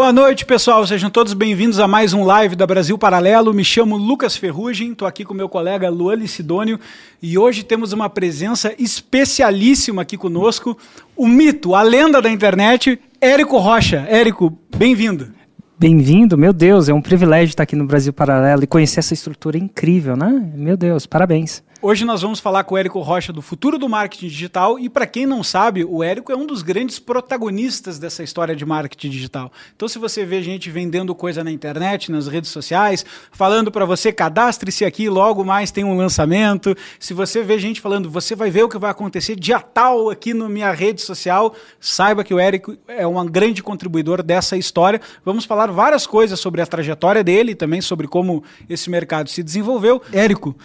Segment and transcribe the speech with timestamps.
[0.00, 0.86] Boa noite, pessoal.
[0.86, 3.52] Sejam todos bem-vindos a mais um live da Brasil Paralelo.
[3.52, 6.78] Me chamo Lucas Ferrugem, estou aqui com meu colega Luane Sidônio
[7.20, 10.78] e hoje temos uma presença especialíssima aqui conosco,
[11.16, 14.06] o mito, a lenda da internet, Érico Rocha.
[14.08, 15.32] Érico, bem-vindo.
[15.76, 19.58] Bem-vindo, meu Deus, é um privilégio estar aqui no Brasil Paralelo e conhecer essa estrutura
[19.58, 20.52] incrível, né?
[20.54, 21.60] Meu Deus, parabéns.
[21.80, 25.06] Hoje nós vamos falar com o Érico Rocha do futuro do marketing digital e para
[25.06, 29.52] quem não sabe, o Érico é um dos grandes protagonistas dessa história de marketing digital.
[29.76, 34.12] Então se você vê gente vendendo coisa na internet, nas redes sociais, falando para você
[34.12, 36.76] cadastre-se aqui, logo mais tem um lançamento.
[36.98, 40.34] Se você vê gente falando, você vai ver o que vai acontecer dia tal aqui
[40.34, 45.00] na minha rede social, saiba que o Érico é um grande contribuidor dessa história.
[45.24, 49.44] Vamos falar várias coisas sobre a trajetória dele e também sobre como esse mercado se
[49.44, 50.02] desenvolveu.
[50.12, 50.56] Érico,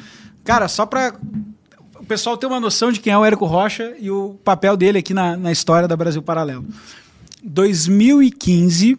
[0.43, 1.15] Cara, só para
[1.99, 4.99] o pessoal ter uma noção de quem é o Érico Rocha e o papel dele
[4.99, 6.65] aqui na, na história da Brasil Paralelo.
[7.43, 8.97] 2015,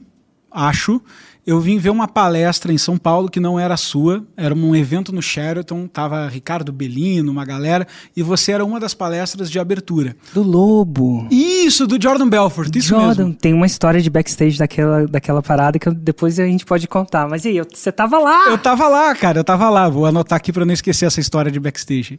[0.51, 1.01] acho,
[1.47, 5.13] eu vim ver uma palestra em São Paulo que não era sua, era um evento
[5.13, 7.87] no Sheraton, tava Ricardo Bellino, uma galera,
[8.17, 10.17] e você era uma das palestras de abertura.
[10.33, 11.27] Do Lobo.
[11.31, 13.35] Isso, do Jordan Belfort, isso Jordan, mesmo.
[13.35, 17.29] tem uma história de backstage daquela, daquela parada que depois a gente pode contar.
[17.29, 18.49] Mas e aí, você tava lá?
[18.49, 19.89] Eu tava lá, cara, eu tava lá.
[19.89, 22.19] Vou anotar aqui para não esquecer essa história de backstage.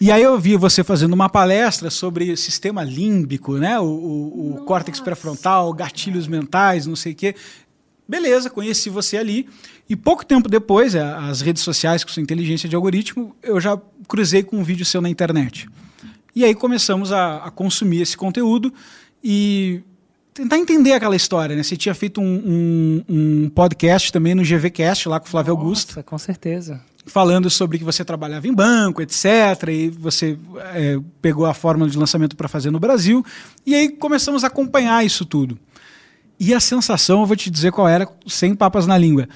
[0.00, 3.78] e aí eu vi você fazendo uma palestra sobre o sistema límbico, né?
[3.80, 7.34] O, o, o córtex pré-frontal, gatilhos mentais, não sei o quê.
[8.08, 9.48] Beleza, conheci você ali.
[9.88, 13.78] E pouco tempo depois, é, as redes sociais com sua inteligência de algoritmo, eu já
[14.08, 15.68] cruzei com um vídeo seu na internet.
[16.34, 18.72] E aí começamos a, a consumir esse conteúdo
[19.22, 19.80] e
[20.34, 21.62] tentar entender aquela história, né?
[21.62, 25.64] Você tinha feito um, um, um podcast também no GVCast, lá com o Flávio Nossa,
[25.64, 26.02] Augusto.
[26.04, 26.80] com certeza.
[27.06, 29.24] Falando sobre que você trabalhava em banco, etc.
[29.68, 30.36] E você
[30.74, 33.24] é, pegou a fórmula de lançamento para fazer no Brasil.
[33.64, 35.58] E aí começamos a acompanhar isso tudo.
[36.38, 39.28] E a sensação, eu vou te dizer qual era, sem papas na língua.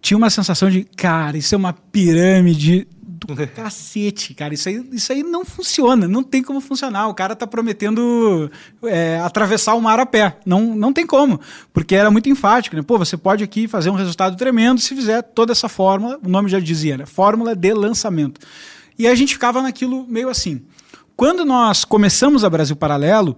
[0.00, 4.54] Tinha uma sensação de, cara, isso é uma pirâmide do cacete, cara.
[4.54, 7.08] Isso aí, isso aí não funciona, não tem como funcionar.
[7.08, 8.50] O cara tá prometendo
[8.84, 10.38] é, atravessar o mar a pé.
[10.46, 11.40] Não, não tem como,
[11.72, 12.82] porque era muito enfático, né?
[12.82, 16.48] Pô, você pode aqui fazer um resultado tremendo se fizer toda essa fórmula, o nome
[16.48, 17.06] já dizia, né?
[17.06, 18.40] Fórmula de lançamento.
[18.98, 20.62] E a gente ficava naquilo meio assim.
[21.16, 23.36] Quando nós começamos a Brasil Paralelo,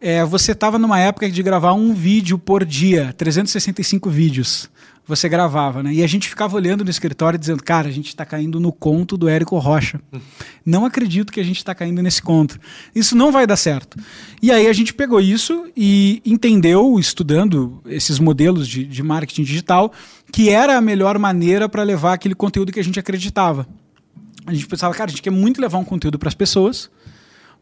[0.00, 4.70] é, você estava numa época de gravar um vídeo por dia, 365 vídeos
[5.06, 5.94] você gravava, né?
[5.94, 9.16] E a gente ficava olhando no escritório dizendo, cara, a gente está caindo no conto
[9.16, 10.00] do Érico Rocha.
[10.64, 12.58] Não acredito que a gente está caindo nesse conto.
[12.92, 13.96] Isso não vai dar certo.
[14.42, 19.92] E aí a gente pegou isso e entendeu, estudando esses modelos de, de marketing digital,
[20.32, 23.66] que era a melhor maneira para levar aquele conteúdo que a gente acreditava.
[24.44, 26.90] A gente pensava, cara, a gente quer muito levar um conteúdo para as pessoas,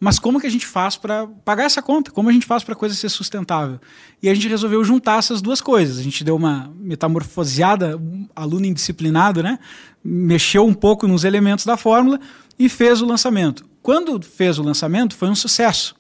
[0.04, 2.10] mas como que a gente faz para pagar essa conta?
[2.10, 3.80] Como a gente faz para a coisa ser sustentável?
[4.22, 5.98] E a gente resolveu juntar essas duas coisas.
[5.98, 9.58] A gente deu uma metamorfoseada, um aluno indisciplinado, né?
[10.04, 12.20] Mexeu um pouco nos elementos da fórmula
[12.58, 13.64] e fez o lançamento.
[13.80, 15.96] Quando fez o lançamento, foi um sucesso.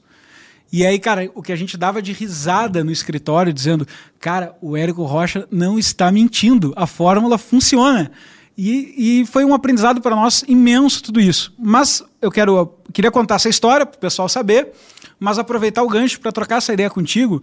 [0.70, 3.88] E aí, cara, o que a gente dava de risada no escritório, dizendo,
[4.20, 8.10] cara, o Érico Rocha não está mentindo, a fórmula funciona.
[8.56, 11.52] E, e foi um aprendizado para nós imenso tudo isso.
[11.58, 14.72] Mas eu quero queria contar essa história para o pessoal saber,
[15.18, 17.42] mas aproveitar o gancho para trocar essa ideia contigo,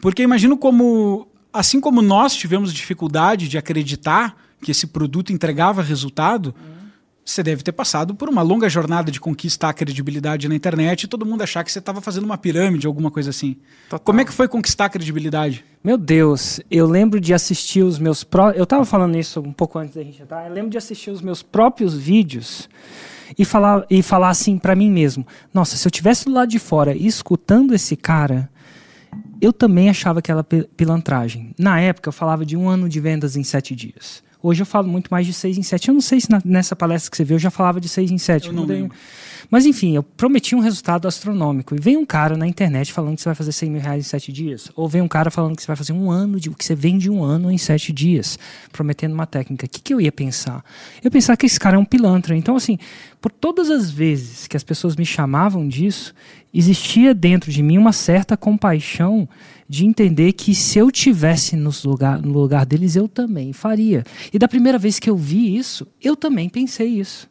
[0.00, 6.54] porque imagino como, assim como nós tivemos dificuldade de acreditar que esse produto entregava resultado,
[7.24, 11.08] você deve ter passado por uma longa jornada de conquistar a credibilidade na internet e
[11.08, 13.56] todo mundo achar que você estava fazendo uma pirâmide, alguma coisa assim.
[13.88, 14.00] Total.
[14.00, 15.64] Como é que foi conquistar a credibilidade?
[15.82, 18.50] Meu Deus, eu lembro de assistir os meus pró...
[18.50, 20.46] Eu estava falando isso um pouco antes da gente entrar.
[20.46, 22.68] Eu lembro de assistir os meus próprios vídeos
[23.38, 26.58] e falar, e falar assim para mim mesmo: Nossa, se eu tivesse do lado de
[26.58, 28.50] fora escutando esse cara,
[29.40, 31.54] eu também achava que era pilantragem.
[31.58, 34.22] Na época, eu falava de um ano de vendas em sete dias.
[34.42, 35.88] Hoje eu falo muito mais de seis em sete.
[35.88, 38.10] Eu não sei se na, nessa palestra que você viu eu já falava de seis
[38.10, 38.48] em sete.
[38.48, 38.96] Eu não lembro.
[39.50, 41.74] Mas enfim, eu prometi um resultado astronômico.
[41.74, 44.08] E vem um cara na internet falando que você vai fazer 100 mil reais em
[44.08, 44.70] sete dias.
[44.76, 47.10] Ou vem um cara falando que você vai fazer um ano, de, que você vende
[47.10, 48.38] um ano em sete dias,
[48.70, 49.66] prometendo uma técnica.
[49.66, 50.64] O que, que eu ia pensar?
[51.02, 52.36] Eu ia pensar que esse cara é um pilantra.
[52.36, 52.78] Então, assim,
[53.20, 56.14] por todas as vezes que as pessoas me chamavam disso,
[56.54, 59.28] existia dentro de mim uma certa compaixão
[59.70, 64.02] de entender que se eu tivesse nos lugar, no lugar deles, eu também faria.
[64.32, 67.30] E da primeira vez que eu vi isso, eu também pensei isso.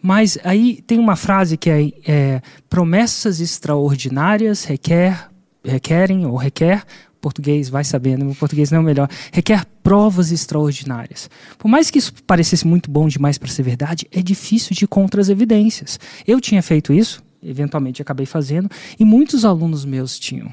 [0.00, 5.28] Mas aí tem uma frase que é, é promessas extraordinárias requer,
[5.62, 6.82] requerem ou requer
[7.20, 11.28] português vai sabendo, meu português não é o melhor, requer provas extraordinárias.
[11.58, 15.20] Por mais que isso parecesse muito bom demais para ser verdade, é difícil de contra
[15.20, 15.98] as evidências.
[16.26, 20.52] Eu tinha feito isso, eventualmente acabei fazendo, e muitos alunos meus tinham.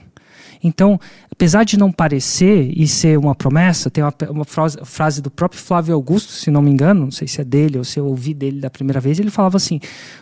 [0.63, 0.97] Então,
[1.29, 5.61] apesar de não parecer e ser uma promessa, tem uma, uma frase, frase, do próprio
[5.61, 8.33] Flávio Augusto, se não me engano, não sei se é dele ou se eu ouvi
[8.33, 9.81] dele da primeira vez, ele falava assim: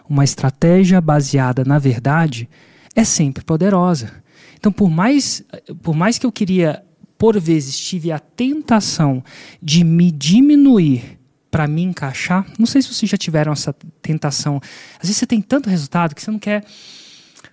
[0.09, 2.49] uma estratégia baseada na verdade
[2.95, 4.11] é sempre poderosa.
[4.57, 5.43] Então, por mais,
[5.81, 6.83] por mais que eu queria,
[7.17, 9.23] por vezes, tive a tentação
[9.61, 11.19] de me diminuir
[11.51, 14.61] para me encaixar, não sei se vocês já tiveram essa tentação.
[14.95, 16.63] Às vezes você tem tanto resultado que você não quer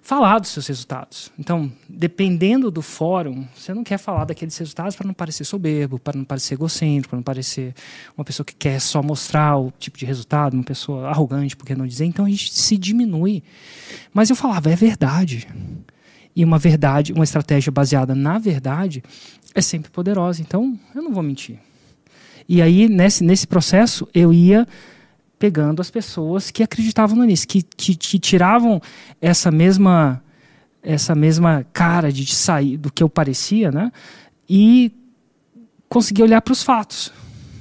[0.08, 1.30] falar dos seus resultados.
[1.38, 6.16] Então, dependendo do fórum, você não quer falar daqueles resultados para não parecer soberbo, para
[6.16, 7.74] não parecer egocêntrico, para não parecer
[8.16, 11.74] uma pessoa que quer só mostrar o tipo de resultado, uma pessoa arrogante, por que
[11.74, 12.06] não dizer?
[12.06, 13.42] Então a gente se diminui.
[14.10, 15.46] Mas eu falava, é verdade.
[16.34, 19.04] E uma verdade, uma estratégia baseada na verdade
[19.54, 20.40] é sempre poderosa.
[20.40, 21.58] Então, eu não vou mentir.
[22.48, 24.66] E aí, nesse, nesse processo, eu ia
[25.38, 28.80] pegando as pessoas que acreditavam nisso, que, que, que tiravam
[29.20, 30.22] essa mesma
[30.82, 33.92] essa mesma cara de sair do que eu parecia, né?
[34.48, 34.92] E
[35.88, 37.12] conseguir olhar para os fatos.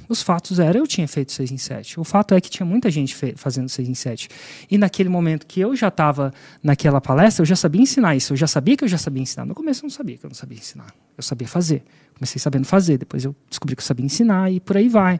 [0.08, 2.00] Os fatos eram, eu tinha feito 6 em 7.
[2.00, 4.28] O fato é que tinha muita gente fazendo 6 em 7.
[4.70, 6.32] E naquele momento que eu já estava
[6.62, 8.32] naquela palestra, eu já sabia ensinar isso.
[8.32, 9.44] Eu já sabia que eu já sabia ensinar.
[9.44, 10.94] No começo eu não sabia que eu não sabia ensinar.
[11.14, 11.82] Eu sabia fazer.
[12.14, 12.96] Comecei sabendo fazer.
[12.96, 15.18] Depois eu descobri que eu sabia ensinar e por aí vai.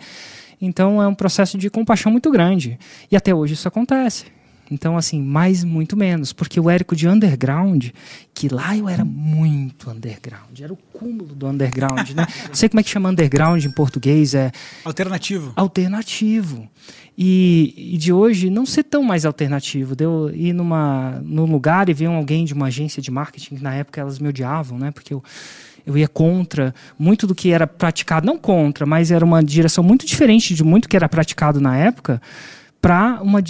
[0.61, 2.79] Então é um processo de compaixão muito grande.
[3.11, 4.27] E até hoje isso acontece.
[4.71, 6.33] Então, assim, mais muito menos.
[6.33, 7.89] Porque o Érico de underground,
[8.35, 12.27] que lá eu era muito underground, era o cúmulo do underground, né?
[12.47, 14.53] Não sei como é que chama underground em português, é.
[14.85, 15.53] Alternativo.
[15.57, 16.69] Alternativo.
[17.17, 19.97] E, e de hoje não ser tão mais alternativo.
[19.97, 23.75] Deu ir numa, num lugar e ver alguém de uma agência de marketing, que na
[23.75, 24.91] época elas me odiavam, né?
[24.91, 25.23] Porque eu
[25.89, 30.05] eu ia contra muito do que era praticado, não contra, mas era uma direção muito
[30.05, 32.21] diferente de muito que era praticado na época
[32.81, 33.43] para uma,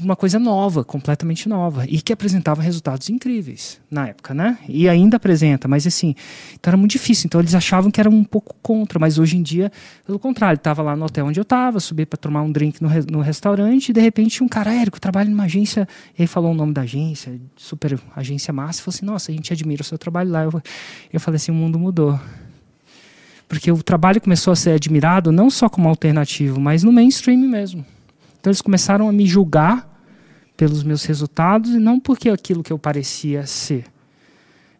[0.00, 4.58] uma coisa nova, completamente nova, e que apresentava resultados incríveis na época, né?
[4.68, 6.14] E ainda apresenta, mas assim,
[6.54, 7.26] então era muito difícil.
[7.26, 9.72] Então eles achavam que era um pouco contra, mas hoje em dia,
[10.06, 12.90] pelo contrário, estava lá no hotel onde eu estava, subi para tomar um drink no,
[13.10, 15.88] no restaurante, e de repente um cara, Érico, trabalha numa agência,
[16.18, 19.34] e aí falou o nome da agência, super agência massa, e falou assim: nossa, a
[19.34, 20.44] gente admira o seu trabalho lá.
[20.44, 20.62] Eu,
[21.12, 22.18] eu falei assim: o mundo mudou
[23.48, 27.82] porque o trabalho começou a ser admirado não só como alternativo, mas no mainstream mesmo.
[28.40, 29.88] Então eles começaram a me julgar
[30.56, 33.84] pelos meus resultados e não porque aquilo que eu parecia ser.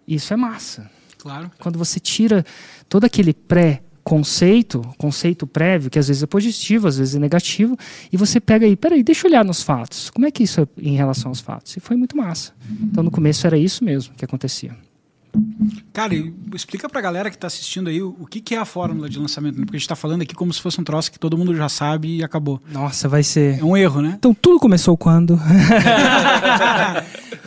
[0.06, 0.90] Isso é massa.
[1.18, 1.50] Claro.
[1.58, 2.44] Quando você tira
[2.88, 7.76] todo aquele pré conceito, conceito prévio, que às vezes é positivo, às vezes é negativo,
[8.10, 10.08] e você pega aí, peraí, deixa eu olhar nos fatos.
[10.08, 11.76] Como é que isso é em relação aos fatos?
[11.76, 12.54] E foi muito massa.
[12.82, 14.74] Então no começo era isso mesmo que acontecia.
[15.92, 16.14] Cara,
[16.54, 19.18] explica pra galera que tá assistindo aí o, o que, que é a fórmula de
[19.18, 19.64] lançamento, né?
[19.64, 21.68] porque a gente tá falando aqui como se fosse um troço que todo mundo já
[21.68, 22.62] sabe e acabou.
[22.70, 23.58] Nossa, vai ser.
[23.58, 24.14] É um erro, né?
[24.18, 25.38] Então tudo começou quando?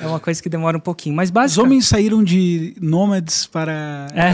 [0.01, 1.51] é uma coisa que demora um pouquinho, mas basicamente.
[1.51, 4.07] Os homens saíram de nômades para.
[4.13, 4.33] É.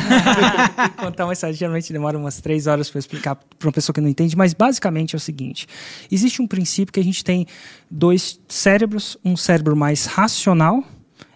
[1.02, 4.10] Contar uma história geralmente demora umas três horas para explicar para uma pessoa que não
[4.10, 5.68] entende, mas basicamente é o seguinte:
[6.12, 7.46] existe um princípio que a gente tem
[7.90, 10.84] dois cérebros, um cérebro mais racional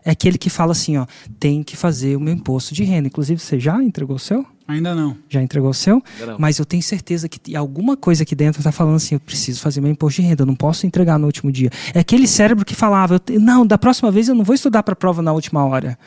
[0.03, 1.05] é aquele que fala assim, ó,
[1.39, 3.07] tem que fazer o meu imposto de renda.
[3.07, 4.45] Inclusive, você já entregou o seu?
[4.67, 5.17] Ainda não.
[5.29, 6.01] Já entregou o seu?
[6.37, 9.81] Mas eu tenho certeza que alguma coisa aqui dentro está falando assim, eu preciso fazer
[9.81, 11.69] meu imposto de renda, eu não posso entregar no último dia.
[11.93, 14.95] É aquele cérebro que falava, não, da próxima vez eu não vou estudar para a
[14.95, 15.97] prova na última hora.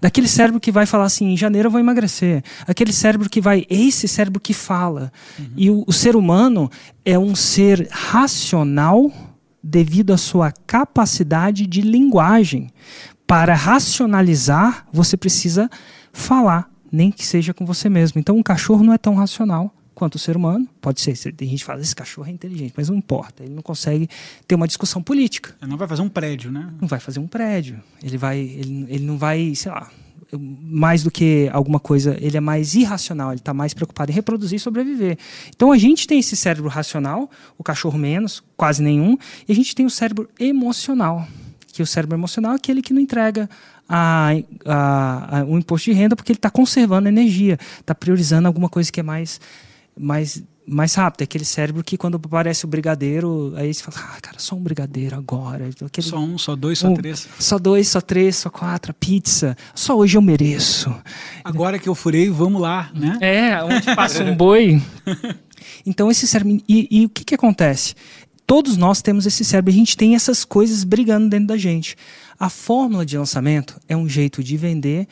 [0.00, 2.42] Daquele cérebro que vai falar assim, em janeiro eu vou emagrecer.
[2.66, 5.12] Aquele cérebro que vai, esse cérebro que fala.
[5.38, 5.46] Uhum.
[5.56, 6.70] E o, o ser humano
[7.04, 9.12] é um ser racional
[9.62, 12.70] devido à sua capacidade de linguagem
[13.30, 15.70] para racionalizar, você precisa
[16.12, 18.18] falar, nem que seja com você mesmo.
[18.18, 20.68] Então, um cachorro não é tão racional quanto o ser humano.
[20.80, 23.44] Pode ser, tem gente que fala, esse cachorro é inteligente, mas não importa.
[23.44, 24.08] Ele não consegue
[24.48, 25.54] ter uma discussão política.
[25.62, 26.74] Ele não vai fazer um prédio, né?
[26.80, 27.80] Não vai fazer um prédio.
[28.02, 29.88] Ele, vai, ele, ele não vai, sei lá,
[30.36, 34.56] mais do que alguma coisa, ele é mais irracional, ele está mais preocupado em reproduzir
[34.56, 35.16] e sobreviver.
[35.54, 39.16] Então a gente tem esse cérebro racional, o cachorro menos, quase nenhum,
[39.48, 41.28] e a gente tem o cérebro emocional
[41.72, 43.48] que o cérebro emocional é aquele que não entrega
[43.88, 44.30] a,
[44.64, 48.90] a, a, o imposto de renda porque ele está conservando energia, está priorizando alguma coisa
[48.90, 49.40] que é mais,
[49.98, 51.22] mais, mais rápido.
[51.22, 54.60] É aquele cérebro que quando aparece o brigadeiro, aí você fala, ah, cara, só um
[54.60, 55.68] brigadeiro agora.
[55.84, 57.28] Aquele, só um, só dois, só um, três.
[57.38, 59.56] Só dois, só três, só quatro, pizza.
[59.74, 60.94] Só hoje eu mereço.
[61.42, 63.18] Agora que eu furei, vamos lá, né?
[63.20, 64.80] É, onde passa um boi.
[65.84, 66.60] Então esse cérebro...
[66.68, 67.94] E, e o que, que acontece?
[68.50, 71.94] Todos nós temos esse cérebro, a gente tem essas coisas brigando dentro da gente.
[72.36, 75.06] A fórmula de lançamento é um jeito de vender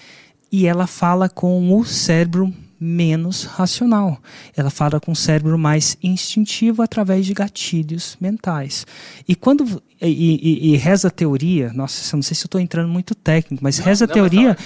[0.50, 4.20] e ela fala com o cérebro menos racional.
[4.56, 8.84] Ela fala com o cérebro mais instintivo através de gatilhos mentais.
[9.28, 12.60] E quando e, e, e reza a teoria, nossa, eu não sei se eu estou
[12.60, 14.58] entrando muito técnico, mas não, reza a teoria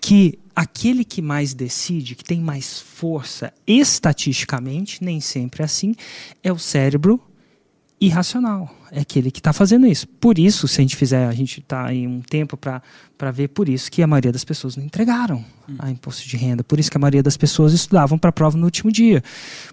[0.00, 5.94] que aquele que mais decide, que tem mais força estatisticamente, nem sempre é assim,
[6.42, 7.20] é o cérebro
[8.00, 8.70] irracional.
[8.90, 10.06] É aquele que está fazendo isso.
[10.06, 13.68] Por isso, se a gente fizer, a gente está em um tempo para ver, por
[13.68, 15.76] isso que a maioria das pessoas não entregaram hum.
[15.78, 16.62] a imposto de renda.
[16.62, 19.22] Por isso que a maioria das pessoas estudavam para a prova no último dia.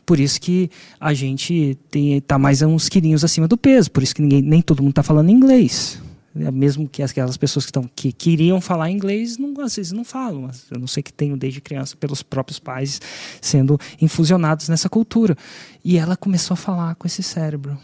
[0.06, 3.92] Por isso que a gente está mais uns quilinhos acima do peso.
[3.92, 6.02] Por isso que ninguém, nem todo mundo está falando inglês.
[6.36, 10.06] É, mesmo que aquelas pessoas que, estão, que queriam falar inglês, não, às vezes não
[10.06, 10.50] falam.
[10.70, 13.02] Eu não sei que tenho desde criança pelos próprios pais
[13.42, 15.36] sendo infusionados nessa cultura.
[15.84, 17.78] E ela começou a falar com esse cérebro.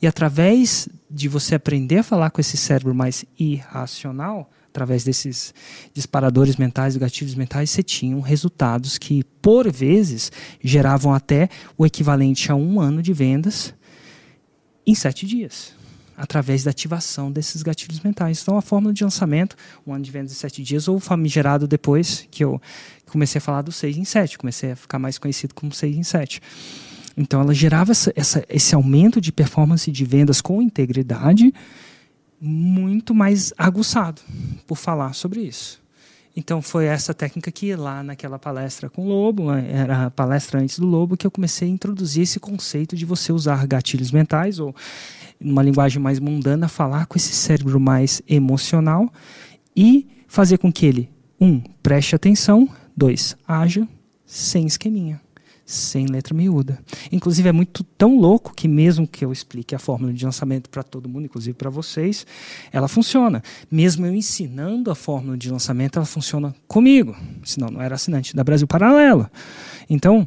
[0.00, 5.54] E através de você aprender a falar com esse cérebro mais irracional, através desses
[5.94, 10.30] disparadores mentais gatilhos mentais, você tinha resultados que, por vezes,
[10.62, 11.48] geravam até
[11.78, 13.74] o equivalente a um ano de vendas
[14.86, 15.72] em sete dias,
[16.14, 18.42] através da ativação desses gatilhos mentais.
[18.42, 22.28] Então, a fórmula de lançamento, um ano de vendas em sete dias, ou famigerado depois
[22.30, 22.60] que eu
[23.06, 26.02] comecei a falar do seis em sete, comecei a ficar mais conhecido como seis em
[26.02, 26.40] sete.
[27.16, 31.52] Então ela gerava essa, essa, esse aumento de performance de vendas com integridade
[32.38, 34.20] muito mais aguçado
[34.66, 35.80] por falar sobre isso.
[36.36, 40.78] Então foi essa técnica que lá naquela palestra com o Lobo, era a palestra antes
[40.78, 44.76] do Lobo, que eu comecei a introduzir esse conceito de você usar gatilhos mentais ou
[45.40, 49.10] numa linguagem mais mundana falar com esse cérebro mais emocional
[49.74, 53.88] e fazer com que ele um preste atenção, dois haja
[54.26, 55.25] sem esqueminha
[55.66, 56.78] sem letra miúda.
[57.10, 60.84] Inclusive é muito tão louco que mesmo que eu explique a fórmula de lançamento para
[60.84, 62.24] todo mundo, inclusive para vocês,
[62.72, 63.42] ela funciona.
[63.68, 67.16] Mesmo eu ensinando a fórmula de lançamento, ela funciona comigo.
[67.44, 69.30] Senão não era assinante da Brasil Paralela.
[69.90, 70.26] Então,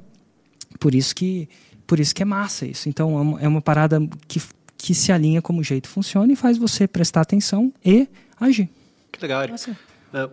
[0.77, 1.47] por isso que
[1.87, 2.89] por isso que é massa isso.
[2.89, 4.41] Então é uma é parada que
[4.77, 8.07] que se alinha como o jeito funciona e faz você prestar atenção e
[8.39, 8.69] agir.
[9.11, 9.71] Que legal, Eric.
[9.71, 10.31] Uh,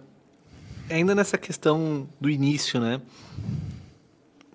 [0.89, 3.01] ainda nessa questão do início, né?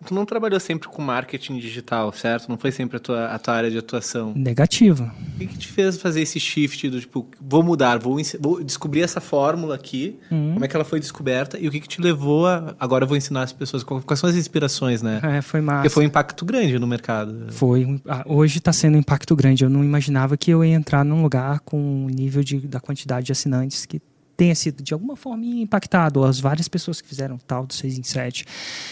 [0.05, 2.49] Tu não trabalhou sempre com marketing digital, certo?
[2.49, 4.33] Não foi sempre a tua, a tua área de atuação.
[4.35, 5.13] Negativa.
[5.35, 9.01] O que, que te fez fazer esse shift do tipo, vou mudar, vou, vou descobrir
[9.01, 10.53] essa fórmula aqui, uhum.
[10.53, 12.75] como é que ela foi descoberta e o que, que te levou a.
[12.79, 15.19] Agora eu vou ensinar as pessoas quais são as inspirações, né?
[15.23, 15.81] É, foi massa.
[15.81, 17.47] Porque foi um impacto grande no mercado.
[17.49, 17.99] Foi.
[18.07, 19.63] Ah, hoje está sendo um impacto grande.
[19.63, 23.25] Eu não imaginava que eu ia entrar num lugar com o nível de, da quantidade
[23.25, 24.01] de assinantes que
[24.41, 28.01] tenha sido de alguma forma impactado, as várias pessoas que fizeram tal do 6 em
[28.01, 28.43] 7.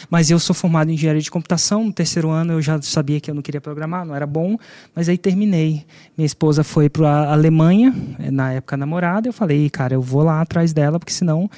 [0.08, 3.32] Mas eu sou formado em engenharia de computação, no terceiro ano eu já sabia que
[3.32, 4.56] eu não queria programar, não era bom,
[4.94, 5.88] mas aí terminei.
[6.16, 7.92] Minha esposa foi para a Alemanha,
[8.32, 11.50] na época namorada, eu falei, cara, eu vou lá atrás dela, porque senão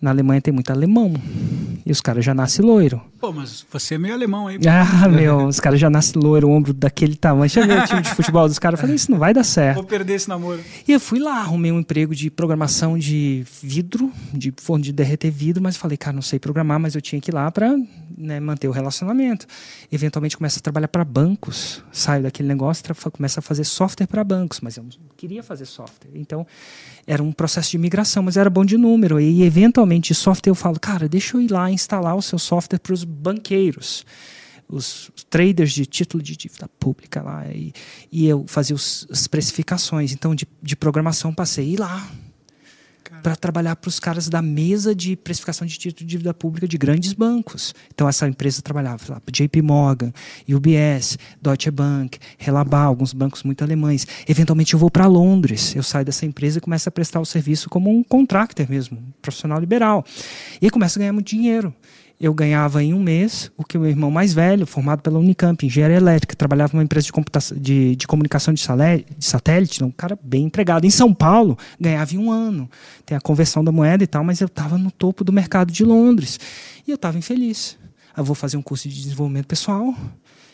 [0.00, 1.14] na Alemanha tem muito alemão.
[1.84, 3.00] E os caras já nascem loiro.
[3.20, 4.58] Pô, mas você é meio alemão aí.
[4.68, 7.50] Ah, meu, os caras já nascem loiro, o ombro daquele tamanho.
[7.50, 8.78] Ver o time de futebol dos caras.
[8.78, 9.76] Eu falei, isso não vai dar certo.
[9.76, 10.60] Vou perder esse namoro.
[10.86, 15.30] E eu fui lá, arrumei um emprego de programação de vidro, de forno de derreter
[15.30, 17.74] vidro, mas falei, cara, não sei programar, mas eu tinha que ir lá para
[18.20, 19.46] né, manter o relacionamento.
[19.90, 24.60] Eventualmente começa a trabalhar para bancos, saio daquele negócio, começa a fazer software para bancos,
[24.60, 26.10] mas eu não queria fazer software.
[26.14, 26.46] Então,
[27.06, 29.18] era um processo de migração, mas era bom de número.
[29.18, 32.92] E eventualmente software eu falo, cara, deixa eu ir lá instalar o seu software para
[32.92, 34.04] os banqueiros,
[34.68, 37.46] os traders de título de dívida pública lá.
[37.48, 37.72] E,
[38.12, 40.12] e eu fazia os, as especificações.
[40.12, 42.08] Então, de, de programação, passei lá
[43.22, 46.78] para trabalhar para os caras da mesa de precificação de título de dívida pública de
[46.78, 47.74] grandes bancos.
[47.92, 50.12] Então essa empresa trabalhava lá para JP Morgan,
[50.48, 54.06] UBS, Deutsche Bank, Relabá, alguns bancos muito alemães.
[54.28, 57.68] Eventualmente eu vou para Londres, eu saio dessa empresa e começo a prestar o serviço
[57.68, 60.04] como um contractor mesmo, um profissional liberal.
[60.60, 61.74] E começo a ganhar muito dinheiro
[62.20, 65.64] eu ganhava em um mês o que o meu irmão mais velho, formado pela Unicamp,
[65.64, 68.62] engenharia elétrica, trabalhava numa empresa de, de, de comunicação de,
[69.16, 70.84] de satélite, um cara bem empregado.
[70.84, 72.68] Em São Paulo, ganhava em um ano.
[73.06, 75.82] Tem a conversão da moeda e tal, mas eu estava no topo do mercado de
[75.82, 76.38] Londres.
[76.86, 77.78] E eu estava infeliz.
[78.14, 79.94] Eu vou fazer um curso de desenvolvimento pessoal.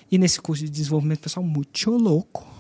[0.09, 2.56] E nesse curso de desenvolvimento pessoal, muito louco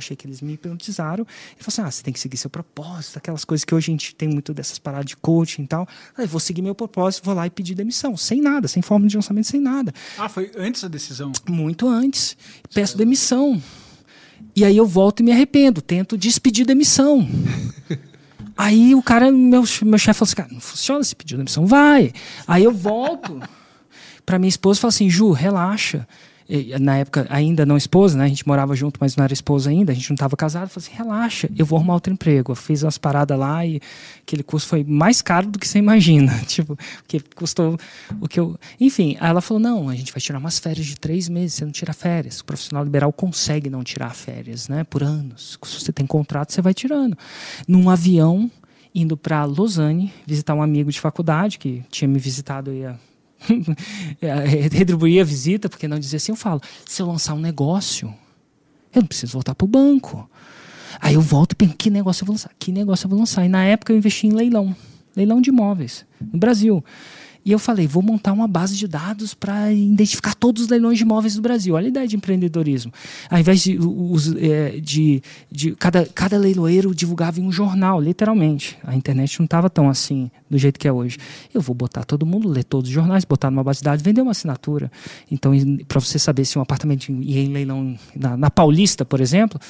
[0.00, 1.24] achei que eles me hipnotizaram.
[1.52, 3.92] Ele falou assim: ah, você tem que seguir seu propósito, aquelas coisas que hoje a
[3.92, 5.86] gente tem muito dessas paradas de coaching e tal.
[6.16, 9.16] Aí vou seguir meu propósito, vou lá e pedir demissão, sem nada, sem forma de
[9.16, 9.94] lançamento, sem nada.
[10.18, 11.32] Ah, foi antes da decisão?
[11.48, 12.36] Muito antes.
[12.74, 13.62] Peço demissão.
[14.56, 17.28] E aí eu volto e me arrependo, tento despedir demissão.
[18.56, 22.12] aí o cara, meu, meu chefe falou assim: cara, não funciona se pedir demissão, vai.
[22.46, 23.40] Aí eu volto
[24.26, 26.06] para minha esposa e falo assim: Ju, relaxa
[26.80, 28.24] na época ainda não esposa, né?
[28.24, 30.68] A gente morava junto, mas não era esposa ainda, a gente não estava casado.
[30.68, 32.52] falei assim, relaxa, eu vou arrumar outro emprego.
[32.52, 33.80] Eu fiz umas paradas lá e
[34.22, 36.36] aquele curso foi mais caro do que você imagina.
[36.46, 36.76] tipo,
[37.06, 37.78] que custou
[38.20, 38.58] o que eu.
[38.80, 41.64] Enfim, aí ela falou: não, a gente vai tirar umas férias de três meses, você
[41.64, 42.40] não tira férias.
[42.40, 44.84] O profissional liberal consegue não tirar férias, né?
[44.84, 45.58] Por anos.
[45.62, 47.16] Se você tem contrato, você vai tirando.
[47.68, 48.50] Num avião,
[48.94, 52.94] indo para Lausanne, visitar um amigo de faculdade que tinha me visitado aí É,
[54.70, 58.14] retribuir a visita, porque não dizer assim, eu falo, se eu lançar um negócio,
[58.94, 60.28] eu não preciso voltar para o banco.
[61.00, 62.50] Aí eu volto e penso, que negócio eu vou lançar?
[62.58, 63.44] Que negócio eu vou lançar?
[63.44, 64.74] E na época eu investi em leilão,
[65.14, 66.84] leilão de imóveis, no Brasil.
[67.50, 71.02] E eu falei, vou montar uma base de dados para identificar todos os leilões de
[71.02, 71.74] imóveis do Brasil.
[71.74, 72.92] Olha a ideia de empreendedorismo.
[73.28, 78.78] Ao invés de, os, é, de, de cada, cada leiloeiro divulgava em um jornal, literalmente.
[78.84, 81.18] A internet não estava tão assim, do jeito que é hoje.
[81.52, 84.22] Eu vou botar todo mundo, ler todos os jornais, botar numa base de dados, vender
[84.22, 84.88] uma assinatura.
[85.28, 85.50] Então,
[85.88, 89.60] para você saber se um apartamento ia em leilão na, na Paulista, por exemplo,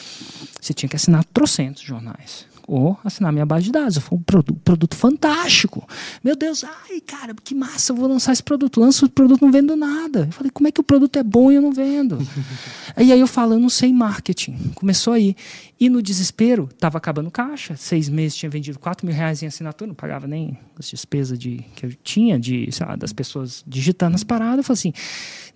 [0.60, 3.98] você tinha que assinar trocentos jornais ou assinar minha base de dados.
[3.98, 5.86] Foi um produto, produto fantástico.
[6.22, 8.80] Meu Deus, ai, cara, que massa, eu vou lançar esse produto.
[8.80, 10.26] Lanço o produto, não vendo nada.
[10.28, 12.18] Eu falei, como é que o produto é bom e eu não vendo?
[12.96, 14.56] e aí eu falo, eu não sei marketing.
[14.76, 15.34] Começou aí.
[15.80, 17.74] E no desespero, estava acabando caixa.
[17.74, 21.64] Seis meses tinha vendido 4 mil reais em assinatura, não pagava nem as despesas de,
[21.74, 24.58] que eu tinha de, lá, das pessoas digitando as paradas.
[24.58, 24.92] Eu falei assim,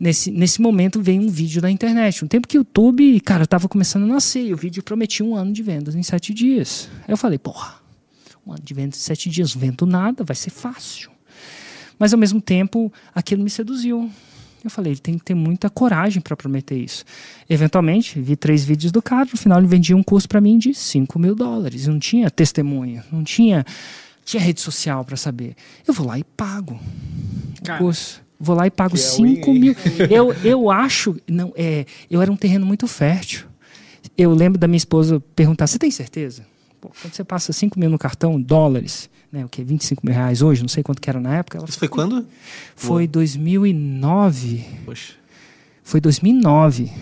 [0.00, 2.24] nesse, nesse momento veio um vídeo da internet.
[2.24, 4.46] Um tempo que o YouTube, cara, estava começando a nascer.
[4.46, 6.88] E o vídeo prometia um ano de vendas em sete dias.
[7.00, 7.74] Aí eu falei, porra,
[8.46, 11.10] um ano de vendas em sete dias, vendo nada, vai ser fácil.
[11.98, 14.10] Mas ao mesmo tempo, aquilo me seduziu.
[14.64, 17.04] Eu falei, ele tem que ter muita coragem para prometer isso.
[17.48, 20.72] Eventualmente, vi três vídeos do cara, no final ele vendia um curso para mim de
[20.72, 21.86] 5 mil dólares.
[21.86, 23.64] Não tinha testemunha, não tinha,
[24.24, 25.54] tinha rede social para saber.
[25.86, 26.80] Eu vou lá e pago
[27.62, 28.22] cara, o curso.
[28.40, 29.76] Vou lá e pago 5 é mil.
[30.10, 33.46] Eu, eu acho, não, é, eu era um terreno muito fértil.
[34.16, 36.46] Eu lembro da minha esposa perguntar: Você tem certeza?
[36.84, 40.42] Pô, quando você passa 5 mil no cartão, dólares, né, o que 25 mil reais
[40.42, 41.64] hoje, não sei quanto que era na época.
[41.66, 42.26] Isso foi quando?
[42.76, 44.62] Foi 2009.
[44.84, 45.14] Poxa.
[45.82, 46.92] Foi 2009.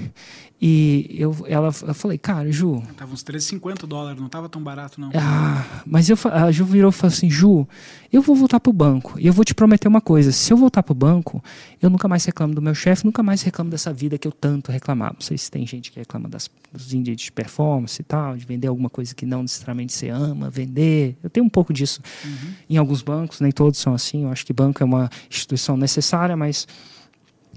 [0.64, 2.80] E eu, ela, eu falei, cara, Ju.
[2.96, 5.10] Tava uns 13,50 dólares, não tava tão barato, não.
[5.12, 7.66] Ah, mas eu, a Ju virou e falou assim: Ju,
[8.12, 9.18] eu vou voltar pro banco.
[9.18, 11.42] E eu vou te prometer uma coisa: se eu voltar pro banco,
[11.82, 14.70] eu nunca mais reclamo do meu chefe, nunca mais reclamo dessa vida que eu tanto
[14.70, 15.14] reclamava.
[15.14, 18.46] Não sei se tem gente que reclama das, dos índices de performance e tal, de
[18.46, 21.16] vender alguma coisa que não necessariamente você ama, vender.
[21.24, 22.52] Eu tenho um pouco disso uhum.
[22.70, 24.22] em alguns bancos, nem todos são assim.
[24.22, 26.68] Eu acho que banco é uma instituição necessária, mas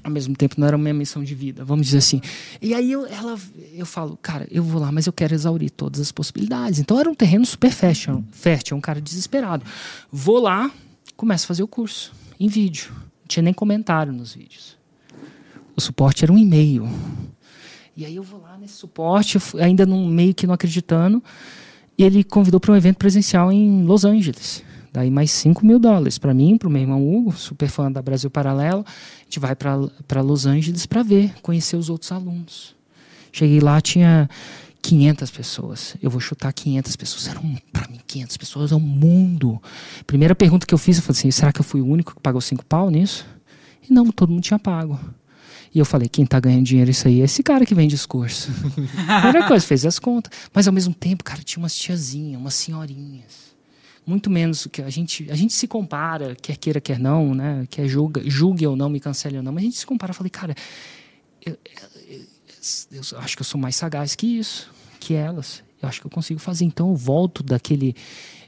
[0.06, 2.22] ao mesmo tempo não era uma missão de vida, vamos dizer assim.
[2.62, 3.36] E aí eu, ela,
[3.74, 6.80] eu falo, cara, eu vou lá, mas eu quero exaurir todas as possibilidades.
[6.80, 9.66] Então era um terreno super fértil, fértil um cara desesperado.
[10.12, 10.70] Vou lá,
[11.18, 12.92] começo a fazer o curso em vídeo.
[12.94, 14.78] Não tinha nem comentário nos vídeos.
[15.76, 16.88] O suporte era um e-mail.
[17.98, 21.24] E aí eu vou lá nesse suporte, ainda num meio que não acreditando,
[21.98, 24.64] e ele convidou para um evento presencial em Los Angeles.
[24.96, 28.02] Daí mais 5 mil dólares para mim, para o meu irmão Hugo, super fã da
[28.02, 28.86] Brasil Paralelo.
[28.88, 32.74] A gente vai para Los Angeles para ver, conhecer os outros alunos.
[33.30, 34.30] Cheguei lá, tinha
[34.82, 35.98] 500 pessoas.
[36.02, 37.28] Eu vou chutar 500 pessoas.
[37.28, 39.62] Eram, para mim, 500 pessoas é um mundo.
[40.08, 42.22] Primeira pergunta que eu fiz, eu falei assim, será que eu fui o único que
[42.22, 43.26] pagou 5 pau nisso?
[43.84, 44.98] E não, todo mundo tinha pago.
[45.74, 48.50] E eu falei, quem está ganhando dinheiro isso aí é esse cara que vende discurso.
[49.22, 50.32] Primeira coisa, fez as contas.
[50.54, 53.55] Mas ao mesmo tempo, cara, tinha umas tiazinhas, umas senhorinhas
[54.06, 57.88] muito menos que a gente a gente se compara quer queira quer não né quer
[57.88, 60.56] julga julgue ou não me cancele ou não mas a gente se compara falei cara
[61.46, 61.58] eu,
[62.12, 62.22] eu,
[62.92, 66.12] eu, acho que eu sou mais sagaz que isso que elas eu acho que eu
[66.12, 67.96] consigo fazer então eu volto daquele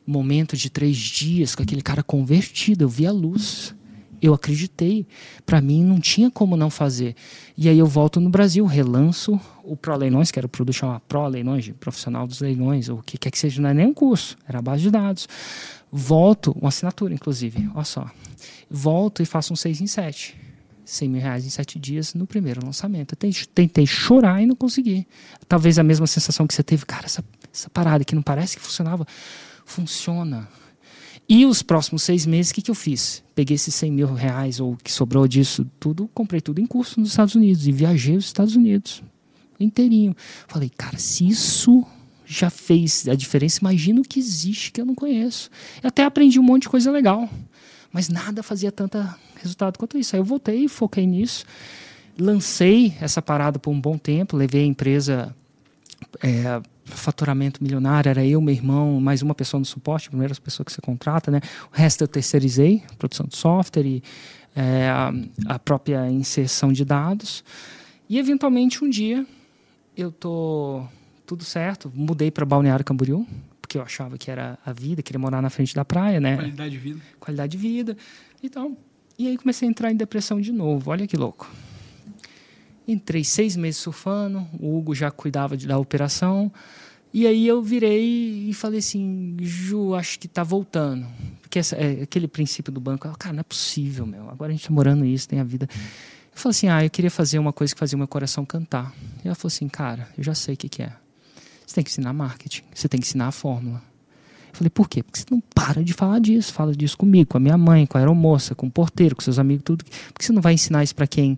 [0.06, 3.76] momento de três dias com aquele cara convertido eu vi a luz
[4.22, 5.06] eu acreditei.
[5.46, 7.16] Para mim não tinha como não fazer.
[7.58, 11.02] E aí eu volto no Brasil, relanço o Pro Leilões, que era o produto chamado
[11.08, 13.94] Pro Leilões, profissional dos leilões, ou o que quer que seja, não é nem um
[13.94, 15.28] curso, era a base de dados.
[15.92, 18.10] Volto, uma assinatura inclusive, olha só.
[18.70, 20.48] Volto e faço um 6 em 7.
[20.88, 23.14] 100 mil reais em 7 dias no primeiro lançamento.
[23.14, 25.06] Eu tentei chorar e não consegui.
[25.48, 28.64] Talvez a mesma sensação que você teve, cara, essa, essa parada que não parece que
[28.64, 29.06] funcionava,
[29.66, 30.48] funciona
[31.30, 33.24] e os próximos seis meses, o que, que eu fiz?
[33.36, 37.10] Peguei esses 100 mil reais, ou que sobrou disso, tudo, comprei tudo em curso nos
[37.10, 39.04] Estados Unidos e viajei os Estados Unidos
[39.60, 40.16] inteirinho.
[40.48, 41.86] Falei, cara, se isso
[42.26, 45.50] já fez a diferença, imagina o que existe que eu não conheço.
[45.82, 47.30] Eu até aprendi um monte de coisa legal,
[47.92, 48.98] mas nada fazia tanto
[49.42, 50.16] resultado quanto isso.
[50.16, 51.46] Aí eu voltei, foquei nisso,
[52.18, 55.36] lancei essa parada por um bom tempo, levei a empresa.
[56.22, 56.62] É,
[56.95, 60.71] faturamento milionário, era eu, meu irmão, mais uma pessoa no suporte, a primeira pessoa que
[60.71, 61.41] você contrata, né?
[61.71, 64.04] O resto eu terceirizei, produção de software e
[64.56, 65.13] é, a,
[65.47, 67.43] a, própria inserção de dados.
[68.10, 69.26] E eventualmente um dia
[69.95, 70.84] eu tô
[71.26, 73.28] tudo certo, mudei para Balneário Camboriú,
[73.62, 76.36] porque eu achava que era a vida, queria morar na frente da praia, né?
[76.36, 77.02] Qualidade de vida.
[77.19, 77.97] Qualidade de vida.
[78.41, 78.78] Então,
[79.19, 80.89] e aí comecei a entrar em depressão de novo.
[80.89, 81.50] Olha que louco.
[82.88, 86.52] Entrei seis meses surfando, o Hugo já cuidava de, da operação.
[87.13, 91.06] E aí eu virei e falei assim, Ju, acho que tá voltando.
[91.41, 94.30] Porque essa, é, aquele princípio do banco, cara, não é possível, meu.
[94.30, 95.67] Agora a gente tá morando isso, tem a vida.
[95.71, 98.93] Eu falei assim, ah, eu queria fazer uma coisa que fazia o meu coração cantar.
[99.23, 100.93] E ela falou assim, cara, eu já sei o que, que é.
[101.65, 103.82] Você tem que ensinar marketing, você tem que ensinar a fórmula.
[104.52, 105.04] Eu falei, por quê?
[105.04, 106.54] Porque você não para de falar disso.
[106.54, 109.39] Fala disso comigo, com a minha mãe, com a aeromoça, com o porteiro, com seus
[109.39, 109.84] amigos, tudo.
[109.84, 111.38] Por que você não vai ensinar isso para quem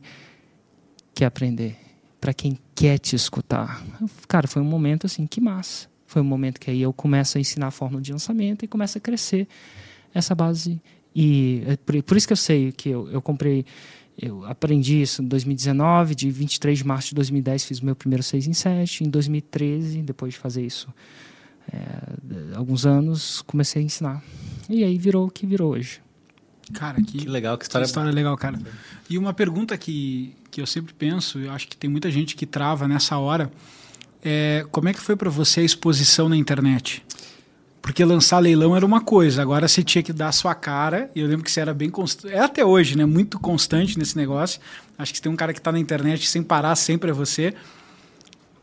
[1.20, 1.76] quer aprender?
[2.22, 3.86] Para quem quer te escutar?
[4.26, 5.90] Cara, foi um momento assim, que massa.
[6.06, 9.00] Foi um momento que aí eu começo a ensinar a fórmula de lançamento e começa
[9.00, 9.46] a crescer
[10.14, 10.82] essa base.
[11.14, 13.66] E é por, por isso que eu sei que eu, eu comprei
[14.18, 18.24] eu aprendi isso em 2019, de 23 de março de 2010 fiz o meu primeiro
[18.24, 19.04] 6 em 7.
[19.04, 20.88] Em 2013, depois de fazer isso
[21.72, 24.24] é, alguns anos, comecei a ensinar.
[24.70, 26.02] E aí virou o que virou hoje.
[26.74, 28.60] Cara, que, Que legal, que história, que história legal, cara.
[29.10, 32.46] E uma pergunta que, que eu sempre penso, eu acho que tem muita gente que
[32.46, 33.52] trava nessa hora,
[34.24, 37.04] é como é que foi para você a exposição na internet?
[37.82, 41.22] Porque lançar leilão era uma coisa, agora você tinha que dar a sua cara, e
[41.22, 43.06] eu lembro que você era bem constante, é até hoje, né?
[43.06, 44.60] Muito constante nesse negócio.
[44.98, 47.54] Acho que se tem um cara que está na internet sem parar sempre é você.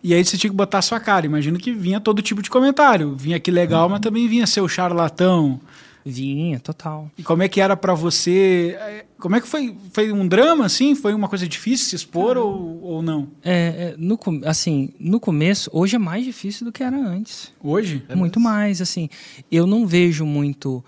[0.03, 1.27] E aí você tinha que botar a sua cara.
[1.27, 3.17] Imagino que vinha todo tipo de comentário.
[3.17, 5.61] Vinha que legal, mas também vinha seu charlatão.
[6.09, 7.11] Vinha, total.
[7.19, 8.77] E como é que era para você?
[8.81, 9.77] eh, Como é que foi?
[9.93, 10.95] Foi um drama, assim?
[10.95, 13.27] Foi uma coisa difícil se expor ou, ou não?
[13.43, 13.55] É,
[13.93, 17.53] é, no, assim, no começo, hoje é mais difícil do que era antes.
[17.61, 18.05] Hoje?
[18.15, 19.09] muito mais, assim.
[19.51, 20.85] Eu não vejo muito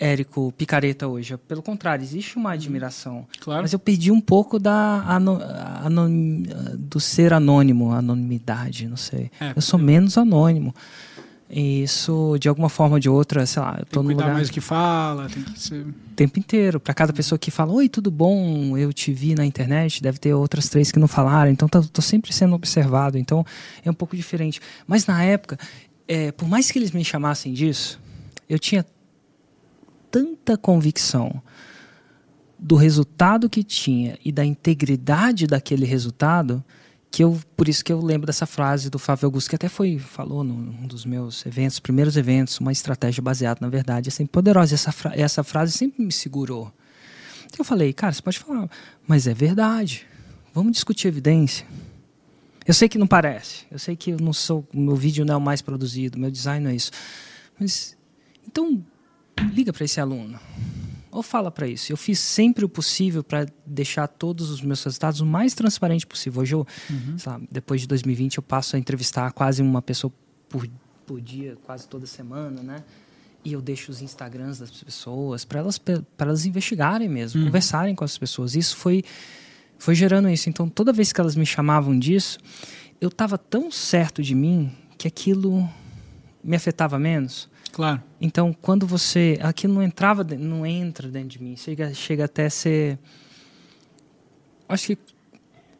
[0.00, 1.36] Érico picareta hoje.
[1.48, 3.26] Pelo contrário, existe uma admiração.
[3.40, 3.62] Claro.
[3.62, 5.40] Mas eu perdi um pouco da ano-
[5.84, 6.42] anon-
[6.78, 9.28] do ser anônimo, anonimidade, não sei.
[9.40, 10.72] É, eu sou menos anônimo.
[11.50, 14.04] E isso, de alguma forma ou de outra, sei lá, eu Tem tô que no
[14.04, 15.80] cuidar lugar mais do que fala, tem que ser...
[15.80, 16.78] o tempo inteiro.
[16.78, 18.76] Para cada pessoa que fala, oi, tudo bom?
[18.76, 21.50] Eu te vi na internet, deve ter outras três que não falaram.
[21.50, 23.16] Então, tô, tô sempre sendo observado.
[23.16, 23.46] Então,
[23.82, 24.60] é um pouco diferente.
[24.86, 25.58] Mas na época,
[26.06, 27.98] é, por mais que eles me chamassem disso,
[28.48, 28.84] eu tinha
[30.10, 31.42] tanta convicção
[32.58, 36.62] do resultado que tinha e da integridade daquele resultado
[37.10, 39.98] que eu por isso que eu lembro dessa frase do Flávio Augusto que até foi
[39.98, 44.74] falou num dos meus eventos primeiros eventos uma estratégia baseada na verdade é sempre poderosa.
[44.74, 46.72] Essa fra essa frase sempre me segurou.
[47.58, 48.68] Eu falei cara você pode falar
[49.06, 50.06] mas é verdade.
[50.54, 51.66] Vamos discutir evidência.
[52.66, 53.64] Eu sei que não parece.
[53.70, 56.64] Eu sei que eu não sou meu vídeo não é o mais produzido meu design
[56.64, 56.90] não é isso.
[57.58, 57.96] Mas
[58.46, 58.84] então
[59.52, 60.38] liga para esse aluno
[61.18, 61.92] ou fala para isso.
[61.92, 66.42] Eu fiz sempre o possível para deixar todos os meus resultados o mais transparente possível.
[66.42, 66.66] Hoje, eu,
[67.26, 70.12] lá, depois de 2020, eu passo a entrevistar quase uma pessoa
[70.48, 70.68] por,
[71.06, 72.84] por dia, quase toda semana, né?
[73.44, 78.04] E eu deixo os Instagrams das pessoas para elas, para elas investigarem mesmo, conversarem com
[78.04, 78.54] as pessoas.
[78.54, 79.04] Isso foi,
[79.78, 80.48] foi gerando isso.
[80.48, 82.38] Então, toda vez que elas me chamavam disso,
[83.00, 85.68] eu estava tão certo de mim que aquilo
[86.42, 87.48] me afetava menos.
[87.78, 88.02] Claro.
[88.20, 89.38] Então, quando você.
[89.40, 91.54] Aquilo não entrava, não entra dentro de mim.
[91.54, 92.98] Chega, chega até ser.
[94.68, 94.98] Acho que.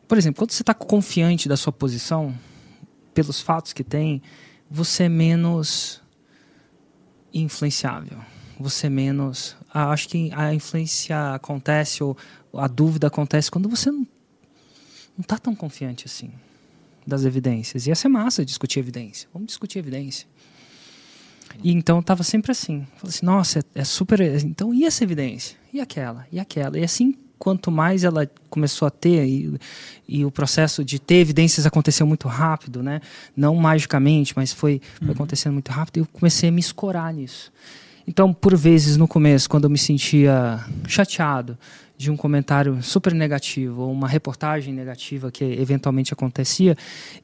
[0.06, 2.32] Por exemplo, quando você está confiante da sua posição,
[3.12, 4.22] pelos fatos que tem,
[4.70, 6.00] você é menos
[7.34, 8.20] influenciável.
[8.60, 9.56] Você é menos.
[9.74, 12.16] Acho que a influência acontece, ou
[12.54, 14.06] a dúvida acontece quando você não
[15.18, 16.30] está tão confiante assim
[17.04, 17.88] das evidências.
[17.88, 19.28] E essa é massa discutir evidência.
[19.32, 20.28] Vamos discutir evidência.
[21.62, 22.86] E então estava sempre assim.
[22.96, 24.20] Falei assim, nossa, é, é super.
[24.20, 25.56] Então, e essa evidência?
[25.72, 26.26] E aquela?
[26.30, 26.78] E aquela?
[26.78, 29.58] E assim, quanto mais ela começou a ter, e,
[30.08, 33.00] e o processo de ter evidências aconteceu muito rápido, né?
[33.36, 37.52] Não magicamente, mas foi, foi acontecendo muito rápido, e eu comecei a me escorar nisso.
[38.06, 41.58] Então, por vezes, no começo, quando eu me sentia chateado
[41.98, 46.76] de um comentário super negativo ou uma reportagem negativa que eventualmente acontecia,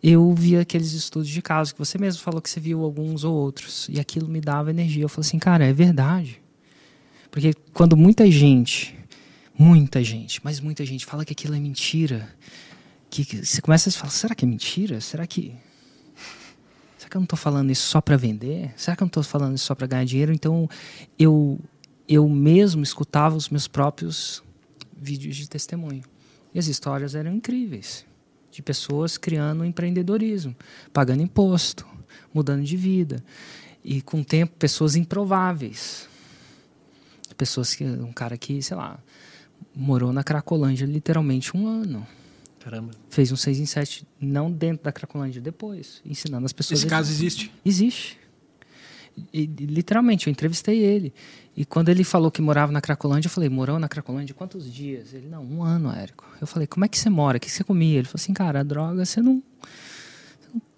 [0.02, 3.32] eu via aqueles estudos de caso que você mesmo falou que você viu alguns ou
[3.32, 5.04] outros e aquilo me dava energia.
[5.04, 6.42] Eu falei assim, cara, é verdade.
[7.30, 8.98] Porque quando muita gente,
[9.56, 12.28] muita gente, mas muita gente fala que aquilo é mentira,
[13.08, 15.00] que, você começa a falar, será que é mentira?
[15.00, 15.54] Será que
[16.98, 18.72] será que eu não estou falando isso só para vender?
[18.76, 20.32] Será que eu não estou falando isso só para ganhar dinheiro?
[20.32, 20.68] Então
[21.16, 21.60] eu
[22.08, 24.42] eu mesmo escutava os meus próprios
[25.04, 26.02] vídeos de testemunho.
[26.52, 28.06] E as histórias eram incríveis.
[28.50, 30.54] De pessoas criando empreendedorismo,
[30.92, 31.86] pagando imposto,
[32.32, 33.22] mudando de vida.
[33.84, 36.08] E com o tempo, pessoas improváveis.
[37.36, 37.84] Pessoas que.
[37.84, 38.98] Um cara que, sei lá,
[39.74, 42.06] morou na Cracolândia literalmente um ano.
[42.60, 42.92] Caramba.
[43.10, 46.80] Fez um 6 em 7, não dentro da Cracolândia, depois, ensinando as pessoas.
[46.80, 47.52] Esse caso existe.
[47.62, 48.18] Existe.
[49.33, 51.12] E, literalmente, eu entrevistei ele.
[51.57, 55.14] E quando ele falou que morava na Cracolândia, eu falei, morou na Cracolândia quantos dias?
[55.14, 56.24] Ele, não, um ano, Érico.
[56.40, 57.37] Eu falei, como é que você mora?
[57.37, 57.98] O que você comia?
[57.98, 59.42] Ele falou assim, cara, a droga você não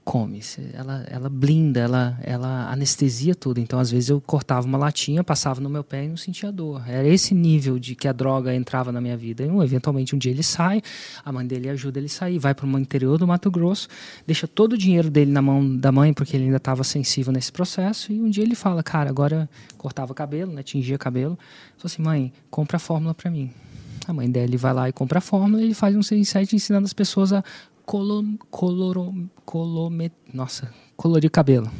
[0.07, 0.41] come.
[0.73, 3.59] Ela, ela blinda, ela, ela anestesia tudo.
[3.59, 6.89] Então, às vezes, eu cortava uma latinha, passava no meu pé e não sentia dor.
[6.89, 9.45] Era esse nível de que a droga entrava na minha vida.
[9.45, 10.81] E, eventualmente, um dia ele sai,
[11.25, 13.89] a mãe dele ajuda ele a sair, vai para o interior do Mato Grosso,
[14.25, 17.51] deixa todo o dinheiro dele na mão da mãe, porque ele ainda estava sensível nesse
[17.51, 18.13] processo.
[18.13, 21.37] E um dia ele fala, cara, agora cortava cabelo, né, tingia cabelo.
[21.77, 23.51] Falou assim, mãe, compra a fórmula para mim.
[24.07, 26.25] A mãe dele vai lá e compra a fórmula e ele faz um 6 em
[26.25, 27.43] 7 ensinando as pessoas a
[27.87, 31.71] colo, coloro, colome, nossa, colorir cabelo.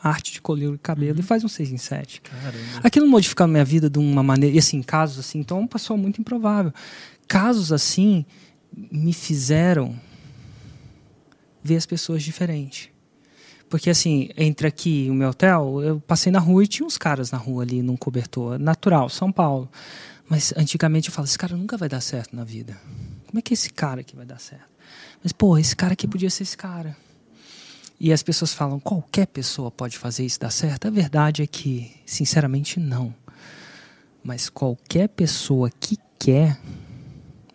[0.00, 2.20] Arte de colorir cabelo e faz um 6 em 7.
[2.20, 2.58] Caramba.
[2.82, 4.54] Aquilo modificou a minha vida de uma maneira.
[4.54, 6.72] E assim, casos assim, então é uma pessoa muito improvável.
[7.26, 8.26] Casos assim
[8.74, 9.98] me fizeram
[11.62, 12.92] ver as pessoas diferente.
[13.70, 16.98] Porque assim, entre aqui e o meu hotel, eu passei na rua e tinha uns
[16.98, 18.58] caras na rua ali num cobertor.
[18.58, 19.70] Natural, São Paulo.
[20.28, 22.76] Mas antigamente eu falava, esse cara nunca vai dar certo na vida.
[23.32, 24.68] Como é que é esse cara aqui vai dar certo?
[25.22, 26.94] Mas, pô, esse cara aqui podia ser esse cara.
[27.98, 30.86] E as pessoas falam, qualquer pessoa pode fazer isso dar certo?
[30.86, 33.14] A verdade é que, sinceramente, não.
[34.22, 36.60] Mas qualquer pessoa que quer,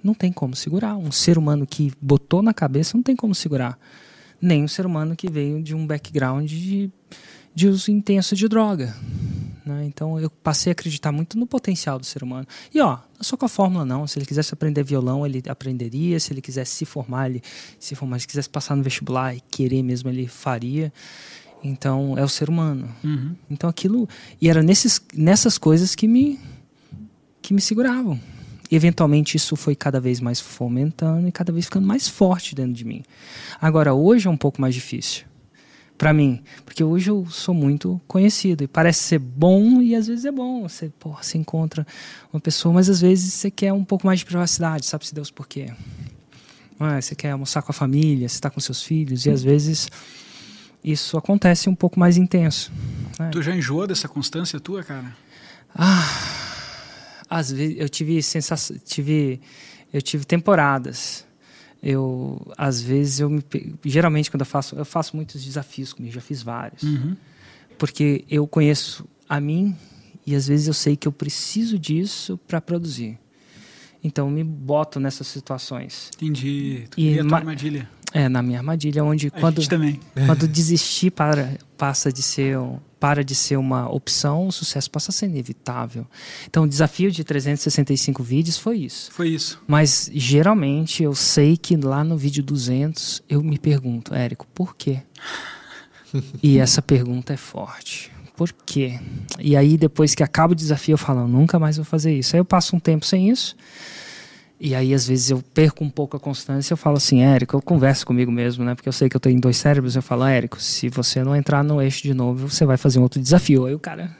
[0.03, 0.97] não tem como segurar.
[0.97, 3.77] Um ser humano que botou na cabeça não tem como segurar.
[4.41, 6.91] Nem um ser humano que veio de um background de,
[7.53, 8.95] de uso intenso de droga.
[9.67, 9.85] Né?
[9.85, 12.47] Então eu passei a acreditar muito no potencial do ser humano.
[12.73, 14.07] E ó, não só com a fórmula não.
[14.07, 16.19] Se ele quisesse aprender violão, ele aprenderia.
[16.19, 17.41] Se ele quisesse se formar, ele
[17.79, 18.19] se formar.
[18.19, 20.91] Se quisesse passar no vestibular e querer mesmo, ele faria.
[21.63, 22.89] Então é o ser humano.
[23.03, 23.35] Uhum.
[23.49, 24.07] Então aquilo
[24.41, 26.39] e era nesses, nessas coisas que me
[27.41, 28.19] que me seguravam.
[28.69, 32.83] Eventualmente isso foi cada vez mais fomentando e cada vez ficando mais forte dentro de
[32.83, 33.03] mim.
[33.61, 35.26] Agora hoje é um pouco mais difícil
[35.97, 40.25] para mim, porque hoje eu sou muito conhecido e parece ser bom e às vezes
[40.25, 40.61] é bom.
[40.67, 41.85] Você, porra, você encontra
[42.31, 45.31] uma pessoa, mas às vezes você quer um pouco mais de privacidade, sabe se Deus
[45.31, 45.73] por quê?
[46.79, 49.89] Ah, você quer almoçar com a família, você está com seus filhos e às vezes
[50.83, 52.71] isso acontece um pouco mais intenso.
[53.19, 53.29] né?
[53.31, 55.15] Tu já enjoou dessa constância tua, cara?
[57.29, 59.41] Às vezes eu tive sensação, tive
[59.91, 61.25] eu tive temporadas.
[61.81, 63.43] Eu às vezes eu me
[63.85, 66.83] geralmente quando eu faço, eu faço muitos desafios comigo, já fiz vários.
[66.83, 67.15] Uhum.
[67.77, 69.75] Porque eu conheço a mim
[70.25, 73.17] e às vezes eu sei que eu preciso disso para produzir.
[74.03, 76.09] Então eu me boto nessas situações.
[76.15, 76.85] Entendi.
[76.89, 77.89] Tu E queria a tua ma- armadilha.
[78.13, 79.61] É, na minha armadilha onde A quando
[80.25, 82.57] quando desistir para passa de ser
[82.99, 86.05] para de ser uma opção, o sucesso passa a ser inevitável.
[86.47, 89.11] Então, o desafio de 365 vídeos foi isso.
[89.11, 89.61] Foi isso.
[89.67, 95.01] Mas geralmente eu sei que lá no vídeo 200 eu me pergunto, Érico, por quê?
[96.41, 98.11] e essa pergunta é forte.
[98.35, 98.99] Por quê?
[99.39, 102.35] E aí depois que acaba o desafio eu falo, nunca mais vou fazer isso.
[102.35, 103.55] Aí eu passo um tempo sem isso.
[104.59, 106.73] E aí, às vezes, eu perco um pouco a constância.
[106.73, 108.73] Eu falo assim, Érico, eu converso comigo mesmo, né?
[108.73, 109.95] Porque eu sei que eu tenho dois cérebros.
[109.95, 113.03] Eu falo, Érico, se você não entrar no eixo de novo, você vai fazer um
[113.03, 113.65] outro desafio.
[113.65, 114.15] Aí o cara.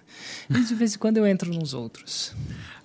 [0.50, 2.34] E de vez em quando eu entro nos outros.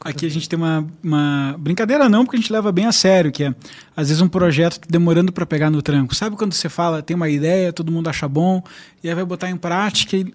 [0.00, 3.30] Aqui a gente tem uma, uma brincadeira não, porque a gente leva bem a sério,
[3.30, 3.54] que é
[3.96, 6.14] às vezes um projeto tá demorando para pegar no tranco.
[6.14, 8.62] Sabe quando você fala, tem uma ideia, todo mundo acha bom,
[9.02, 10.34] e aí vai botar em prática e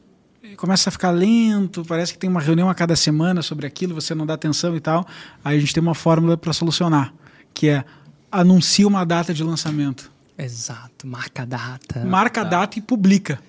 [0.56, 4.16] começa a ficar lento, parece que tem uma reunião a cada semana sobre aquilo, você
[4.16, 5.06] não dá atenção e tal.
[5.44, 7.14] Aí a gente tem uma fórmula para solucionar,
[7.54, 7.84] que é
[8.32, 10.12] anuncia uma data de lançamento.
[10.38, 12.06] Exato, marca a data.
[12.06, 13.40] Marca a data e publica.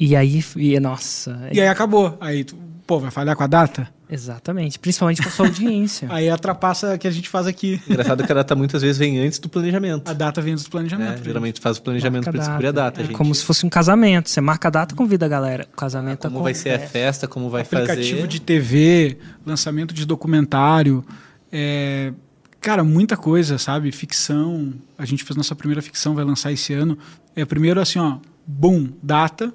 [0.00, 1.48] E aí, e, nossa.
[1.52, 2.16] E aí acabou.
[2.20, 2.56] Aí, tu,
[2.88, 3.86] pô, vai falhar com a data?
[4.10, 6.08] Exatamente, principalmente com a sua audiência.
[6.10, 7.78] Aí atrapassa o que a gente faz aqui.
[7.86, 10.10] Engraçado que a data muitas vezes vem antes do planejamento.
[10.10, 10.70] A data vem dos né?
[10.70, 11.22] planejamentos.
[11.22, 13.02] Geralmente faz o planejamento para a descobrir a data.
[13.02, 13.14] É gente.
[13.14, 14.30] como se fosse um casamento.
[14.30, 15.68] Você marca a data, convida a galera.
[15.70, 18.28] O casamento Como vai ser a festa, como vai aplicativo fazer.
[18.28, 21.04] de TV, lançamento de documentário,
[21.52, 22.14] é,
[22.58, 23.92] cara, muita coisa, sabe?
[23.92, 24.72] Ficção.
[24.96, 26.96] A gente fez nossa primeira ficção, vai lançar esse ano.
[27.36, 29.52] É primeiro assim, ó, boom, data.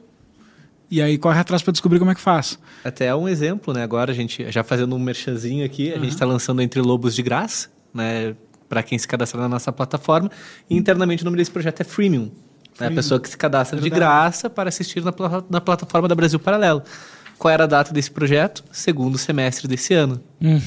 [0.94, 2.60] E aí corre atrás para descobrir como é que faz.
[2.84, 3.82] Até um exemplo, né?
[3.82, 7.24] Agora a gente, já fazendo um merchanzinho aqui, a gente está lançando Entre Lobos de
[7.24, 8.36] Graça, né?
[8.70, 10.30] Para quem se cadastrar na nossa plataforma.
[10.70, 12.26] E internamente o nome desse projeto é Freemium.
[12.26, 12.96] É a Freemium.
[12.96, 14.02] pessoa que se cadastra de Verdade.
[14.02, 15.12] graça para assistir na,
[15.50, 16.84] na plataforma da Brasil Paralelo.
[17.40, 18.64] Qual era a data desse projeto?
[18.72, 20.22] Segundo semestre desse ano.
[20.40, 20.62] Hum.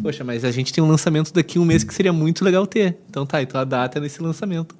[0.00, 2.98] Poxa, mas a gente tem um lançamento daqui um mês que seria muito legal ter.
[3.10, 4.76] Então tá, então a data é nesse lançamento.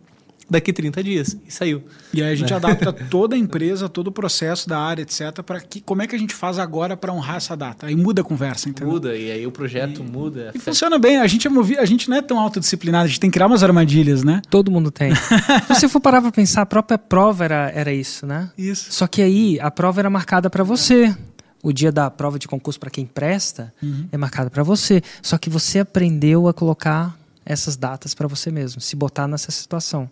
[0.49, 1.37] Daqui 30 dias.
[1.47, 1.83] E saiu.
[2.13, 5.61] E aí a gente adapta toda a empresa, todo o processo da área, etc, para
[5.61, 7.87] que como é que a gente faz agora para honrar essa data?
[7.87, 8.93] Aí muda a conversa, entendeu?
[8.93, 10.53] Muda, e aí o projeto muda.
[10.55, 13.21] E funciona bem, a gente é movi a gente não é tão autodisciplinado, a gente
[13.21, 14.43] tem que criar umas armadilhas, né?
[14.49, 15.15] Todo mundo tem.
[15.69, 18.51] Se você for parar pra pensar, a própria prova era, era isso, né?
[18.57, 18.93] Isso.
[18.93, 21.15] Só que aí a prova era marcada para você.
[21.63, 23.73] O dia da prova de concurso para quem presta
[24.13, 25.03] é marcado para você.
[25.23, 30.09] Só que você aprendeu a colocar essas datas para você mesmo, se botar nessa situação.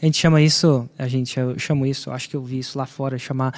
[0.00, 2.86] A gente chama isso, a gente eu chamo isso, acho que eu vi isso lá
[2.86, 3.54] fora, chamar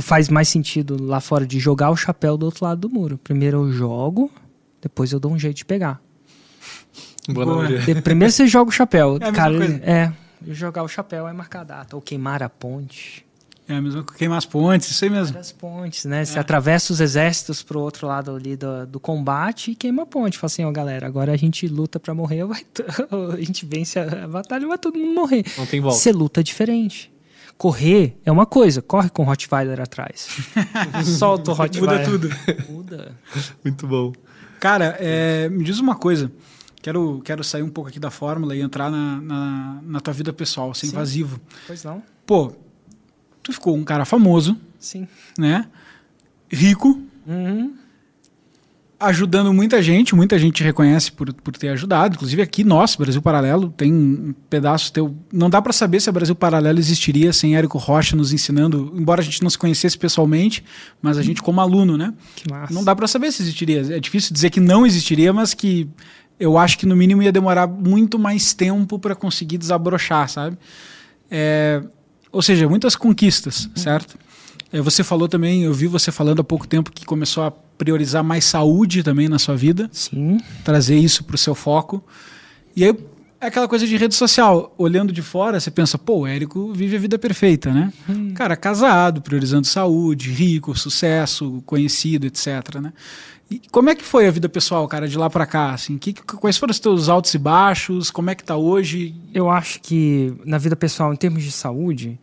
[0.00, 3.18] faz mais sentido lá fora de jogar o chapéu do outro lado do muro.
[3.18, 4.30] Primeiro eu jogo,
[4.80, 6.00] depois eu dou um jeito de pegar.
[7.28, 7.66] Boa Boa.
[8.02, 9.18] Primeiro você joga o chapéu.
[9.20, 9.80] É cara, coisa.
[9.84, 10.12] é,
[10.48, 13.24] jogar o chapéu é marcar a data ou queimar a ponte.
[13.70, 15.34] É a mesma coisa, queimar as pontes, isso aí mesmo.
[15.34, 16.24] Das pontes, né?
[16.24, 20.36] Você atravessa os exércitos pro outro lado ali do, do combate e queima a ponte.
[20.36, 22.84] Fala assim, ó, galera, agora a gente luta pra morrer, vai t-
[23.32, 25.44] a gente vence a batalha, vai todo mundo morrer.
[25.56, 25.96] Não tem volta.
[25.98, 27.12] Você luta diferente.
[27.56, 30.26] Correr é uma coisa, corre com o Rottweiler atrás.
[31.04, 32.08] Solta o Rottweiler.
[32.10, 32.36] Muda tudo.
[32.72, 33.14] Muda.
[33.62, 34.12] Muito bom.
[34.58, 36.32] Cara, é, me diz uma coisa.
[36.82, 40.32] Quero, quero sair um pouco aqui da fórmula e entrar na, na, na tua vida
[40.32, 40.92] pessoal, ser Sim.
[40.92, 41.38] invasivo.
[41.66, 42.02] Pois não?
[42.24, 42.52] Pô,
[43.42, 45.06] tu ficou um cara famoso, Sim.
[45.38, 45.66] né?
[46.50, 47.74] Rico, Uhum.
[48.98, 53.22] ajudando muita gente, muita gente te reconhece por, por ter ajudado, inclusive aqui nós, Brasil
[53.22, 55.14] Paralelo, tem um pedaço teu.
[55.32, 59.20] Não dá para saber se a Brasil Paralelo existiria sem Érico Rocha nos ensinando, embora
[59.20, 60.62] a gente não se conhecesse pessoalmente,
[61.00, 62.12] mas a gente como aluno, né?
[62.36, 62.74] Que massa.
[62.74, 63.80] Não dá para saber se existiria.
[63.94, 65.88] É difícil dizer que não existiria, mas que
[66.38, 70.58] eu acho que no mínimo ia demorar muito mais tempo para conseguir desabrochar, sabe?
[71.30, 71.82] É,
[72.32, 74.18] ou seja, muitas conquistas, certo?
[74.72, 78.22] É, você falou também, eu vi você falando há pouco tempo que começou a priorizar
[78.22, 80.38] mais saúde também na sua vida, Sim.
[80.64, 82.04] trazer isso para o seu foco.
[82.76, 82.94] E aí
[83.40, 84.72] é aquela coisa de rede social.
[84.76, 87.92] Olhando de fora, você pensa, pô, o Érico vive a vida perfeita, né?
[88.34, 92.92] Cara, casado, priorizando saúde, rico, sucesso, conhecido, etc, né?
[93.50, 95.74] E como é que foi a vida pessoal, cara, de lá para cá?
[95.74, 98.10] Assim, que, quais foram os teus altos e baixos?
[98.10, 99.14] Como é que tá hoje?
[99.34, 102.16] Eu acho que na vida pessoal, em termos de saúde,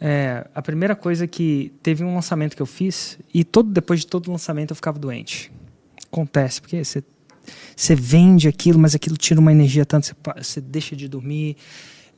[0.00, 4.08] é, a primeira coisa que teve um lançamento que eu fiz e todo depois de
[4.08, 5.52] todo lançamento eu ficava doente.
[6.10, 7.04] Acontece porque você
[7.76, 11.56] você vende aquilo, mas aquilo tira uma energia tanto, você deixa de dormir,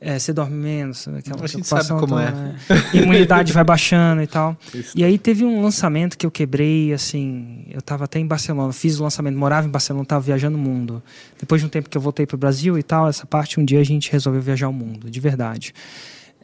[0.05, 2.55] é, você dorme menos, aquela A gente sabe como toda, né?
[2.93, 4.55] imunidade vai baixando e tal.
[4.93, 8.99] E aí teve um lançamento que eu quebrei, assim, eu estava até em Barcelona, fiz
[8.99, 11.01] o lançamento, morava em Barcelona, estava viajando o mundo.
[11.39, 13.65] Depois de um tempo que eu voltei para o Brasil e tal, essa parte, um
[13.65, 15.73] dia a gente resolveu viajar o mundo, de verdade.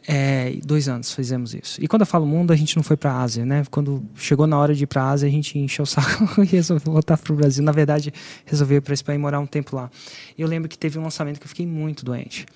[0.06, 1.82] É, dois anos fizemos isso.
[1.82, 3.62] E quando eu falo mundo, a gente não foi para a Ásia, né?
[3.70, 6.46] Quando chegou na hora de ir para a Ásia, a gente encheu o saco e
[6.46, 7.62] resolveu voltar para o Brasil.
[7.62, 8.12] Na verdade,
[8.44, 9.90] resolveu ir para Espanha e morar um tempo lá.
[10.36, 12.46] Eu lembro que teve um lançamento que eu fiquei muito doente.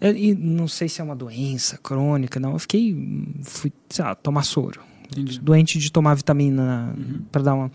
[0.00, 2.52] Eu- E não sei se é uma doença crônica, não.
[2.52, 2.94] Eu fiquei,
[3.44, 4.80] fui, sei lá, tomar soro.
[5.10, 5.40] Entendi.
[5.40, 6.94] Doente de tomar vitamina
[7.32, 7.72] para dar uma.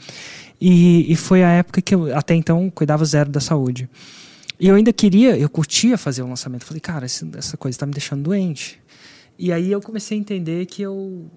[0.62, 3.90] E, e foi a época que eu, até então, cuidava zero da saúde.
[4.58, 6.64] E eu ainda queria, eu curtia fazer o lançamento.
[6.64, 8.80] Falei, cara, essa coisa está me deixando doente.
[9.38, 11.30] E aí eu comecei a entender que eu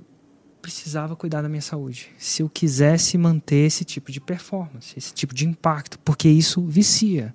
[0.63, 2.09] precisava cuidar da minha saúde.
[2.19, 7.35] Se eu quisesse manter esse tipo de performance, esse tipo de impacto, porque isso vicia.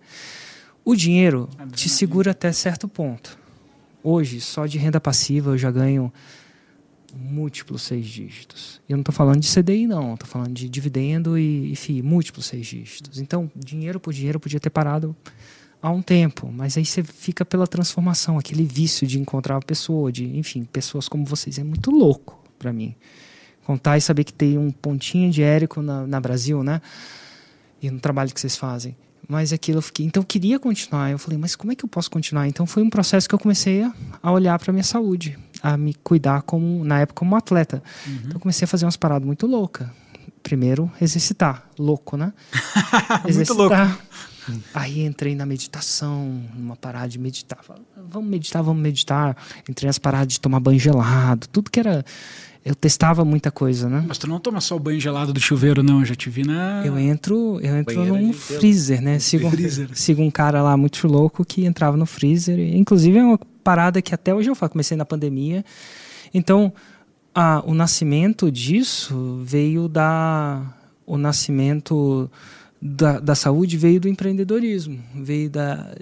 [0.85, 3.37] O dinheiro te segura até certo ponto.
[4.03, 6.11] Hoje, só de renda passiva eu já ganho
[7.15, 8.81] múltiplos seis dígitos.
[8.87, 10.15] E eu não estou falando de CDI, não.
[10.15, 13.19] Estou falando de dividendo e, e FII, múltiplos seis dígitos.
[13.19, 15.15] Então, dinheiro por dinheiro eu podia ter parado
[15.83, 20.09] há um tempo, mas aí você fica pela transformação, aquele vício de encontrar uma pessoa,
[20.13, 21.59] de, enfim, pessoas como vocês.
[21.59, 22.95] É muito louco para mim.
[23.65, 26.81] Contar e saber que tem um pontinho de Érico na, na Brasil, né?
[27.81, 28.95] E no trabalho que vocês fazem.
[29.27, 30.05] Mas aquilo eu fiquei.
[30.05, 31.11] Então eu queria continuar.
[31.11, 32.47] Eu falei, mas como é que eu posso continuar?
[32.47, 33.83] Então foi um processo que eu comecei
[34.21, 37.83] a, olhar para minha saúde, a me cuidar como, na época, como atleta.
[38.07, 39.87] Então eu comecei a fazer umas paradas muito loucas.
[40.41, 41.69] Primeiro, exercitar.
[41.79, 42.33] Louco, né?
[43.33, 43.75] Muito louco.
[44.73, 47.59] Aí entrei na meditação, numa parada de meditar.
[47.63, 49.35] Falei, Vamos meditar, vamos meditar.
[49.67, 52.03] Entrei nas paradas de tomar banho gelado, tudo que era.
[52.65, 54.05] Eu testava muita coisa, né?
[54.07, 55.99] Mas tu não toma só o banho gelado do chuveiro, não.
[55.99, 56.81] Eu já te vi na.
[56.85, 59.19] Eu entro, eu entro num freezer, né?
[59.19, 59.89] Sigo, freezer.
[59.93, 62.57] sigo um cara lá muito louco que entrava no freezer.
[62.59, 64.71] Inclusive é uma parada que até hoje eu faço.
[64.71, 65.65] Comecei na pandemia.
[66.33, 66.71] Então,
[67.35, 70.61] a, o nascimento disso veio da.
[71.05, 72.31] O nascimento
[72.85, 74.99] da, da saúde veio do empreendedorismo.
[75.15, 75.95] Veio da.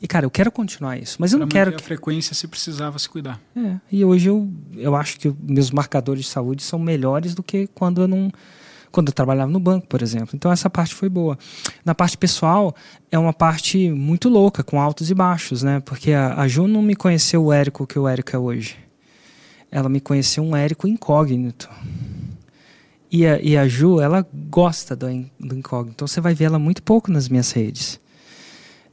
[0.00, 2.98] E, cara, eu quero continuar isso, mas eu Pra não quero a frequência se precisava
[2.98, 3.40] se cuidar.
[3.56, 7.66] é, e hoje eu, eu acho que meus marcadores de saúde são melhores do que
[7.74, 8.30] quando eu não
[8.92, 10.30] quando eu trabalhava no banco, por exemplo.
[10.34, 11.38] Então essa parte foi boa.
[11.84, 12.74] Na parte pessoal,
[13.10, 15.80] é uma parte muito louca, com altos e baixos, né?
[15.80, 18.76] Porque a, a Ju não me conheceu o Érico que o Érico é hoje.
[19.70, 21.68] Ela me conheceu um Érico incógnito.
[23.10, 25.06] E a, e a Ju, ela gosta do,
[25.38, 25.94] do incógnito.
[25.96, 28.00] Então você vai ver ela muito pouco nas minhas redes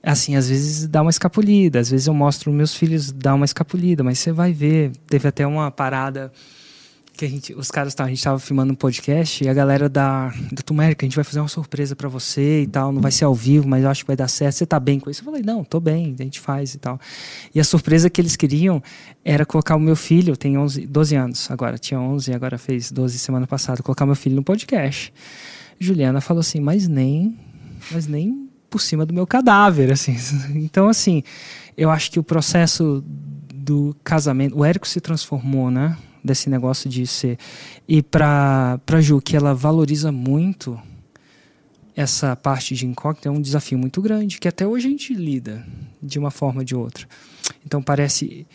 [0.02, 4.04] assim, às vezes dá uma escapulida, às vezes eu mostro meus filhos dá uma escapulida,
[4.04, 6.32] mas você vai ver, teve até uma parada
[7.18, 10.32] que a gente, os caras a gente tava filmando um podcast e a galera da
[10.52, 13.26] do Tumérica, a gente vai fazer uma surpresa para você e tal, não vai ser
[13.26, 14.54] ao vivo, mas eu acho que vai dar certo.
[14.54, 15.22] Você tá bem com isso?
[15.22, 17.00] Eu falei: "Não, tô bem, a gente faz e tal".
[17.54, 18.82] E a surpresa que eles queriam
[19.26, 23.18] era colocar o meu filho, tem 11, 12 anos agora, tinha 11 agora fez 12
[23.18, 25.12] semana passada, colocar meu filho no podcast.
[25.80, 27.36] Juliana falou assim: "Mas nem,
[27.92, 30.16] mas nem por cima do meu cadáver, assim.
[30.56, 31.24] Então, assim,
[31.76, 33.04] eu acho que o processo
[33.54, 35.98] do casamento, o Érico se transformou, né,
[36.28, 37.38] desse negócio de ser
[37.88, 40.80] e para para Ju que ela valoriza muito
[41.96, 45.66] essa parte de incógnito é um desafio muito grande que até hoje a gente lida
[46.02, 47.08] de uma forma ou de outra.
[47.66, 48.46] Então parece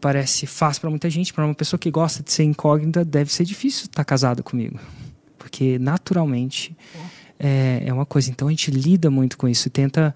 [0.00, 3.44] parece fácil para muita gente, para uma pessoa que gosta de ser incógnita, deve ser
[3.44, 4.78] difícil estar casada comigo,
[5.38, 6.76] porque naturalmente
[7.38, 8.30] é, é uma coisa.
[8.30, 10.14] Então a gente lida muito com isso e tenta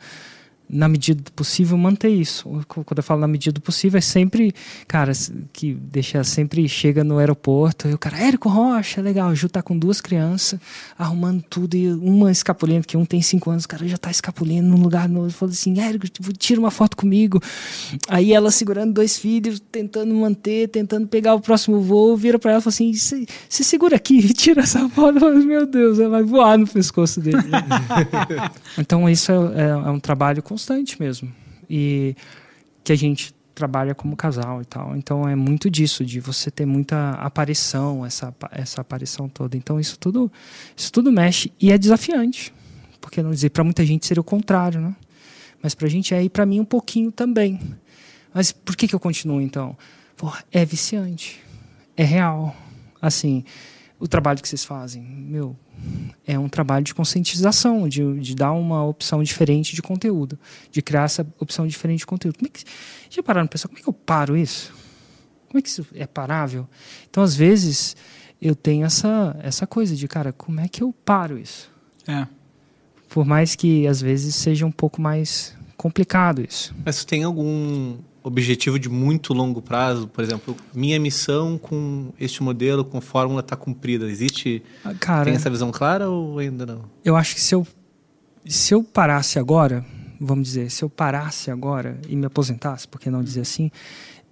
[0.69, 2.49] na medida do possível, manter isso.
[2.66, 4.55] Quando eu falo na medida do possível, é sempre,
[4.87, 5.12] cara,
[5.53, 9.62] que deixa sempre chega no aeroporto e o cara, Érico Rocha, legal, o Ju tá
[9.62, 10.61] com duas crianças,
[10.99, 14.69] arrumando tudo, e uma escapulindo, que um tem cinco anos, o cara já tá escapulindo
[14.69, 15.31] num lugar novo.
[15.31, 17.41] Falou assim, Érico, tipo, tira uma foto comigo.
[18.09, 22.61] Aí ela segurando dois filhos, tentando manter, tentando pegar o próximo voo, vira para ela
[22.61, 25.21] e fala assim: se segura aqui tira essa foto.
[25.21, 27.39] Falo, Meu Deus, ela vai voar no pescoço dele.
[28.77, 31.33] então, isso é, é, é um trabalho com constante mesmo.
[31.71, 32.17] E
[32.83, 34.97] que a gente trabalha como casal e tal.
[34.97, 39.57] Então é muito disso, de você ter muita aparição, essa, essa aparição toda.
[39.57, 40.31] Então isso tudo,
[40.77, 42.53] isso tudo mexe e é desafiante.
[43.01, 44.95] Porque não dizer, para muita gente seria o contrário, né?
[45.63, 47.61] Mas para a gente é, e para mim um pouquinho também.
[48.35, 49.77] Mas por que, que eu continuo então?
[50.17, 51.41] Pô, é viciante.
[51.97, 52.55] É real.
[53.01, 53.45] Assim,
[53.99, 55.57] o trabalho que vocês fazem, meu,
[56.26, 60.39] é um trabalho de conscientização, de, de dar uma opção diferente de conteúdo,
[60.70, 62.37] de criar essa opção diferente de conteúdo.
[62.37, 62.64] Como é que,
[63.09, 64.72] já pararam para pensar, como é que eu paro isso?
[65.49, 66.68] Como é que isso é parável?
[67.09, 67.97] Então, às vezes,
[68.41, 71.70] eu tenho essa, essa coisa de, cara, como é que eu paro isso?
[72.07, 72.26] É.
[73.09, 76.74] Por mais que, às vezes, seja um pouco mais complicado isso.
[76.85, 77.97] Mas tem algum
[78.29, 80.07] objetivo de muito longo prazo?
[80.07, 84.09] Por exemplo, minha missão com este modelo, com fórmula, está cumprida.
[84.09, 84.62] Existe?
[84.85, 86.85] Ah, cara, tem essa visão clara ou ainda não?
[87.05, 87.66] Eu acho que se eu,
[88.47, 89.85] se eu parasse agora,
[90.20, 93.70] vamos dizer, se eu parasse agora e me aposentasse, por que não dizer assim,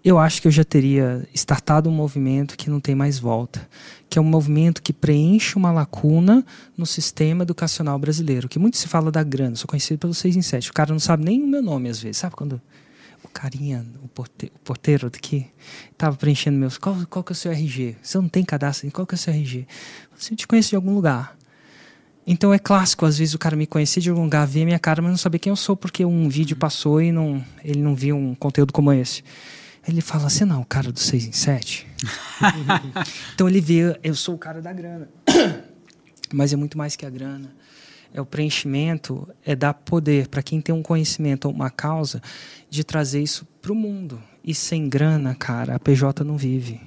[0.05, 3.69] eu acho que eu já teria startado um movimento que não tem mais volta,
[4.09, 8.87] que é um movimento que preenche uma lacuna no sistema educacional brasileiro, que muito se
[8.87, 11.47] fala da grana, sou conhecido pelo 6 em 7, o cara não sabe nem o
[11.49, 12.61] meu nome às vezes, sabe quando
[13.37, 15.47] carinha, o porteiro, o porteiro daqui,
[15.93, 16.79] estava preenchendo meus.
[16.79, 17.97] Qual, qual que é o seu RG?
[18.03, 18.91] Você não tem cadastro?
[18.91, 19.67] Qual que é o seu RG?
[20.17, 21.37] Você te conhece de algum lugar.
[22.27, 25.03] Então é clássico, às vezes o cara me conhecer de algum lugar, ver minha cara,
[25.03, 28.17] mas não saber quem eu sou, porque um vídeo passou e não, ele não viu
[28.17, 29.23] um conteúdo como esse.
[29.87, 31.87] Ele fala, você não é o cara do 6 em 7?
[33.35, 35.09] então ele vê, eu sou o cara da grana.
[36.33, 37.55] mas é muito mais que a grana
[38.13, 42.23] é o preenchimento, é dar poder para quem tem um conhecimento ou uma causa
[42.71, 44.23] de trazer isso para o mundo.
[44.45, 46.81] E sem grana, cara, a PJ não vive.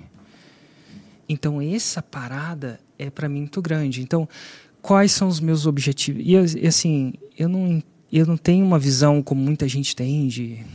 [1.27, 4.01] Então, essa parada é para mim muito grande.
[4.01, 4.27] Então,
[4.81, 6.23] quais são os meus objetivos?
[6.25, 10.65] E, assim, eu não, eu não tenho uma visão como muita gente tem de.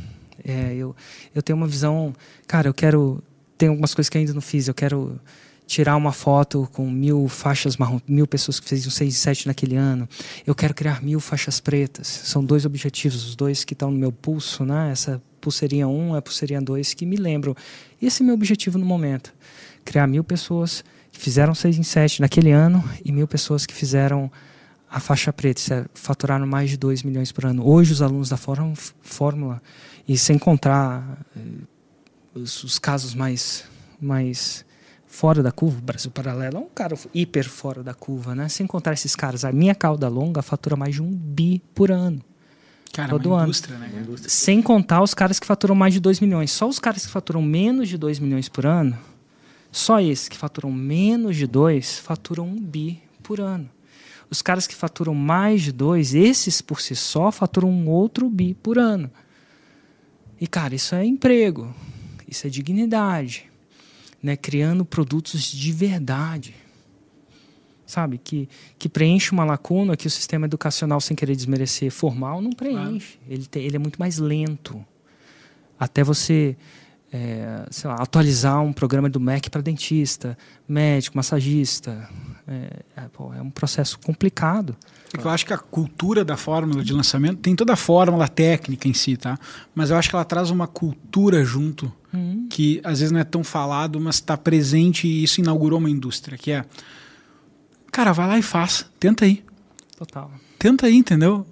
[0.45, 0.95] É, eu,
[1.34, 2.14] eu tenho uma visão.
[2.47, 3.22] Cara, eu quero.
[3.59, 4.68] Tem algumas coisas que ainda não fiz.
[4.68, 5.18] Eu quero
[5.67, 9.77] tirar uma foto com mil faixas marrom, mil pessoas que fizeram 6 e 7 naquele
[9.77, 10.09] ano.
[10.47, 12.07] Eu quero criar mil faixas pretas.
[12.07, 14.91] São dois objetivos, os dois que estão no meu pulso, né?
[14.93, 17.55] Essa pulseirinha 1 um, a pulseirinha 2 que me lembram.
[18.01, 19.33] Esse é meu objetivo no momento.
[19.85, 24.31] Criar mil pessoas que fizeram 6 em 7 naquele ano e mil pessoas que fizeram
[24.91, 27.67] a faixa preta, faturaram mais de 2 milhões por ano.
[27.67, 29.61] Hoje os alunos da Fórmula,
[30.07, 31.41] e sem encontrar eh,
[32.33, 33.65] os, os casos mais,
[34.01, 34.64] mais
[35.15, 38.49] fora da curva, Brasil Paralelo é um cara hiper fora da curva, né?
[38.49, 42.21] Sem contar esses caras, a minha cauda longa fatura mais de um bi por ano.
[42.93, 43.45] Cara, todo uma ano.
[43.45, 43.93] Indústria, né?
[43.97, 44.29] Indústria.
[44.29, 46.51] Sem contar os caras que faturam mais de 2 milhões.
[46.51, 48.99] Só os caras que faturam menos de 2 milhões por ano,
[49.71, 53.71] só esses que faturam menos de 2, faturam um bi por ano.
[54.29, 58.55] Os caras que faturam mais de 2, esses por si só faturam um outro bi
[58.55, 59.09] por ano.
[60.41, 61.73] E, cara, isso é emprego,
[62.29, 63.49] isso é dignidade,
[64.25, 66.55] né, criando produtos de verdade.
[67.87, 68.16] sabe?
[68.16, 68.49] Que,
[68.79, 73.18] que preenche uma lacuna que o sistema educacional, sem querer desmerecer formal, não preenche.
[73.29, 74.83] Ele, tem, ele é muito mais lento.
[75.79, 76.57] Até você
[77.17, 80.37] é, sei lá, atualizar um programa do MEC para dentista,
[80.69, 82.09] médico, massagista.
[82.45, 84.75] É, é, pô, é, um processo complicado.
[85.17, 88.89] É eu acho que a cultura da fórmula de lançamento tem toda a fórmula técnica
[88.89, 89.39] em si, tá?
[89.73, 92.49] Mas eu acho que ela traz uma cultura junto uhum.
[92.51, 96.37] que às vezes não é tão falado, mas está presente e isso inaugurou uma indústria,
[96.37, 96.65] que é
[97.93, 99.45] cara, vai lá e faz, tenta aí.
[99.97, 100.33] Total.
[100.59, 101.47] Tenta aí, entendeu?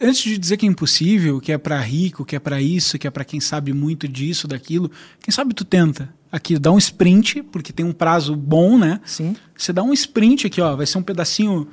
[0.00, 3.06] Antes de dizer que é impossível, que é para rico, que é para isso, que
[3.06, 4.90] é para quem sabe muito disso, daquilo,
[5.20, 6.12] quem sabe tu tenta.
[6.30, 9.00] Aqui, dá um sprint, porque tem um prazo bom, né?
[9.04, 9.34] Sim.
[9.56, 11.66] Você dá um sprint aqui, ó, vai ser um pedacinho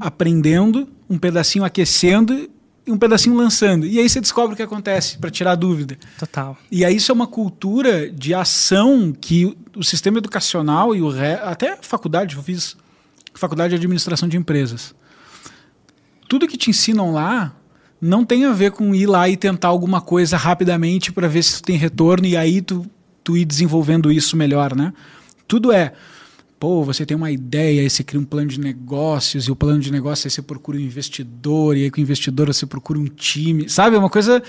[0.00, 2.50] aprendendo, um pedacinho aquecendo
[2.86, 3.86] e um pedacinho lançando.
[3.86, 5.96] E aí você descobre o que acontece, para tirar a dúvida.
[6.18, 6.58] Total.
[6.70, 11.34] E aí isso é uma cultura de ação que o sistema educacional e o re...
[11.34, 12.76] até faculdade, eu fiz
[13.32, 14.94] faculdade de administração de empresas
[16.28, 17.54] tudo que te ensinam lá
[18.00, 21.54] não tem a ver com ir lá e tentar alguma coisa rapidamente para ver se
[21.54, 22.84] tu tem retorno e aí tu,
[23.22, 24.92] tu ir desenvolvendo isso melhor, né?
[25.48, 25.92] Tudo é,
[26.64, 29.80] pô, você tem uma ideia, aí você cria um plano de negócios, e o plano
[29.80, 33.04] de negócio aí você procura um investidor, e aí com o investidor você procura um
[33.04, 33.96] time, sabe?
[33.96, 34.42] É uma coisa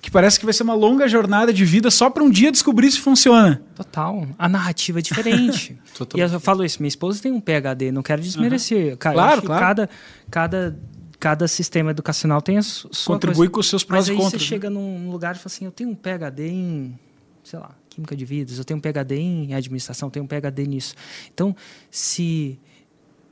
[0.00, 2.90] que parece que vai ser uma longa jornada de vida só para um dia descobrir
[2.90, 3.62] se funciona.
[3.74, 4.26] Total.
[4.38, 5.78] A narrativa é diferente.
[6.14, 8.92] e eu falo isso, minha esposa tem um PHD, não quero desmerecer.
[8.92, 8.96] Uhum.
[8.96, 9.60] Cara, claro, claro.
[9.60, 9.90] Cada,
[10.30, 10.78] cada
[11.22, 13.52] cada sistema educacional tem a sua Contribui coisa.
[13.52, 14.42] com os seus prós Mas aí e contras.
[14.42, 16.98] você chega num lugar e fala assim, eu tenho um PhD em,
[17.44, 20.66] sei lá, química de vidros, eu tenho um PhD em administração, eu tenho um PhD
[20.66, 20.96] nisso.
[21.32, 21.54] Então,
[21.92, 22.58] se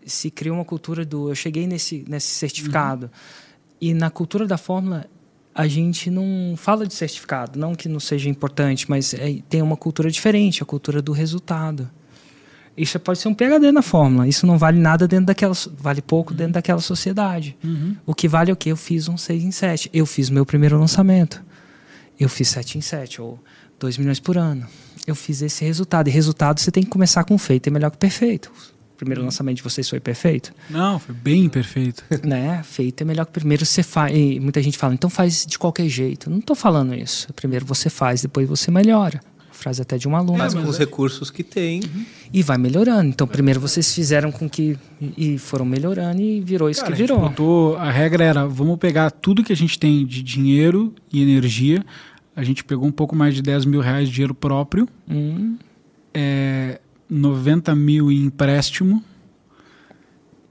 [0.06, 3.10] se cria uma cultura do eu cheguei nesse nesse certificado uhum.
[3.80, 5.06] e na cultura da fórmula
[5.52, 9.76] a gente não fala de certificado, não que não seja importante, mas é, tem uma
[9.76, 11.90] cultura diferente, a cultura do resultado.
[12.80, 14.26] Isso pode ser um PhD na fórmula.
[14.26, 15.52] Isso não vale nada dentro daquela.
[15.76, 17.54] Vale pouco dentro daquela sociedade.
[17.62, 17.94] Uhum.
[18.06, 18.72] O que vale é o quê?
[18.72, 19.90] Eu fiz um 6 em 7.
[19.92, 21.44] Eu fiz meu primeiro lançamento.
[22.18, 23.38] Eu fiz 7 em 7, ou
[23.78, 24.66] 2 milhões por ano.
[25.06, 26.08] Eu fiz esse resultado.
[26.08, 28.50] E resultado você tem que começar com feito é melhor que perfeito.
[28.94, 30.50] O primeiro lançamento de vocês foi perfeito?
[30.70, 32.02] Não, foi bem perfeito.
[32.24, 32.62] né?
[32.64, 34.14] Feito é melhor que primeiro você faz.
[34.38, 36.30] Muita gente fala, então faz de qualquer jeito.
[36.30, 37.30] Não estou falando isso.
[37.34, 39.20] Primeiro você faz, depois você melhora
[39.60, 40.38] frase até de um aluno.
[40.38, 40.80] Mas com os é...
[40.80, 41.80] recursos que tem.
[41.80, 42.04] Uhum.
[42.32, 43.08] E vai melhorando.
[43.08, 44.78] Então, primeiro vocês fizeram com que.
[45.16, 47.18] E foram melhorando e virou isso Cara, que virou.
[47.18, 51.22] A, botou, a regra era: vamos pegar tudo que a gente tem de dinheiro e
[51.22, 51.84] energia.
[52.34, 54.88] A gente pegou um pouco mais de 10 mil reais de dinheiro próprio.
[55.08, 55.56] Hum.
[56.14, 59.04] É, 90 mil em empréstimo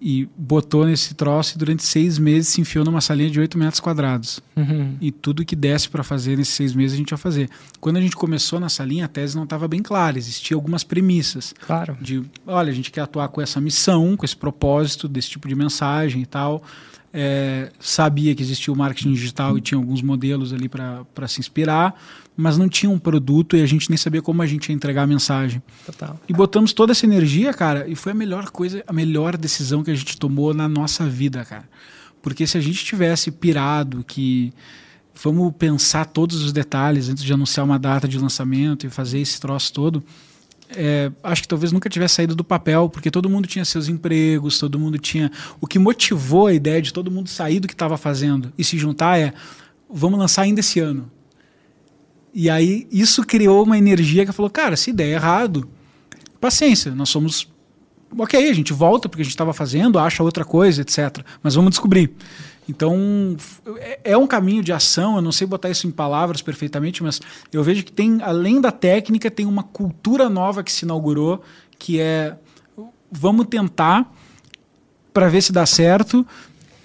[0.02, 3.80] e botou nesse troço e durante seis meses se enfiou numa salinha de 8 metros
[3.80, 4.39] quadrados.
[4.56, 4.95] Uhum.
[5.02, 7.50] E tudo que desse para fazer nesses seis meses a gente ia fazer.
[7.82, 11.54] Quando a gente começou na salinha, a tese não estava bem clara, existiam algumas premissas.
[11.66, 11.97] Claro.
[12.00, 15.56] De, olha, a gente quer atuar com essa missão, com esse propósito, desse tipo de
[15.56, 16.64] mensagem e tal.
[17.12, 22.00] É, sabia que existia o marketing digital e tinha alguns modelos ali para se inspirar,
[22.40, 25.04] mas não tinha um produto e a gente nem sabia como a gente ia entregar
[25.04, 25.62] a mensagem.
[25.86, 26.18] Total.
[26.28, 29.92] E botamos toda essa energia, cara, e foi a melhor coisa, a melhor decisão que
[29.92, 31.68] a gente tomou na nossa vida, cara.
[32.22, 34.54] Porque se a gente tivesse pirado que
[35.22, 39.38] vamos pensar todos os detalhes antes de anunciar uma data de lançamento e fazer esse
[39.38, 40.02] troço todo,
[40.70, 44.58] é, acho que talvez nunca tivesse saído do papel, porque todo mundo tinha seus empregos,
[44.58, 45.30] todo mundo tinha.
[45.60, 48.78] O que motivou a ideia de todo mundo sair do que estava fazendo e se
[48.78, 49.34] juntar é:
[49.90, 51.12] vamos lançar ainda esse ano.
[52.34, 55.68] E aí isso criou uma energia que falou, cara, se der errado,
[56.40, 57.48] paciência, nós somos
[58.18, 61.20] ok, a gente volta porque a gente estava fazendo, acha outra coisa, etc.
[61.44, 62.12] Mas vamos descobrir.
[62.68, 63.36] Então,
[63.78, 67.20] é, é um caminho de ação, eu não sei botar isso em palavras perfeitamente, mas
[67.52, 71.42] eu vejo que tem, além da técnica, tem uma cultura nova que se inaugurou,
[71.80, 72.36] que é
[73.12, 74.14] vamos tentar
[75.12, 76.26] para ver se dá certo,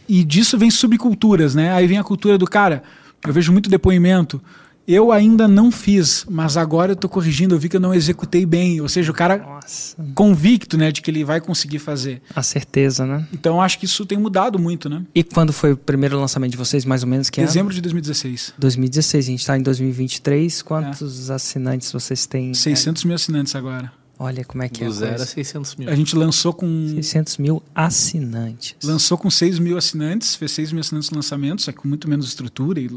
[0.08, 1.72] e disso vem subculturas, né?
[1.72, 2.82] Aí vem a cultura do cara,
[3.22, 4.40] eu vejo muito depoimento,
[4.86, 8.44] eu ainda não fiz, mas agora eu estou corrigindo, eu vi que eu não executei
[8.44, 8.80] bem.
[8.80, 9.96] Ou seja, o cara Nossa.
[10.14, 12.20] convicto né, de que ele vai conseguir fazer.
[12.34, 13.26] A certeza, né?
[13.32, 15.02] Então acho que isso tem mudado muito, né?
[15.14, 17.30] E quando foi o primeiro lançamento de vocês, mais ou menos?
[17.30, 17.74] Que Dezembro ano?
[17.74, 18.54] de 2016.
[18.58, 20.62] 2016, a gente está em 2023.
[20.62, 21.34] Quantos é.
[21.34, 22.52] assinantes vocês têm?
[22.52, 23.92] 600 mil assinantes agora.
[24.18, 24.88] Olha como é que Do é.
[24.88, 25.90] Do zero a 600 mil.
[25.90, 26.88] A gente lançou com.
[26.94, 28.76] 600 mil assinantes.
[28.84, 32.08] Lançou com 6 mil assinantes, fez 6 mil assinantes no lançamento, só que com muito
[32.08, 32.88] menos estrutura e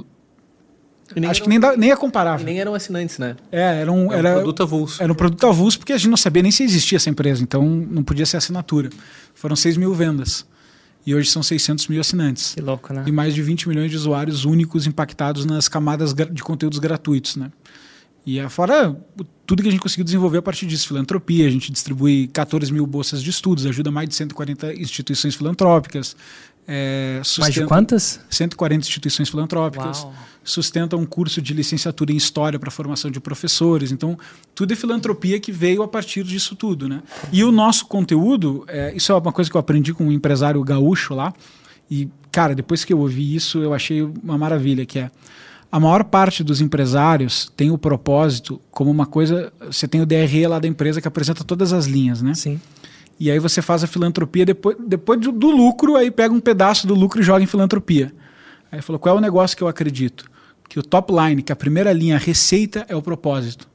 [1.29, 2.45] Acho que nem, dá, nem é comparável.
[2.45, 3.35] Nem eram assinantes, né?
[3.51, 5.01] É, era um, era, um produto avulso.
[5.01, 7.65] Era um produto avulso porque a gente não sabia nem se existia essa empresa, então
[7.65, 8.89] não podia ser assinatura.
[9.33, 10.45] Foram 6 mil vendas.
[11.05, 12.53] E hoje são 600 mil assinantes.
[12.53, 13.05] Que louco, né?
[13.07, 17.49] E mais de 20 milhões de usuários únicos impactados nas camadas de conteúdos gratuitos, né?
[18.25, 18.93] E é fora
[19.45, 22.85] tudo que a gente conseguiu desenvolver a partir disso, filantropia, a gente distribui 14 mil
[22.85, 26.17] bolsas de estudos, ajuda mais de 140 instituições filantrópicas.
[26.67, 28.19] É, mais de quantas?
[28.29, 30.01] 140 instituições filantrópicas.
[30.01, 30.13] Uau.
[30.43, 33.91] Sustenta um curso de licenciatura em História para formação de professores.
[33.91, 34.17] Então,
[34.53, 36.89] tudo é filantropia que veio a partir disso tudo.
[36.89, 37.01] Né?
[37.31, 40.61] E o nosso conteúdo, é, isso é uma coisa que eu aprendi com um empresário
[40.63, 41.33] gaúcho lá.
[41.89, 45.09] E, cara, depois que eu ouvi isso, eu achei uma maravilha, que é
[45.71, 49.51] a maior parte dos empresários tem o propósito como uma coisa.
[49.65, 52.33] Você tem o DRE lá da empresa que apresenta todas as linhas, né?
[52.33, 52.59] Sim.
[53.19, 56.93] E aí você faz a filantropia depois, depois do, lucro, aí pega um pedaço do
[56.93, 58.13] lucro e joga em filantropia.
[58.71, 60.29] Aí falou: qual é o negócio que eu acredito?
[60.69, 63.67] Que o top line, que a primeira linha, a receita, é o propósito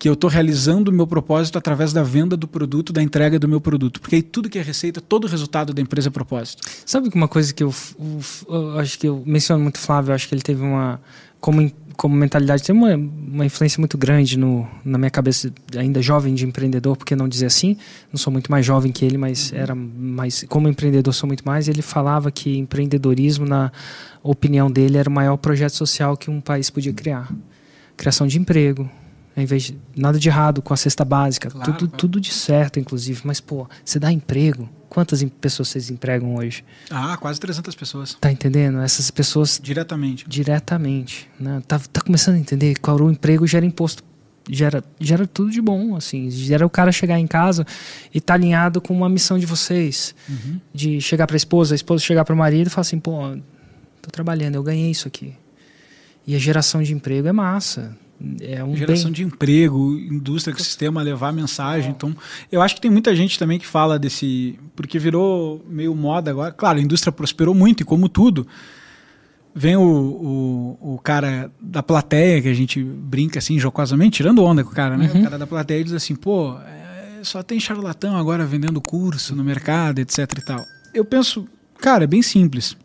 [0.00, 3.46] que eu estou realizando o meu propósito através da venda do produto, da entrega do
[3.46, 4.00] meu produto.
[4.00, 6.62] Porque aí tudo que é receita, todo o resultado da empresa é propósito.
[6.86, 10.34] Sabe uma coisa que eu, eu, eu, acho que eu menciono muito Flávio, acho que
[10.34, 10.98] ele teve uma.
[11.38, 11.70] Como,
[12.00, 16.46] como mentalidade, tem uma, uma influência muito grande no, na minha cabeça, ainda jovem de
[16.46, 17.76] empreendedor, porque não dizer assim,
[18.10, 20.42] não sou muito mais jovem que ele, mas era mais.
[20.48, 21.68] Como empreendedor, sou muito mais.
[21.68, 23.70] Ele falava que empreendedorismo, na
[24.22, 27.30] opinião dele, era o maior projeto social que um país podia criar
[27.98, 28.88] criação de emprego,
[29.40, 32.78] ao invés de, nada de errado com a cesta básica, Claro, tudo, tudo de certo,
[32.78, 33.22] inclusive.
[33.24, 34.68] Mas, pô, você dá emprego.
[34.88, 36.64] Quantas em- pessoas vocês empregam hoje?
[36.90, 38.14] Ah, quase 300 pessoas.
[38.20, 38.80] Tá entendendo?
[38.80, 40.24] Essas pessoas Diretamente.
[40.28, 41.28] diretamente.
[41.38, 41.62] Né?
[41.66, 44.02] Tá, tá começando a entender que o emprego gera imposto.
[44.48, 46.28] Gera, gera tudo de bom, assim.
[46.30, 47.64] Gera o cara chegar em casa
[48.12, 50.12] e tá alinhado com uma missão de vocês.
[50.28, 50.60] Uhum.
[50.74, 53.36] De chegar pra esposa, a esposa chegar pro marido e falar assim, pô,
[54.02, 55.34] tô trabalhando, eu ganhei isso aqui.
[56.26, 57.96] E a geração de emprego é massa.
[58.40, 59.12] É um Geração bem...
[59.12, 61.90] de emprego, indústria, sistema, levar mensagem.
[61.90, 62.14] Então,
[62.52, 64.58] eu acho que tem muita gente também que fala desse.
[64.76, 66.52] Porque virou meio moda agora.
[66.52, 68.46] Claro, a indústria prosperou muito e, como tudo,
[69.54, 74.62] vem o, o, o cara da plateia, que a gente brinca assim, jocosamente, tirando onda
[74.62, 75.10] com o cara, né?
[75.14, 79.42] O cara da plateia diz assim: pô, é, só tem charlatão agora vendendo curso no
[79.42, 80.66] mercado, etc e tal.
[80.92, 81.48] Eu penso,
[81.78, 82.76] cara, é bem simples.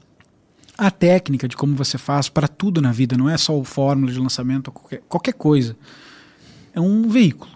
[0.77, 4.11] A técnica de como você faz para tudo na vida, não é só o fórmula
[4.11, 5.75] de lançamento, qualquer, qualquer coisa.
[6.73, 7.51] É um veículo.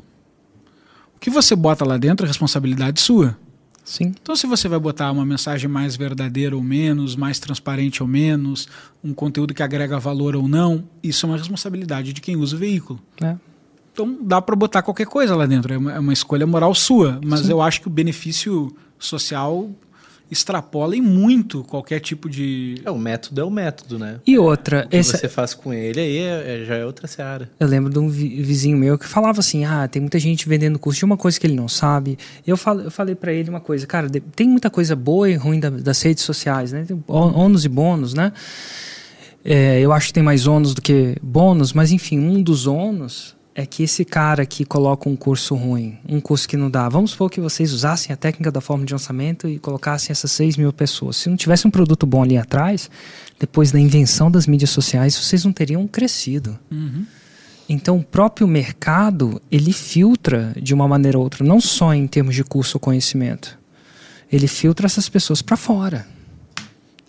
[1.16, 3.38] O que você bota lá dentro é responsabilidade sua.
[3.84, 4.14] Sim.
[4.22, 8.70] Então, se você vai botar uma mensagem mais verdadeira ou menos, mais transparente ou menos,
[9.04, 12.60] um conteúdo que agrega valor ou não, isso é uma responsabilidade de quem usa o
[12.60, 13.00] veículo.
[13.22, 13.36] É.
[13.92, 15.74] Então, dá para botar qualquer coisa lá dentro.
[15.74, 17.20] É uma, é uma escolha moral sua.
[17.26, 19.70] Mas eu acho que o benefício social
[20.32, 22.82] extrapola em muito qualquer tipo de.
[22.86, 24.20] É, o método é o método, né?
[24.28, 27.08] E outra, O que esse, você faz com ele aí é- é- já é outra
[27.08, 27.50] seara.
[27.60, 30.78] Eu lembro de um vi- vizinho meu que falava assim: ah, tem muita gente vendendo
[30.80, 32.18] curso de uma coisa que ele não sabe.
[32.46, 35.60] Eu, fal, eu falei pra ele uma coisa, cara, tem muita coisa boa e ruim
[35.60, 36.86] da- das redes sociais, né?
[36.88, 38.32] Tem ônus e bônus, né?
[39.44, 43.36] É, eu acho que tem mais ônus do que bônus, mas enfim, um dos ônus
[43.60, 47.12] é que esse cara que coloca um curso ruim, um curso que não dá, vamos
[47.12, 50.72] supor que vocês usassem a técnica da forma de lançamento e colocassem essas 6 mil
[50.72, 51.18] pessoas.
[51.18, 52.90] Se não tivesse um produto bom ali atrás,
[53.38, 56.58] depois da invenção das mídias sociais, vocês não teriam crescido.
[56.72, 57.06] Uhum.
[57.68, 62.36] Então, o próprio mercado, ele filtra de uma maneira ou outra, não só em termos
[62.36, 63.60] de curso ou conhecimento.
[64.32, 66.08] Ele filtra essas pessoas para fora.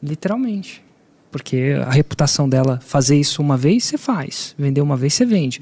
[0.02, 0.82] Literalmente.
[1.30, 4.52] Porque a reputação dela, fazer isso uma vez, você faz.
[4.58, 5.60] Vender uma vez, você vende.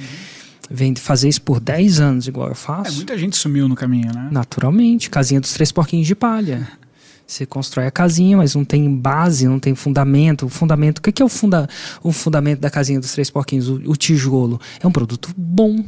[0.71, 4.13] Vende, fazer isso por 10 anos, igual eu É, faço, muita gente sumiu no caminho,
[4.15, 4.29] né?
[4.31, 5.09] naturalmente.
[5.09, 6.69] Casinha dos três porquinhos de palha.
[7.27, 10.47] Você constrói a casinha, mas não tem base, não tem fundamento.
[10.47, 11.69] O fundamento, o que que é o, funda,
[12.03, 13.69] o fundamento da casinha dos três porquinhos?
[13.69, 14.59] O, o tijolo.
[14.81, 15.85] É um produto bom.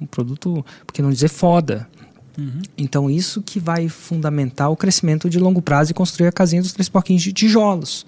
[0.00, 1.88] Um produto, porque não dizer foda.
[2.36, 2.62] Uhum.
[2.76, 6.72] Então, isso que vai fundamentar o crescimento de longo prazo e construir a casinha dos
[6.72, 8.04] três porquinhos de tijolos.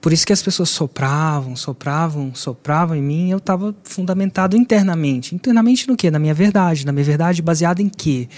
[0.00, 5.34] Por isso que as pessoas sopravam, sopravam, sopravam em mim eu estava fundamentado internamente.
[5.34, 6.10] Internamente no quê?
[6.10, 6.84] Na minha verdade.
[6.84, 8.28] Na minha verdade baseada em quê?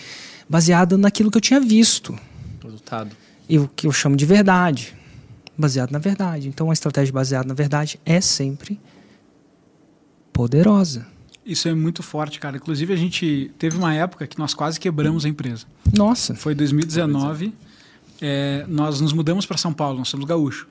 [0.48, 2.18] Baseada naquilo que eu tinha visto.
[2.62, 3.16] Resultado.
[3.48, 4.94] E o que eu chamo de verdade.
[5.56, 6.48] Baseado na verdade.
[6.48, 8.78] Então, a estratégia baseada na verdade é sempre
[10.32, 11.06] poderosa.
[11.44, 12.56] Isso é muito forte, cara.
[12.56, 15.66] Inclusive, a gente teve uma época que nós quase quebramos a empresa.
[15.96, 16.34] Nossa.
[16.34, 17.52] Foi 2019.
[18.20, 20.66] é, nós nos mudamos para São Paulo, nós somos gaúcho.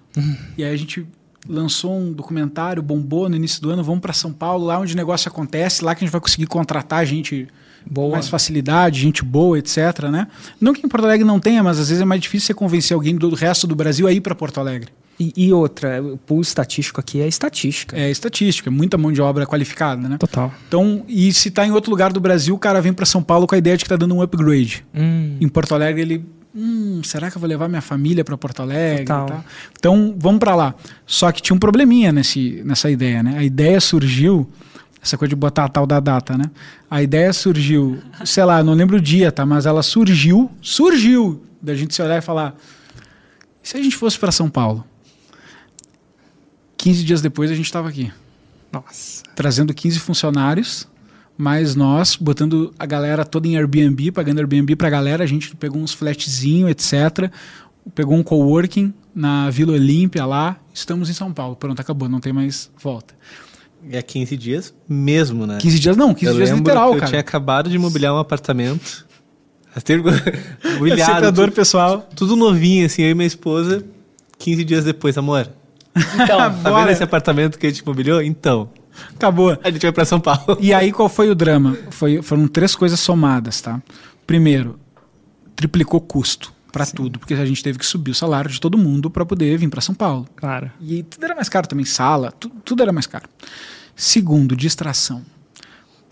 [0.58, 1.06] E aí a gente
[1.48, 4.98] lançou um documentário, bombou no início do ano, vamos para São Paulo, lá onde o
[4.98, 7.48] negócio acontece, lá que a gente vai conseguir contratar gente
[7.86, 8.12] com Boa.
[8.14, 10.28] mais facilidade, gente boa, etc, né?
[10.60, 12.96] Não que em Porto Alegre não tenha, mas às vezes é mais difícil você convencer
[12.96, 14.90] alguém do resto do Brasil a ir para Porto Alegre.
[15.36, 17.96] E, e outra, o pulo estatístico aqui é estatística.
[17.98, 20.18] É estatística, é muita mão de obra qualificada, né?
[20.18, 20.52] Total.
[20.68, 23.48] Então, e se tá em outro lugar do Brasil, o cara vem para São Paulo
[23.48, 24.86] com a ideia de que tá dando um upgrade.
[24.94, 26.26] Hum, Em Porto Alegre, ele.
[26.56, 29.04] Hum, será que eu vou levar minha família para Porto Alegre?
[29.78, 30.76] Então, vamos para lá.
[31.06, 33.38] Só que tinha um probleminha nesse, nessa ideia, né?
[33.38, 34.48] A ideia surgiu
[35.02, 36.46] essa coisa de botar a tal da data, né?
[36.90, 39.46] A ideia surgiu, sei lá, não lembro o dia, tá?
[39.46, 42.56] Mas ela surgiu, surgiu da gente se olhar e falar:
[43.64, 44.86] e se a gente fosse para São Paulo?
[46.84, 48.12] 15 dias depois a gente estava aqui.
[48.70, 49.24] Nossa.
[49.34, 50.86] Trazendo 15 funcionários,
[51.38, 55.56] mas nós botando a galera toda em Airbnb, pagando Airbnb para a galera, a gente
[55.56, 57.32] pegou uns flatzinho, etc.
[57.96, 61.56] Pegou um coworking na Vila Olímpia lá, estamos em São Paulo.
[61.56, 63.14] Pronto, acabou, não tem mais volta.
[63.90, 65.60] É 15 dias mesmo, né?
[65.62, 67.10] 15 dias não, 15 eu dias literal, que eu cara.
[67.12, 69.08] tinha acabado de mobiliar um apartamento.
[70.80, 71.32] Mobiliado.
[71.32, 72.10] tudo, pessoal.
[72.14, 73.86] Tudo novinho, assim, eu e minha esposa.
[74.38, 75.50] 15 dias depois, amor.
[75.96, 78.22] Então, tá vendo esse apartamento que a gente mobiliou?
[78.22, 78.70] Então.
[79.16, 79.58] Acabou.
[79.64, 80.58] A gente vai para São Paulo.
[80.60, 81.78] E aí, qual foi o drama?
[81.90, 83.82] Foi, foram três coisas somadas, tá?
[84.26, 84.80] Primeiro,
[85.56, 89.10] triplicou custo para tudo, porque a gente teve que subir o salário de todo mundo
[89.10, 90.28] para poder vir para São Paulo.
[90.36, 90.72] Claro.
[90.82, 93.30] E tudo era mais caro também, sala, tudo, tudo era mais caro.
[93.96, 95.24] Segundo, distração.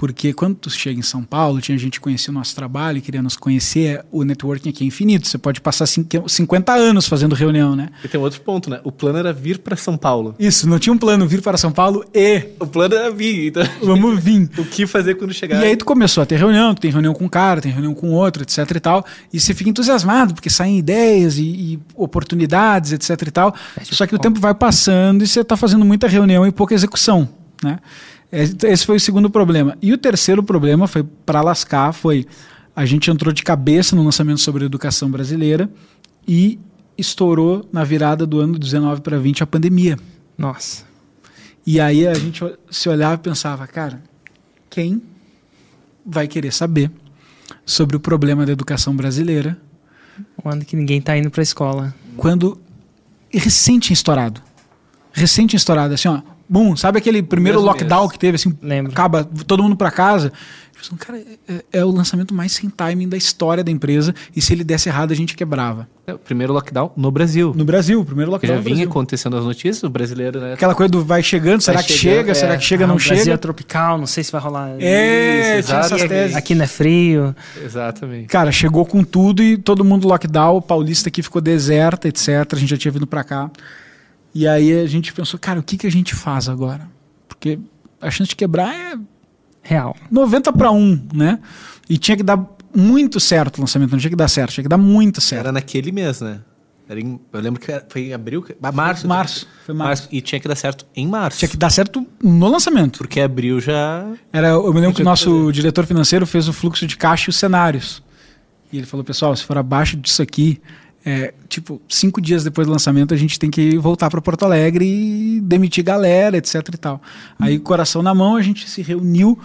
[0.01, 3.01] Porque quando tu chega em São Paulo, tinha gente que conhecia o nosso trabalho e
[3.01, 5.27] queria nos conhecer, o networking aqui é infinito.
[5.27, 7.89] Você pode passar 50 anos fazendo reunião, né?
[8.03, 8.81] E tem outro ponto, né?
[8.83, 10.33] O plano era vir para São Paulo.
[10.39, 12.47] Isso, não tinha um plano vir para São Paulo e.
[12.59, 13.63] O plano era vir, então.
[13.83, 14.49] Vamos vir.
[14.57, 15.61] o que fazer quando chegar?
[15.61, 17.93] E aí tu começou a ter reunião, tu tem reunião com um cara, tem reunião
[17.93, 19.05] com outro, etc e tal.
[19.31, 23.55] E você fica entusiasmado, porque saem ideias e, e oportunidades, etc e tal.
[23.83, 27.29] Só que o tempo vai passando e você está fazendo muita reunião e pouca execução,
[27.63, 27.77] né?
[28.31, 29.77] Esse foi o segundo problema.
[29.81, 32.25] E o terceiro problema foi para lascar, foi
[32.75, 35.69] a gente entrou de cabeça no lançamento sobre a educação brasileira
[36.25, 36.57] e
[36.97, 39.97] estourou na virada do ano 19 para 20 a pandemia.
[40.37, 40.85] Nossa.
[41.65, 44.01] E aí a gente se olhava e pensava, cara,
[44.69, 45.01] quem
[46.05, 46.89] vai querer saber
[47.65, 49.57] sobre o problema da educação brasileira?
[50.43, 51.93] O ano que ninguém está indo para a escola.
[52.15, 52.59] Quando
[53.31, 54.41] recente estourado.
[55.11, 56.21] Recente estourado, assim, ó,
[56.51, 58.91] Bum, sabe aquele primeiro Mesmo lockdown que teve, assim, Lembro.
[58.91, 60.33] acaba todo mundo para casa?
[60.99, 64.63] Cara, é, é, o lançamento mais sem timing da história da empresa e se ele
[64.63, 65.87] desse errado a gente quebrava.
[66.05, 67.53] É, o primeiro lockdown no Brasil.
[67.55, 68.57] No Brasil, o primeiro lockdown.
[68.57, 70.53] Já vinha acontecendo as notícias, o brasileiro, né?
[70.53, 72.33] Aquela coisa do vai chegando, vai será que chega, é.
[72.33, 73.15] será que chega, ah, não chega?
[73.15, 74.71] Brasil é tropical, não sei se vai rolar.
[74.79, 76.35] É, isso, essas teses.
[76.35, 77.33] Aqui não é frio.
[77.63, 78.25] Exatamente.
[78.25, 82.27] Cara, chegou com tudo e todo mundo lockdown, o paulista aqui ficou deserta, etc.
[82.51, 83.49] A gente já tinha vindo para cá.
[84.33, 86.87] E aí a gente pensou, cara, o que, que a gente faz agora?
[87.27, 87.59] Porque
[87.99, 88.97] a chance de quebrar é
[89.61, 89.95] real.
[90.09, 91.39] 90 para 1, né?
[91.89, 94.69] E tinha que dar muito certo o lançamento, não tinha que dar certo, tinha que
[94.69, 95.41] dar muito certo.
[95.41, 96.39] Era naquele mês, né?
[96.89, 99.07] Em, eu lembro que foi em abril, março.
[99.07, 100.03] Março, foi março.
[100.03, 100.07] março.
[100.11, 101.39] E tinha que dar certo em março.
[101.39, 102.97] Tinha que dar certo no lançamento.
[102.97, 104.05] Porque abril já.
[104.31, 105.51] Era, eu me lembro que o nosso fazer.
[105.53, 108.03] diretor financeiro fez o fluxo de caixa e os cenários.
[108.73, 110.61] E ele falou, pessoal, se for abaixo disso aqui,
[111.03, 114.85] é, tipo, cinco dias depois do lançamento, a gente tem que voltar para Porto Alegre
[114.85, 117.01] e demitir galera, etc e tal.
[117.39, 119.37] Aí, coração na mão, a gente se reuniu.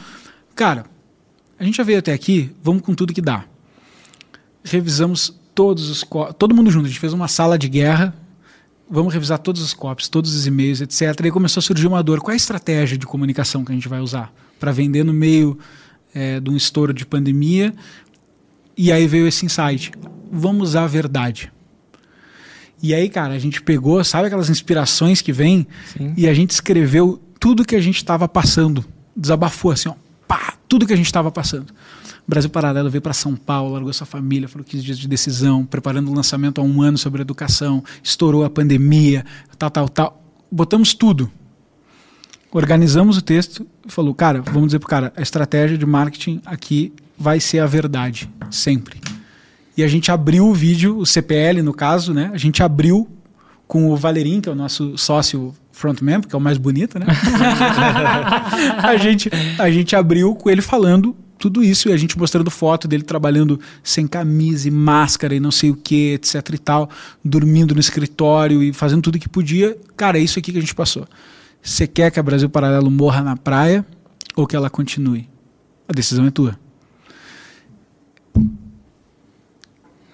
[0.55, 0.85] Cara,
[1.59, 3.45] a gente já veio até aqui, vamos com tudo que dá.
[4.63, 6.07] Revisamos todos os
[6.39, 8.15] todo mundo junto, a gente fez uma sala de guerra.
[8.89, 11.01] Vamos revisar todos os copies, todos os e-mails, etc.
[11.03, 12.21] E aí começou a surgir uma dor.
[12.21, 15.59] Qual é a estratégia de comunicação que a gente vai usar para vender no meio
[16.15, 17.75] é, de um estouro de pandemia?
[18.77, 19.91] E aí veio esse insight
[20.31, 21.53] vamos a verdade.
[22.83, 25.67] E aí, cara, a gente pegou, sabe aquelas inspirações que vem?
[25.97, 26.13] Sim.
[26.17, 28.85] E a gente escreveu tudo que a gente estava passando.
[29.17, 29.95] Desabafou assim, ó,
[30.29, 31.73] pá, tudo que a gente estava passando.
[32.29, 36.11] Brasil Paralelo veio para São Paulo, largou sua família, falou 15 dias de decisão, preparando
[36.11, 39.25] o lançamento há um ano sobre educação, estourou a pandemia,
[39.57, 40.23] tal, tal, tal.
[40.51, 41.31] Botamos tudo.
[42.51, 46.93] Organizamos o texto e falou, cara, vamos dizer pro cara, a estratégia de marketing aqui
[47.17, 49.01] vai ser a verdade, sempre
[49.77, 52.31] e a gente abriu o vídeo, o CPL no caso, né?
[52.33, 53.09] A gente abriu
[53.67, 57.07] com o Valerim, que é o nosso sócio frontman, que é o mais bonito, né?
[58.83, 62.89] a, gente, a gente abriu com ele falando tudo isso e a gente mostrando foto
[62.89, 66.89] dele trabalhando sem camisa e máscara e não sei o que, etc e tal,
[67.23, 69.77] dormindo no escritório e fazendo tudo que podia.
[69.97, 71.07] Cara, é isso aqui que a gente passou.
[71.63, 73.85] Você quer que a Brasil Paralelo morra na praia
[74.35, 75.29] ou que ela continue?
[75.89, 76.59] A decisão é tua.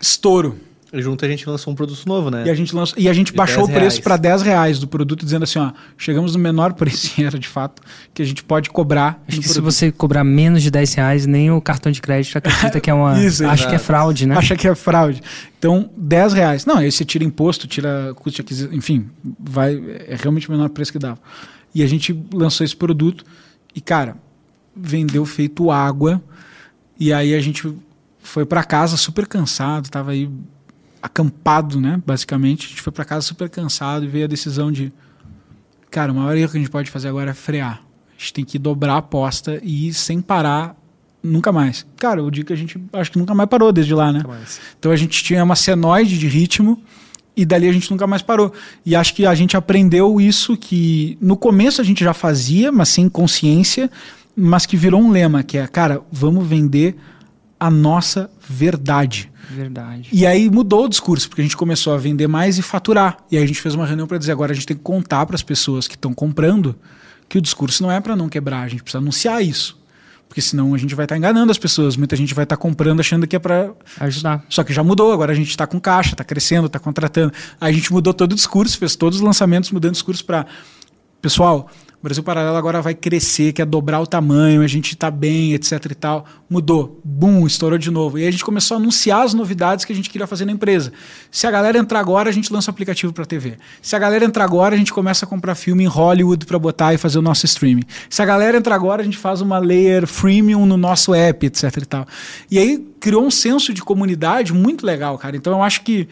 [0.02, 0.58] Estouro.
[0.94, 2.44] Junto a gente lançou um produto novo, né?
[2.46, 5.24] E a gente, lançou, e a gente baixou o preço para 10 reais do produto,
[5.24, 7.80] dizendo assim, ó, chegamos no menor preço, era de fato,
[8.12, 9.22] que a gente pode cobrar.
[9.26, 9.54] Acho que produto.
[9.54, 12.94] se você cobrar menos de 10 reais, nem o cartão de crédito acredita que é
[12.94, 13.16] uma...
[13.24, 14.36] Isso, acho que é fraude, né?
[14.36, 15.22] Acha que é fraude.
[15.58, 16.66] Então, 10 reais.
[16.66, 19.08] Não, aí você tira imposto, tira custo de aquisição, enfim,
[19.40, 21.18] vai, é realmente o menor preço que dava.
[21.74, 23.24] E a gente lançou esse produto
[23.74, 24.14] e, cara,
[24.76, 26.22] vendeu feito água.
[27.00, 27.74] E aí a gente
[28.32, 30.26] foi para casa super cansado, estava aí
[31.02, 32.64] acampado, né, basicamente.
[32.64, 34.90] A gente foi para casa super cansado e veio a decisão de,
[35.90, 37.82] cara, uma hora que a gente pode fazer agora é frear.
[38.08, 40.74] A gente tem que dobrar a aposta e ir sem parar
[41.22, 41.84] nunca mais.
[41.98, 44.22] Cara, o dia que a gente acho que nunca mais parou desde lá, né?
[44.78, 46.82] Então a gente tinha uma senoide de ritmo
[47.36, 48.50] e dali a gente nunca mais parou.
[48.86, 52.88] E acho que a gente aprendeu isso que no começo a gente já fazia, mas
[52.88, 53.90] sem consciência,
[54.34, 56.96] mas que virou um lema, que é, cara, vamos vender
[57.62, 59.30] a nossa verdade.
[59.48, 60.08] Verdade.
[60.12, 63.18] E aí mudou o discurso, porque a gente começou a vender mais e faturar.
[63.30, 65.24] E aí a gente fez uma reunião para dizer, agora a gente tem que contar
[65.26, 66.74] para as pessoas que estão comprando
[67.28, 69.80] que o discurso não é para não quebrar, a gente precisa anunciar isso.
[70.26, 71.96] Porque senão a gente vai estar tá enganando as pessoas.
[71.96, 74.44] Muita gente vai estar tá comprando achando que é para ajudar.
[74.48, 77.32] Só que já mudou, agora a gente está com caixa, está crescendo, está contratando.
[77.60, 80.46] Aí a gente mudou todo o discurso, fez todos os lançamentos mudando o discurso para.
[81.20, 81.70] Pessoal,
[82.02, 85.84] o Brasil Paralelo agora vai crescer, quer dobrar o tamanho, a gente está bem, etc
[85.88, 86.26] e tal.
[86.50, 88.18] Mudou, bum, estourou de novo.
[88.18, 90.50] E aí a gente começou a anunciar as novidades que a gente queria fazer na
[90.50, 90.92] empresa.
[91.30, 93.56] Se a galera entrar agora, a gente lança o aplicativo para TV.
[93.80, 96.92] Se a galera entrar agora, a gente começa a comprar filme em Hollywood para botar
[96.92, 97.84] e fazer o nosso streaming.
[98.10, 101.76] Se a galera entrar agora, a gente faz uma layer freemium no nosso app, etc
[101.76, 102.06] e tal.
[102.50, 105.36] E aí criou um senso de comunidade muito legal, cara.
[105.36, 106.08] Então eu acho que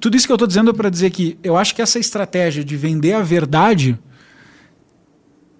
[0.00, 2.64] tudo isso que eu estou dizendo é para dizer que eu acho que essa estratégia
[2.64, 3.96] de vender a verdade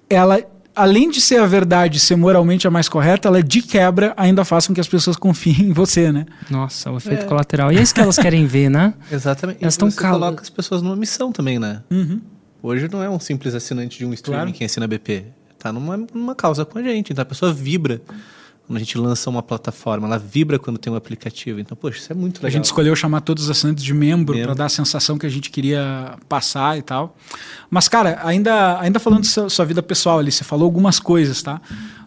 [0.09, 0.41] ela
[0.75, 4.67] além de ser a verdade, ser moralmente a mais correta, ela de quebra ainda faz
[4.67, 6.27] com que as pessoas confiem em você, né?
[6.51, 7.27] Nossa, o efeito é.
[7.27, 7.71] colateral.
[7.71, 8.95] E é isso que elas querem ver, né?
[9.11, 9.59] Exatamente.
[9.63, 11.83] Elas estão coloca as pessoas numa missão também, né?
[11.91, 12.21] Uhum.
[12.63, 14.53] Hoje não é um simples assinante de um streaming claro.
[14.53, 15.27] que assina BP.
[15.59, 17.13] Tá numa, numa causa com a gente.
[17.13, 18.01] Então a pessoa vibra
[18.67, 21.61] quando a gente lança uma plataforma, ela vibra quando tem um aplicativo.
[21.61, 22.49] Então, poxa, isso é muito legal.
[22.49, 24.49] A gente escolheu chamar todos os assinantes de membro, membro.
[24.49, 27.15] para dar a sensação que a gente queria passar e tal.
[27.69, 31.43] Mas, cara, ainda, ainda falando de sua, sua vida pessoal ali, você falou algumas coisas,
[31.43, 31.61] tá?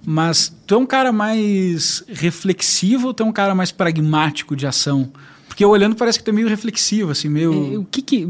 [0.03, 4.65] Mas tu é um cara mais reflexivo ou tu é um cara mais pragmático de
[4.65, 5.11] ação?
[5.47, 7.75] Porque olhando parece que tu é meio reflexivo, assim, meio...
[7.75, 8.27] É, o que que...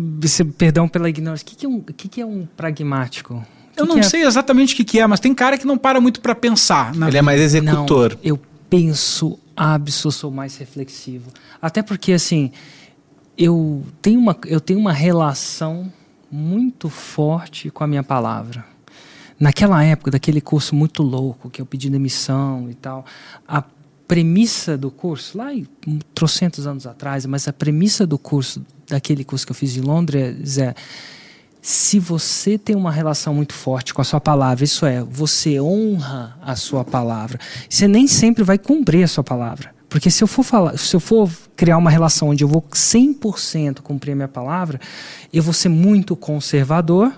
[0.58, 1.46] Perdão pela ignorância.
[1.46, 3.46] O que que é um, o que que é um pragmático?
[3.78, 4.04] Eu não é?
[4.04, 6.94] sei exatamente o que, que, é, mas tem cara que não para muito para pensar.
[6.94, 7.18] Ele vida.
[7.18, 8.12] é mais executor.
[8.12, 11.32] Não, eu penso abso, sou mais reflexivo.
[11.62, 12.52] Até porque, assim,
[13.38, 15.92] eu tenho uma, eu tenho uma relação
[16.32, 18.66] muito forte com a minha palavra.
[19.40, 23.06] Naquela época, daquele curso muito louco, que eu pedi demissão e tal,
[23.48, 23.64] a
[24.08, 25.50] premissa do curso, lá
[26.14, 30.58] trocentos anos atrás, mas a premissa do curso, daquele curso que eu fiz em Londres
[30.58, 30.74] é
[31.62, 36.38] se você tem uma relação muito forte com a sua palavra, isso é, você honra
[36.42, 37.40] a sua palavra,
[37.70, 39.76] você nem sempre vai cumprir a sua palavra.
[39.90, 43.82] Porque se eu for falar, se eu for criar uma relação onde eu vou 100%
[43.82, 44.80] cumprir a minha palavra,
[45.32, 47.14] eu vou ser muito conservador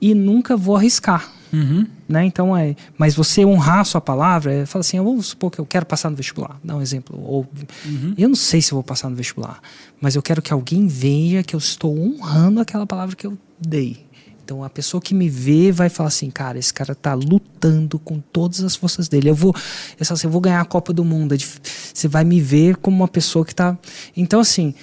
[0.00, 1.32] e nunca vou arriscar.
[1.52, 1.86] Uhum.
[2.08, 2.24] Né?
[2.24, 5.66] Então é, mas você honrar a sua palavra, é, fala assim, vamos supor que eu
[5.66, 7.18] quero passar no vestibular, dá um exemplo.
[7.22, 7.46] Ou
[7.84, 8.14] uhum.
[8.18, 9.60] eu não sei se eu vou passar no vestibular,
[10.00, 14.06] mas eu quero que alguém veja que eu estou honrando aquela palavra que eu dei.
[14.44, 18.20] Então a pessoa que me vê vai falar assim, cara, esse cara está lutando com
[18.20, 19.28] todas as forças dele.
[19.28, 19.54] Eu vou,
[19.98, 21.34] eu, assim, eu vou ganhar a Copa do Mundo.
[21.34, 23.76] É você vai me ver como uma pessoa que está.
[24.16, 24.74] Então assim,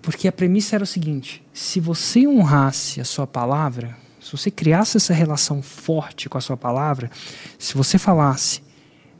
[0.00, 4.96] porque a premissa era o seguinte: se você honrasse a sua palavra se você criasse
[4.96, 7.08] essa relação forte com a sua palavra,
[7.56, 8.60] se você falasse,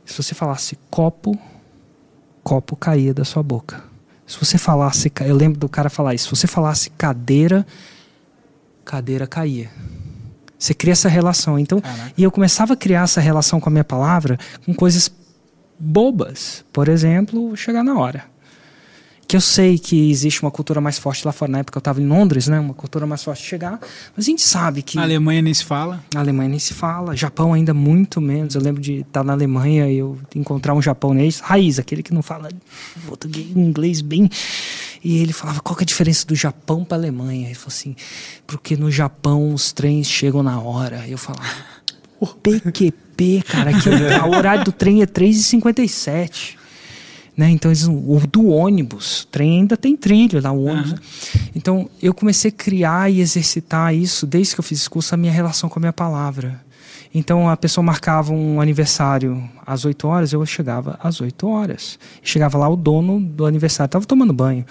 [0.03, 1.39] se você falasse copo,
[2.43, 3.81] copo caía da sua boca.
[4.25, 7.65] Se você falasse, eu lembro do cara falar isso, se você falasse cadeira,
[8.87, 9.69] cadeira caía.
[10.57, 11.59] Você cria essa relação.
[11.59, 12.13] Então, Caraca.
[12.17, 15.11] e eu começava a criar essa relação com a minha palavra com coisas
[15.77, 16.65] bobas.
[16.71, 18.36] Por exemplo, chegar na hora
[19.27, 21.51] que eu sei que existe uma cultura mais forte lá fora.
[21.51, 22.59] Na época eu estava em Londres, né?
[22.59, 23.79] Uma cultura mais forte de chegar.
[24.15, 24.97] Mas a gente sabe que...
[24.97, 26.03] A Alemanha nem se fala.
[26.15, 27.15] A Alemanha nem se fala.
[27.15, 28.55] Japão ainda muito menos.
[28.55, 32.21] Eu lembro de estar na Alemanha e eu encontrar um japonês, raiz, aquele que não
[32.21, 32.49] fala
[33.05, 34.29] português, inglês bem...
[35.03, 37.45] E ele falava, qual que é a diferença do Japão para a Alemanha?
[37.45, 37.95] Ele falou assim,
[38.47, 41.07] porque no Japão os trens chegam na hora.
[41.07, 41.47] Eu falava,
[42.41, 43.89] PQP, cara, que
[44.27, 46.55] o horário do trem é 3h57.
[47.37, 47.51] Né?
[47.51, 50.91] Então, eles, o do ônibus, o trem ainda tem trilho lá, o ônibus.
[50.91, 50.97] Uhum.
[51.55, 55.17] Então, eu comecei a criar e exercitar isso, desde que eu fiz esse curso, a
[55.17, 56.65] minha relação com a minha palavra.
[57.13, 61.99] Então, a pessoa marcava um aniversário às 8 horas, eu chegava às 8 horas.
[62.23, 64.65] Chegava lá o dono do aniversário, estava tomando banho.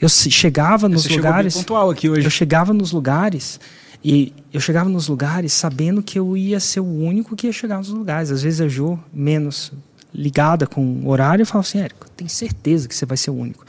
[0.00, 1.54] Eu chegava nos Você lugares.
[1.54, 2.24] pontual aqui hoje.
[2.24, 3.58] Eu chegava nos lugares.
[4.04, 7.78] E eu chegava nos lugares sabendo que eu ia ser o único que ia chegar
[7.78, 8.30] nos lugares.
[8.30, 9.72] Às vezes a Ju, menos,
[10.14, 13.34] ligada com o horário, eu falava assim, Érico, tem certeza que você vai ser o
[13.34, 13.64] único.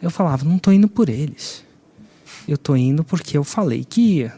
[0.00, 1.64] Eu falava, não estou indo por eles.
[2.46, 4.34] Eu estou indo porque eu falei que ia.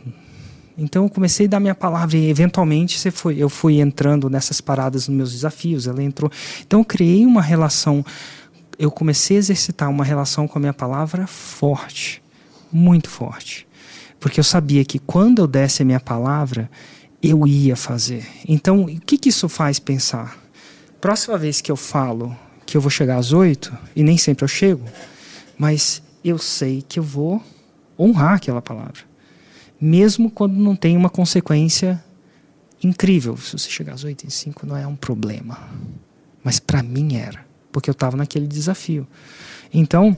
[0.77, 4.61] Então eu comecei a dar minha palavra e eventualmente você foi, eu fui entrando nessas
[4.61, 6.31] paradas nos meus desafios, ela entrou.
[6.65, 8.05] Então eu criei uma relação,
[8.79, 12.23] eu comecei a exercitar uma relação com a minha palavra forte,
[12.71, 13.67] muito forte.
[14.21, 16.71] Porque eu sabia que quando eu desse a minha palavra,
[17.21, 18.27] eu ia fazer.
[18.47, 20.37] Então, o que, que isso faz pensar?
[21.01, 22.37] Próxima vez que eu falo
[22.67, 24.85] que eu vou chegar às oito, e nem sempre eu chego,
[25.57, 27.43] mas eu sei que eu vou
[27.99, 29.01] honrar aquela palavra.
[29.81, 32.03] Mesmo quando não tem uma consequência
[32.83, 33.37] incrível.
[33.39, 35.59] Se você chegar às oito e cinco, não é um problema.
[36.45, 39.07] Mas para mim era, porque eu estava naquele desafio.
[39.73, 40.17] Então,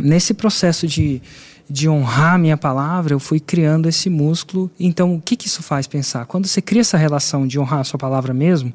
[0.00, 1.20] nesse processo de
[1.68, 4.70] de honrar minha palavra, eu fui criando esse músculo.
[4.78, 6.26] Então, o que, que isso faz pensar?
[6.26, 8.72] Quando você cria essa relação de honrar a sua palavra mesmo,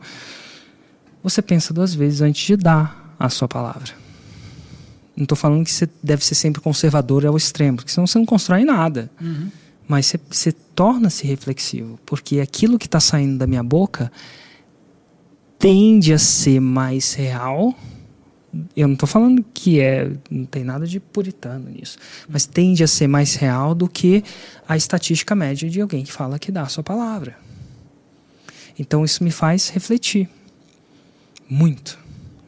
[1.24, 3.93] você pensa duas vezes antes de dar a sua palavra.
[5.15, 8.26] Não estou falando que você deve ser sempre conservador ao extremo, porque senão você não
[8.26, 9.11] constrói nada.
[9.20, 9.49] Uhum.
[9.88, 14.11] Mas você, você torna-se reflexivo, porque aquilo que está saindo da minha boca
[15.57, 17.76] tende a ser mais real
[18.76, 21.97] eu não estou falando que é, não tem nada de puritano nisso,
[22.28, 24.24] mas tende a ser mais real do que
[24.67, 27.38] a estatística média de alguém que fala que dá a sua palavra.
[28.78, 30.30] Então isso me faz refletir
[31.50, 31.97] muito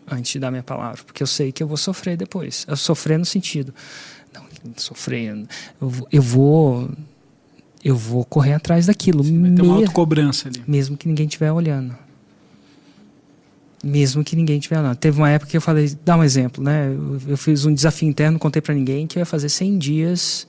[0.09, 2.65] antes de dar minha palavra, porque eu sei que eu vou sofrer depois.
[2.67, 3.73] Eu sofrer no sentido,
[4.33, 4.43] não,
[4.77, 5.47] sofrendo,
[5.81, 6.89] eu, eu vou
[7.83, 9.23] eu vou correr atrás daquilo.
[9.23, 10.61] Você vai ter uma autocobrança ali.
[10.67, 11.95] Mesmo que ninguém estiver olhando
[13.83, 14.95] mesmo que ninguém tiver lá.
[14.95, 16.87] Teve uma época que eu falei, dá um exemplo, né?
[16.87, 20.47] Eu, eu fiz um desafio interno, contei para ninguém que eu ia fazer 100 dias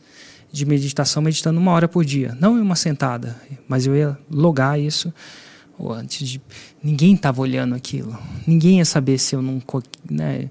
[0.50, 4.78] de meditação, meditando uma hora por dia, não em uma sentada, mas eu ia logar
[4.78, 5.12] isso
[5.80, 6.40] antes de
[6.82, 8.16] ninguém estava olhando aquilo,
[8.46, 9.62] ninguém ia saber se eu não,
[10.10, 10.48] né?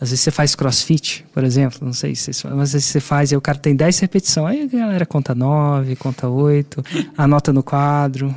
[0.00, 3.32] Às vezes você faz crossfit, por exemplo, não sei se mas às vezes você faz
[3.32, 6.82] e o cara tem 10 repetições, aí a galera conta 9, conta 8,
[7.18, 8.34] anota no quadro.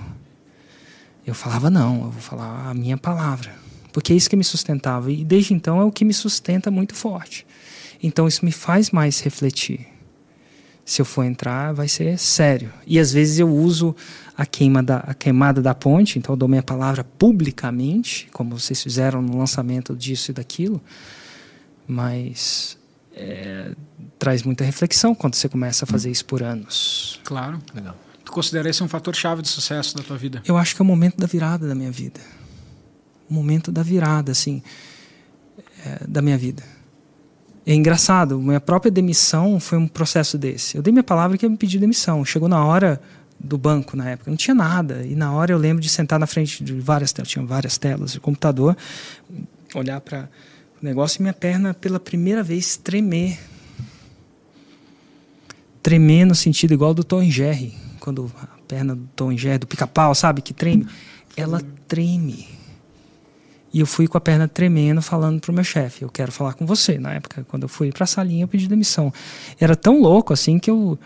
[1.25, 3.63] Eu falava, não, eu vou falar a minha palavra
[3.93, 5.11] porque é isso que me sustentava.
[5.11, 7.45] E desde então é o que me sustenta muito forte.
[8.01, 9.87] Então isso me faz mais refletir.
[10.83, 12.73] Se eu for entrar, vai ser sério.
[12.85, 13.95] E às vezes eu uso
[14.37, 18.81] a, queima da, a queimada da ponte, então eu dou minha palavra publicamente, como vocês
[18.81, 20.81] fizeram no lançamento disso e daquilo,
[21.87, 22.77] mas
[23.13, 23.73] é,
[24.17, 27.19] traz muita reflexão quando você começa a fazer isso por anos.
[27.23, 27.59] Claro.
[27.73, 27.95] Legal.
[28.23, 30.41] Tu considera esse um fator chave de sucesso da tua vida?
[30.45, 32.19] Eu acho que é o momento da virada da minha vida
[33.33, 34.61] momento da virada, assim,
[35.85, 36.63] é, da minha vida.
[37.65, 40.75] É engraçado, minha própria demissão foi um processo desse.
[40.75, 42.23] Eu dei minha palavra que ia me pedir demissão.
[42.25, 43.01] Chegou na hora
[43.43, 45.05] do banco na época, não tinha nada.
[45.05, 48.13] E na hora eu lembro de sentar na frente de várias telas, tinha várias telas
[48.13, 48.75] de computador,
[49.75, 50.29] olhar para
[50.81, 53.37] o negócio e minha perna pela primeira vez tremer.
[55.81, 60.15] Tremer no sentido igual do Tom Jerry, quando a perna do Tom Jerry, do pica-pau,
[60.15, 60.87] sabe, que treme.
[61.35, 62.47] Ela treme
[63.73, 66.65] e eu fui com a perna tremendo, falando pro meu chefe: Eu quero falar com
[66.65, 66.99] você.
[66.99, 69.11] Na época, quando eu fui para a salinha, eu pedi demissão.
[69.59, 70.97] Era tão louco assim que eu,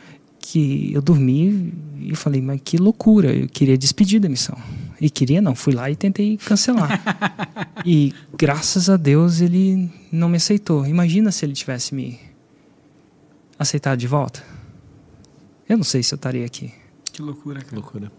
[0.50, 4.58] que eu dormi e falei: Mas que loucura, eu queria despedir da demissão.
[5.00, 7.02] E queria, não, fui lá e tentei cancelar.
[7.86, 10.86] e graças a Deus ele não me aceitou.
[10.86, 12.18] Imagina se ele tivesse me
[13.60, 14.42] aceitado de volta.
[15.68, 16.72] Eu não sei se eu estaria aqui.
[17.12, 17.76] Que loucura, cara.
[17.76, 18.12] Loucura.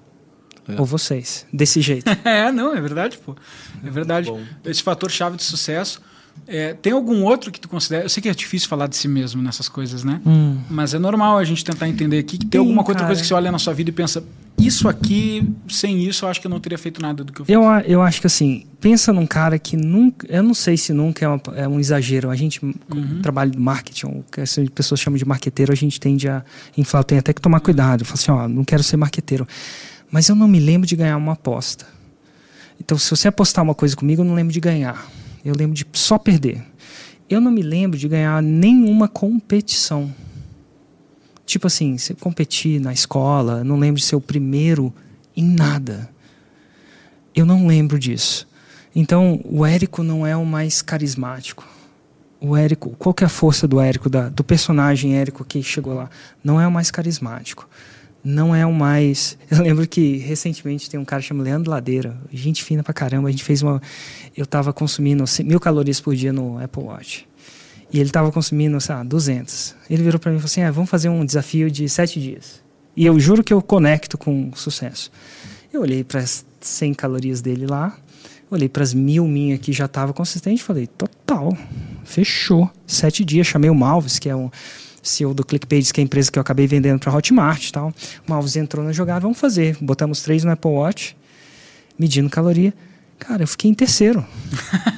[0.69, 0.79] É.
[0.79, 2.11] Ou vocês, desse jeito.
[2.25, 3.35] é, não, é verdade, pô.
[3.83, 4.29] É verdade.
[4.29, 4.45] Bom.
[4.65, 6.03] Esse fator chave de sucesso.
[6.47, 8.05] É, tem algum outro que tu considera?
[8.05, 10.21] Eu sei que é difícil falar de si mesmo nessas coisas, né?
[10.27, 10.59] Hum.
[10.71, 13.27] Mas é normal a gente tentar entender aqui que tem, tem alguma outra coisa que
[13.27, 14.23] você olha na sua vida e pensa:
[14.59, 17.47] isso aqui, sem isso, eu acho que eu não teria feito nada do que eu
[17.47, 17.55] fiz.
[17.55, 20.27] Eu, eu acho que assim, pensa num cara que nunca.
[20.31, 22.31] Eu não sei se nunca é, uma, é um exagero.
[22.31, 23.21] A gente, uhum.
[23.23, 26.43] trabalho de marketing, o que as pessoas chamam de marqueteiro, a gente tende a
[26.77, 27.05] inflar.
[27.05, 28.05] Tem até que tomar cuidado.
[28.05, 29.47] Fala assim: ó, não quero ser marqueteiro
[30.11, 31.87] mas eu não me lembro de ganhar uma aposta.
[32.81, 35.07] Então, se você apostar uma coisa comigo, eu não lembro de ganhar.
[35.45, 36.65] Eu lembro de só perder.
[37.29, 40.13] Eu não me lembro de ganhar nenhuma competição.
[41.45, 44.93] Tipo assim, se competir na escola, não lembro de ser o primeiro
[45.37, 46.11] em nada.
[47.35, 48.47] Eu não lembro disso.
[48.95, 51.67] Então, o Érico não é o mais carismático.
[52.41, 55.95] O Érico, qual que é a força do Érico, da, do personagem Érico que chegou
[55.95, 56.11] lá?
[56.43, 57.69] Não é o mais carismático
[58.29, 59.39] não é o mais.
[59.51, 63.29] Eu lembro que recentemente tem um cara chamado Leandro Ladeira, gente fina pra caramba.
[63.29, 63.81] A gente fez uma.
[64.37, 67.27] Eu tava consumindo mil calorias por dia no Apple Watch.
[67.91, 69.75] E ele tava consumindo, sei lá, 200.
[69.89, 72.63] Ele virou para mim e falou assim: ah, vamos fazer um desafio de sete dias.
[72.95, 75.11] E eu juro que eu conecto com sucesso.
[75.73, 77.97] Eu olhei para as 100 calorias dele lá,
[78.51, 81.57] olhei para as mil minha que já tava consistente, falei: total,
[82.05, 82.71] fechou.
[82.87, 83.47] Sete dias.
[83.47, 84.51] Chamei o Malves, que é um
[85.03, 87.93] CEO do ClickPages, que é a empresa que eu acabei vendendo para Hotmart e tal.
[88.27, 89.77] O Malves entrou na jogada, vamos fazer.
[89.81, 91.17] Botamos três no Apple Watch,
[91.99, 92.73] medindo caloria.
[93.19, 94.25] Cara, eu fiquei em terceiro.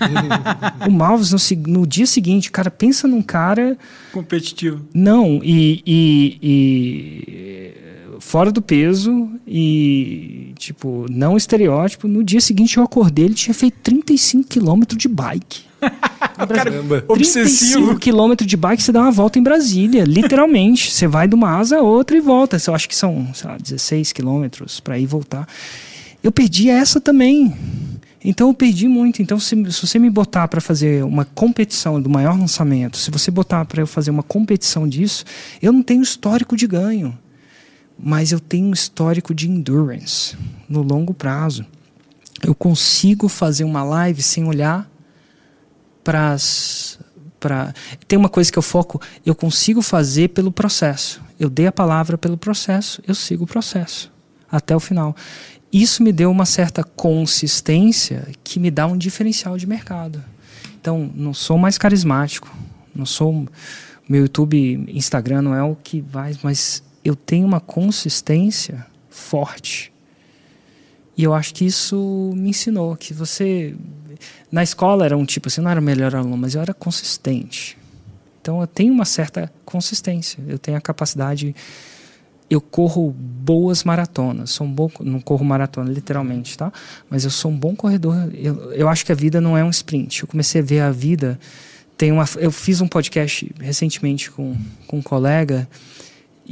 [0.87, 3.79] o Malves, no, no, dia seguinte, cara, pensa num cara.
[4.13, 4.87] Competitivo.
[4.93, 7.75] Não, e, e, e
[8.21, 12.07] fora do peso e, tipo, não estereótipo.
[12.07, 15.63] No dia seguinte eu acordei, ele tinha feito 35 quilômetros de bike.
[16.47, 17.99] Caramba, 35 obsessivo.
[17.99, 20.91] quilômetros de bike, você dá uma volta em Brasília, literalmente.
[20.93, 22.57] você vai de uma asa a outra e volta.
[22.67, 25.47] Eu acho que são, sei lá, 16 quilômetros para ir e voltar.
[26.23, 27.55] Eu perdi essa também.
[28.23, 29.23] Então eu perdi muito.
[29.23, 33.31] Então, se, se você me botar para fazer uma competição do maior lançamento, se você
[33.31, 35.25] botar para eu fazer uma competição disso,
[35.63, 37.19] eu não tenho histórico de ganho,
[37.99, 40.37] mas eu tenho um histórico de endurance
[40.69, 41.65] no longo prazo.
[42.43, 44.91] Eu consigo fazer uma live sem olhar
[46.03, 46.37] para
[48.07, 51.23] tem uma coisa que eu foco, eu consigo fazer pelo processo.
[51.39, 54.13] Eu dei a palavra pelo processo, eu sigo o processo
[54.51, 55.17] até o final.
[55.73, 60.23] Isso me deu uma certa consistência que me dá um diferencial de mercado.
[60.81, 62.55] Então, não sou mais carismático,
[62.95, 63.47] não sou
[64.09, 69.93] meu YouTube, Instagram não é o que vai, mas eu tenho uma consistência forte.
[71.17, 73.77] E eu acho que isso me ensinou que você
[74.51, 77.77] na escola era um tipo, você não era o melhor aluno, mas eu era consistente.
[78.41, 81.55] Então eu tenho uma certa consistência, eu tenho a capacidade
[82.51, 84.51] eu corro boas maratonas.
[84.51, 86.73] Sou um bom, não corro maratona literalmente, tá?
[87.09, 88.29] Mas eu sou um bom corredor.
[88.35, 90.23] Eu, eu acho que a vida não é um sprint.
[90.23, 91.39] Eu comecei a ver a vida.
[91.97, 94.57] Tem uma, eu fiz um podcast recentemente com,
[94.89, 95.69] com um colega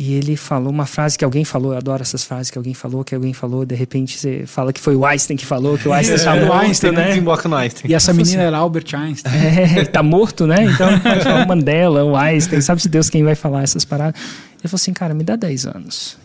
[0.01, 1.73] e ele falou uma frase que alguém falou.
[1.73, 3.67] Eu adoro essas frases que alguém falou, que alguém falou.
[3.67, 6.45] De repente você fala que foi o Einstein que falou, que o Einstein está é,
[6.45, 7.09] morto, Einstein, né?
[7.09, 7.91] Desemboca no Einstein.
[7.91, 9.35] E essa menina era Albert Einstein.
[9.35, 10.63] É, tá morto, né?
[10.63, 14.21] Então pode falar o Mandela, o Einstein, sabe-se Deus quem vai falar essas paradas.
[14.61, 16.17] Ele falou assim, cara, me dá 10 anos.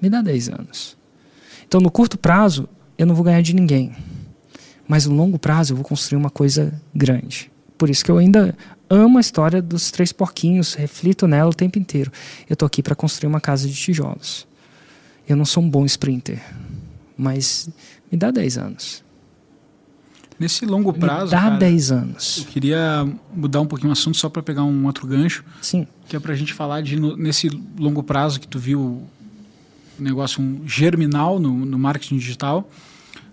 [0.00, 0.96] Me dá 10 anos.
[1.66, 3.92] Então, no curto prazo, eu não vou ganhar de ninguém.
[4.86, 7.50] Mas no longo prazo, eu vou construir uma coisa grande.
[7.78, 8.56] Por isso que eu ainda
[8.90, 12.10] amo a história dos três porquinhos, reflito nela o tempo inteiro.
[12.48, 14.46] Eu estou aqui para construir uma casa de tijolos.
[15.28, 16.42] Eu não sou um bom sprinter,
[17.16, 17.68] mas
[18.10, 19.04] me dá 10 anos.
[20.38, 21.26] Nesse longo prazo.
[21.26, 22.38] Me dá cara, 10 anos.
[22.38, 25.44] Eu queria mudar um pouquinho o assunto só para pegar um outro gancho.
[25.60, 25.86] Sim.
[26.08, 27.48] Que é para a gente falar de nesse
[27.78, 28.80] longo prazo que tu viu
[29.98, 32.70] o negócio um germinal no, no marketing digital.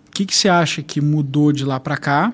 [0.07, 2.33] O que, que você acha que mudou de lá para cá?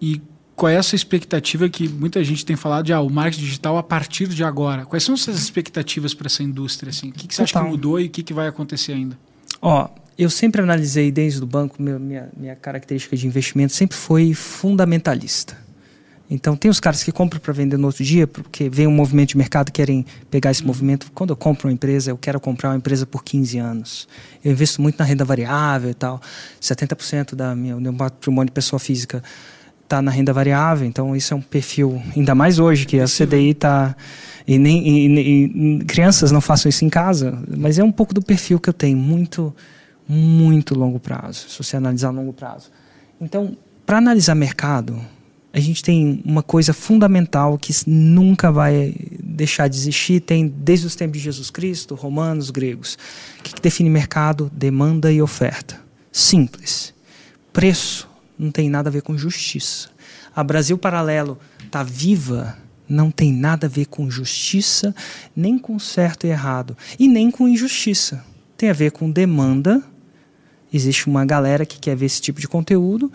[0.00, 0.20] E
[0.54, 3.82] qual é essa expectativa que muita gente tem falado de ah, o marketing digital a
[3.82, 4.84] partir de agora?
[4.84, 6.90] Quais são essas expectativas para essa indústria?
[6.90, 7.08] Assim?
[7.08, 7.62] O que, que você Total.
[7.62, 9.18] acha que mudou e o que, que vai acontecer ainda?
[9.60, 9.88] Ó,
[10.18, 15.56] eu sempre analisei desde o banco, meu, minha, minha característica de investimento sempre foi fundamentalista.
[16.34, 19.30] Então, tem os caras que compram para vender no outro dia, porque vem um movimento
[19.30, 21.10] de mercado querem pegar esse movimento.
[21.12, 24.08] Quando eu compro uma empresa, eu quero comprar uma empresa por 15 anos.
[24.42, 26.22] Eu investo muito na renda variável e tal.
[26.58, 29.22] 70% da minha, do meu patrimônio de pessoa física
[29.92, 33.50] está na renda variável, então isso é um perfil, ainda mais hoje, que a CDI
[33.50, 33.94] está.
[34.46, 38.22] E nem e, e, crianças não façam isso em casa, mas é um pouco do
[38.22, 39.54] perfil que eu tenho, muito
[40.08, 42.70] muito longo prazo, se você analisar longo prazo.
[43.20, 44.98] Então, para analisar mercado,
[45.52, 50.96] a gente tem uma coisa fundamental que nunca vai deixar de existir, tem desde os
[50.96, 52.98] tempos de Jesus Cristo, romanos, gregos.
[53.38, 54.50] O que, que define mercado?
[54.52, 55.80] Demanda e oferta.
[56.10, 56.92] Simples.
[57.52, 58.11] Preço
[58.42, 59.88] não tem nada a ver com justiça.
[60.34, 64.94] A Brasil Paralelo está viva não tem nada a ver com justiça,
[65.34, 68.22] nem com certo e errado, e nem com injustiça.
[68.54, 69.82] Tem a ver com demanda
[70.72, 73.12] existe uma galera que quer ver esse tipo de conteúdo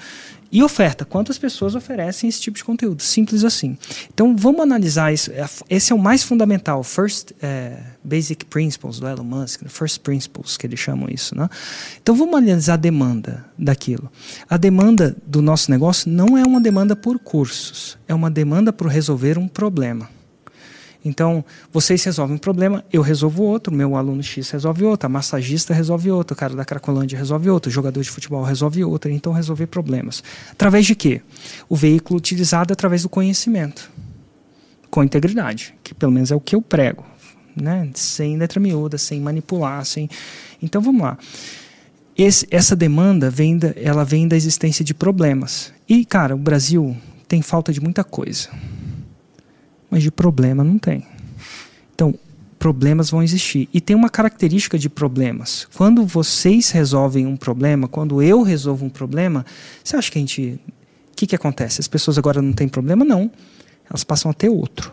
[0.51, 1.05] e oferta.
[1.05, 3.01] Quantas pessoas oferecem esse tipo de conteúdo?
[3.01, 3.77] Simples assim.
[4.13, 5.31] Então vamos analisar isso.
[5.31, 10.57] É esse é o mais fundamental, first é, basic principles do Elon Musk, first principles
[10.57, 11.49] que eles chamam isso, né?
[12.01, 14.11] Então vamos analisar a demanda daquilo.
[14.49, 18.87] A demanda do nosso negócio não é uma demanda por cursos, é uma demanda por
[18.87, 20.16] resolver um problema.
[21.03, 25.73] Então, vocês resolvem um problema, eu resolvo outro, meu aluno X resolve outro, a massagista
[25.73, 29.11] resolve outro, o cara da Cracolândia resolve outro, o jogador de futebol resolve outro.
[29.11, 30.23] Então, resolver problemas.
[30.51, 31.21] Através de quê?
[31.69, 33.89] O veículo utilizado é através do conhecimento,
[34.89, 37.05] com integridade, que pelo menos é o que eu prego,
[37.55, 37.89] né?
[37.93, 40.09] sem letra miúda, sem manipular, sem...
[40.61, 41.17] Então, vamos lá.
[42.17, 45.71] Esse, essa demanda vem da, ela vem da existência de problemas.
[45.87, 48.49] E, cara, o Brasil tem falta de muita coisa
[49.89, 51.05] mas de problema não tem.
[51.93, 52.14] Então,
[52.57, 53.69] problemas vão existir.
[53.73, 55.68] E tem uma característica de problemas.
[55.76, 59.45] Quando vocês resolvem um problema, quando eu resolvo um problema,
[59.84, 60.59] você acha que a gente.
[61.11, 61.81] O que, que acontece?
[61.81, 63.03] As pessoas agora não têm problema?
[63.03, 63.31] Não.
[63.89, 64.91] Elas passam a ter outro.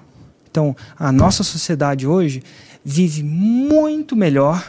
[0.50, 2.42] Então, a nossa sociedade hoje
[2.84, 4.64] vive muito melhor,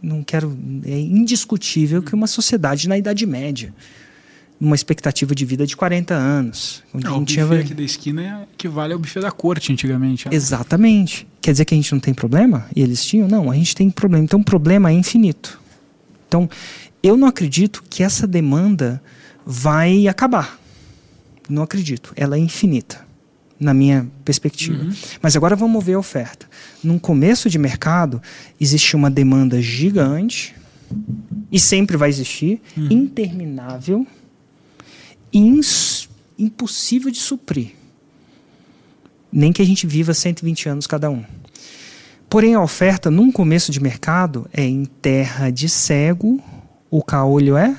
[0.00, 0.56] não quero.
[0.84, 3.74] É indiscutível que uma sociedade na Idade Média.
[4.60, 6.82] Uma expectativa de vida de 40 anos.
[6.92, 10.28] Onde não, a gente o buffet aqui da esquina equivale ao buffet da corte antigamente.
[10.28, 10.34] Né?
[10.34, 11.26] Exatamente.
[11.40, 12.66] Quer dizer que a gente não tem problema?
[12.74, 13.28] E eles tinham?
[13.28, 14.24] Não, a gente tem problema.
[14.24, 15.60] Então o problema é infinito.
[16.26, 16.48] Então,
[17.02, 19.00] eu não acredito que essa demanda
[19.46, 20.58] vai acabar.
[21.48, 22.12] Não acredito.
[22.16, 23.06] Ela é infinita,
[23.58, 24.82] na minha perspectiva.
[24.82, 24.92] Uhum.
[25.22, 26.46] Mas agora vamos ver a oferta.
[26.82, 28.20] Num começo de mercado,
[28.60, 30.54] existe uma demanda gigante,
[31.50, 32.88] e sempre vai existir, uhum.
[32.90, 34.06] interminável
[35.32, 37.72] ins, impossível de suprir.
[39.30, 41.24] Nem que a gente viva 120 anos cada um.
[42.28, 46.42] Porém, a oferta num começo de mercado é em terra de cego,
[46.90, 47.76] o caolho é?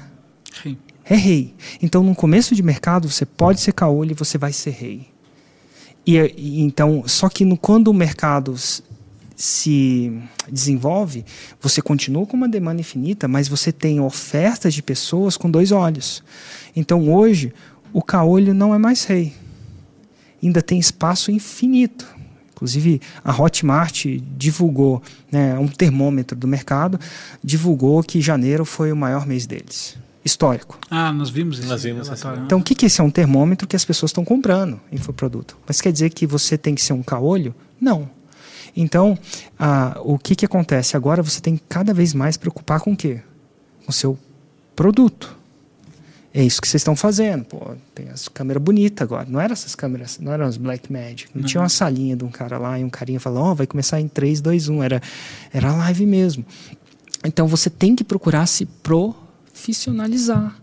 [0.63, 0.77] Rei.
[1.05, 1.53] É rei.
[1.81, 5.07] Então, num começo de mercado, você pode ser caolho e você vai ser rei.
[6.05, 8.55] E, e então, só que no, quando o mercado
[9.39, 10.11] se
[10.51, 11.23] desenvolve,
[11.61, 16.21] você continua com uma demanda infinita, mas você tem ofertas de pessoas com dois olhos.
[16.75, 17.53] Então hoje,
[17.93, 19.33] o caolho não é mais rei.
[20.43, 22.05] Ainda tem espaço infinito.
[22.51, 24.07] Inclusive, a Hotmart
[24.37, 25.01] divulgou,
[25.31, 26.99] né, um termômetro do mercado,
[27.41, 29.97] divulgou que janeiro foi o maior mês deles.
[30.23, 30.77] Histórico.
[30.91, 31.67] Ah, nós vimos isso.
[31.69, 32.35] Nós vimos essa.
[32.45, 35.57] Então, o que, que esse é um termômetro que as pessoas estão comprando infoproduto?
[35.65, 37.55] Mas quer dizer que você tem que ser um caolho?
[37.79, 38.18] Não.
[38.75, 39.17] Então,
[39.57, 40.95] ah, o que, que acontece?
[40.95, 43.21] Agora você tem que cada vez mais preocupar com o quê?
[43.85, 44.17] Com o seu
[44.75, 45.37] produto.
[46.33, 47.43] É isso que vocês estão fazendo.
[47.43, 49.27] Pô, tem as câmeras bonitas agora.
[49.27, 51.29] Não eram essas câmeras, não eram as Black Magic.
[51.33, 51.47] Não, não.
[51.47, 54.07] tinha uma salinha de um cara lá e um carinha Ó, oh, vai começar em
[54.07, 54.83] 3, 2, 1.
[54.83, 55.01] Era,
[55.51, 56.45] era live mesmo.
[57.25, 60.55] Então você tem que procurar se profissionalizar.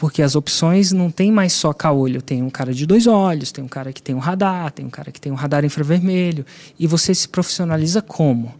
[0.00, 3.62] Porque as opções não tem mais só caolho, tem um cara de dois olhos, tem
[3.62, 6.46] um cara que tem um radar, tem um cara que tem um radar infravermelho.
[6.78, 8.54] E você se profissionaliza como?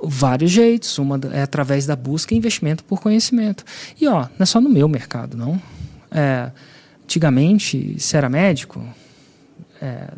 [0.00, 0.96] Vários jeitos.
[0.96, 3.64] Uma é através da busca e investimento por conhecimento.
[4.00, 5.60] E ó, não é só no meu mercado, não.
[6.12, 6.52] É,
[7.02, 8.80] antigamente, se era médico,
[9.82, 10.12] é,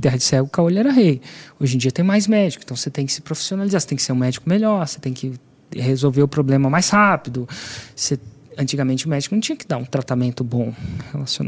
[0.00, 1.20] terra de cego, caolho era rei.
[1.60, 4.02] Hoje em dia tem mais médico, então você tem que se profissionalizar, você tem que
[4.02, 5.34] ser um médico melhor, você tem que
[5.72, 7.48] resolver o problema mais rápido,
[7.94, 8.18] você
[8.56, 10.72] antigamente o médico não tinha que dar um tratamento bom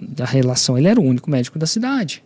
[0.08, 2.22] da relação, ele era o único médico da cidade.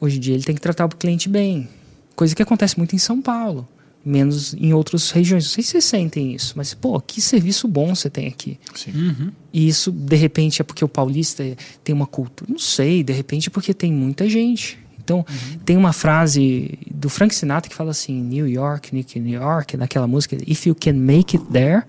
[0.00, 1.68] Hoje em dia ele tem que tratar o cliente bem,
[2.16, 3.68] coisa que acontece muito em São Paulo,
[4.04, 5.44] menos em outras regiões.
[5.44, 8.58] Não sei se vocês sentem isso, mas pô, que serviço bom você tem aqui.
[8.88, 9.30] Uhum.
[9.52, 11.44] E isso de repente é porque o paulista
[11.84, 14.82] tem uma cultura, não sei, de repente é porque tem muita gente.
[15.04, 15.58] Então, uhum.
[15.64, 20.36] tem uma frase do Frank Sinatra que fala assim: New York, New York, naquela música,
[20.46, 21.82] If you can make it there,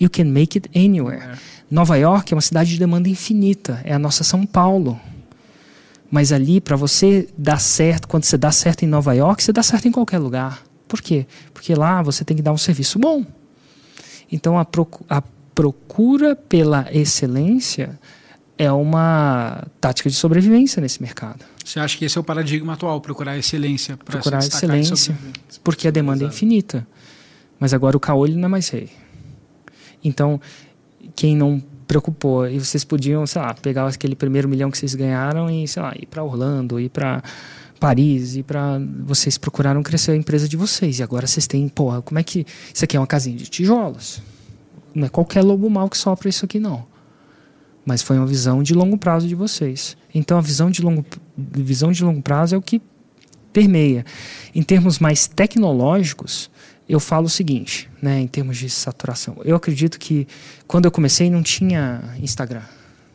[0.00, 1.22] you can make it anywhere.
[1.22, 1.38] É.
[1.74, 4.98] Nova York é uma cidade de demanda infinita, é a nossa São Paulo.
[6.08, 9.60] Mas ali, para você dar certo, quando você dá certo em Nova York, você dá
[9.60, 10.62] certo em qualquer lugar.
[10.86, 11.26] Por quê?
[11.52, 13.26] Porque lá você tem que dar um serviço bom.
[14.30, 14.64] Então, a,
[15.08, 15.22] a
[15.52, 17.98] procura pela excelência
[18.56, 21.44] é uma tática de sobrevivência nesse mercado.
[21.64, 23.96] Você acha que esse é o paradigma atual, procurar excelência?
[23.96, 25.18] Procurar excelência,
[25.64, 26.86] porque a demanda é infinita.
[27.58, 28.90] Mas agora o caolho não é mais rei.
[30.04, 30.40] Então,
[31.14, 32.48] quem não preocupou.
[32.48, 35.92] E vocês podiam, sei lá, pegar aquele primeiro milhão que vocês ganharam e, sei lá,
[35.96, 37.22] ir para Orlando, ir para
[37.78, 40.98] Paris, ir para vocês procuraram crescer a empresa de vocês.
[40.98, 44.22] E agora vocês têm, pô, como é que isso aqui é uma casinha de tijolos?
[44.94, 46.86] Não é qualquer lobo mal que sopra isso aqui não.
[47.84, 49.96] Mas foi uma visão de longo prazo de vocês.
[50.14, 51.04] Então a visão de longo
[51.36, 52.80] visão de longo prazo é o que
[53.52, 54.04] permeia.
[54.54, 56.50] Em termos mais tecnológicos,
[56.88, 59.36] eu falo o seguinte, né, em termos de saturação.
[59.44, 60.26] Eu acredito que
[60.66, 62.62] quando eu comecei não tinha Instagram,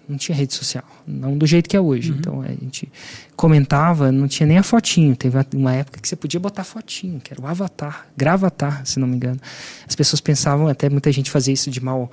[0.07, 2.11] não tinha rede social, não do jeito que é hoje.
[2.11, 2.17] Uhum.
[2.17, 2.91] Então a gente
[3.35, 5.15] comentava, não tinha nem a fotinho.
[5.15, 9.07] Teve uma época que você podia botar fotinho, que era o avatar, gravatar, se não
[9.07, 9.39] me engano.
[9.87, 12.11] As pessoas pensavam, até muita gente fazia isso de mal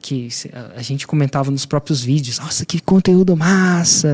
[0.00, 0.28] que
[0.74, 4.08] a gente comentava nos próprios vídeos, nossa, que conteúdo massa!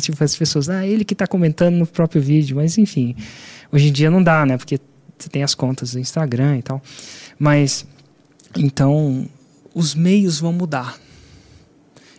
[0.00, 3.14] Tipo, as pessoas, ah, ele que está comentando no próprio vídeo, mas enfim,
[3.70, 4.56] hoje em dia não dá, né?
[4.56, 4.80] Porque
[5.18, 6.82] você tem as contas do Instagram e tal.
[7.38, 7.86] Mas,
[8.56, 9.28] então,
[9.74, 10.98] os meios vão mudar.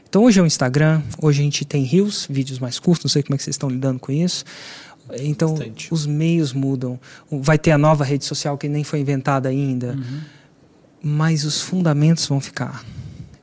[0.07, 3.21] Então, hoje é o Instagram, hoje a gente tem Reels, vídeos mais curtos, não sei
[3.21, 4.43] como é que vocês estão lidando com isso.
[5.19, 5.93] Então, Bastante.
[5.93, 6.99] os meios mudam.
[7.31, 9.93] Vai ter a nova rede social que nem foi inventada ainda.
[9.93, 10.21] Uhum.
[11.01, 12.83] Mas os fundamentos vão ficar.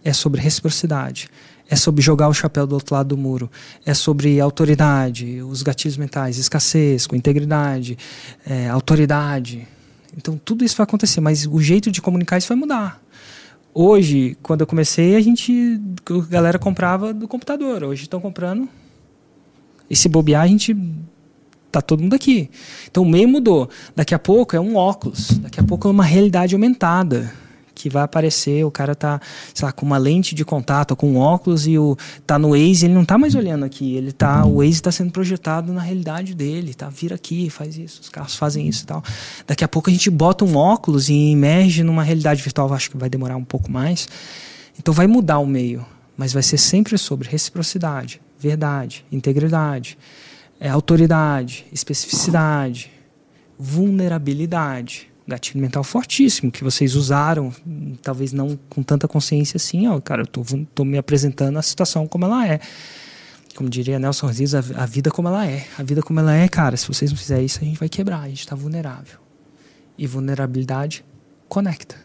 [0.05, 1.29] É sobre reciprocidade
[1.69, 3.51] é sobre jogar o chapéu do outro lado do muro,
[3.85, 7.99] é sobre autoridade, os gatilhos mentais, escassez, com integridade,
[8.47, 9.67] é, autoridade.
[10.17, 13.03] Então tudo isso vai acontecer, mas o jeito de comunicar isso vai mudar.
[13.75, 15.79] Hoje, quando eu comecei, a gente,
[16.09, 17.85] a galera comprava do computador.
[17.85, 18.67] Hoje estão comprando.
[19.91, 20.75] E se bobear, a gente
[21.71, 22.49] tá todo mundo aqui.
[22.91, 23.69] Então o meio mudou.
[23.95, 27.31] Daqui a pouco é um óculos, daqui a pouco é uma realidade aumentada
[27.77, 29.21] que vai aparecer, o cara tá,
[29.53, 31.95] sei lá, com uma lente de contato, com um óculos e o
[32.27, 35.13] tá no Waze, ele não tá mais olhando aqui, ele tá, o Waze está sendo
[35.13, 39.05] projetado na realidade dele, tá, vira aqui, faz isso, os carros fazem isso e tal.
[39.47, 42.97] Daqui a pouco a gente bota um óculos e emerge numa realidade virtual, acho que
[42.97, 44.09] vai demorar um pouco mais.
[44.79, 45.85] Então vai mudar o meio,
[46.17, 49.99] mas vai ser sempre sobre reciprocidade, verdade, integridade,
[50.59, 52.91] é, autoridade, especificidade,
[53.59, 57.53] vulnerabilidade gatilho mental fortíssimo que vocês usaram,
[58.03, 60.43] talvez não com tanta consciência assim, ó, cara, eu tô,
[60.75, 62.61] tô me apresentando a situação como ela é.
[63.55, 65.67] Como diria Nelson Riz, a, a, vida como ela é.
[65.79, 68.21] A vida como ela é, cara, se vocês não fizerem isso, a gente vai quebrar,
[68.21, 69.19] a gente está vulnerável.
[69.97, 71.05] E vulnerabilidade
[71.49, 71.97] conecta.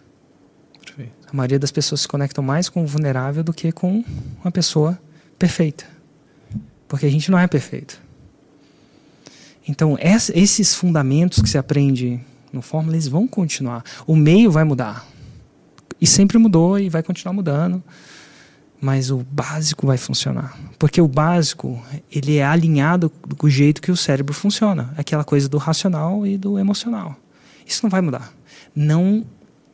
[0.80, 1.12] Perfeito.
[1.28, 4.04] A maioria das pessoas se conectam mais com o vulnerável do que com
[4.42, 4.98] uma pessoa
[5.38, 5.86] perfeita.
[6.88, 8.02] Porque a gente não é perfeito.
[9.68, 12.20] Então, esses fundamentos que se aprende
[12.52, 13.84] no Fórmula, eles vão continuar.
[14.06, 15.06] O meio vai mudar.
[16.00, 17.84] E sempre mudou e vai continuar mudando.
[18.80, 20.58] Mas o básico vai funcionar.
[20.80, 24.94] Porque o básico, ele é alinhado com o jeito que o cérebro funciona.
[24.98, 27.16] Aquela coisa do racional e do emocional.
[27.66, 28.34] Isso não vai mudar.
[28.76, 29.24] Não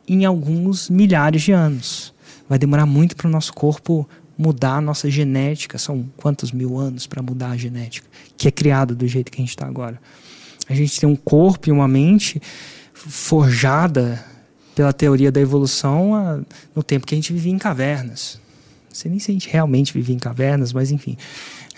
[0.06, 2.14] em alguns milhares de anos.
[2.48, 5.78] Vai demorar muito para o nosso corpo mudar a nossa genética.
[5.78, 8.06] São quantos mil anos para mudar a genética?
[8.36, 10.00] Que é criado do jeito que a gente está agora.
[10.68, 12.40] A gente tem um corpo e uma mente
[12.92, 14.24] forjada
[14.74, 16.40] pela teoria da evolução a,
[16.74, 18.40] no tempo que a gente vivia em cavernas.
[18.88, 21.16] Não sei nem se a gente realmente vivia em cavernas, mas enfim.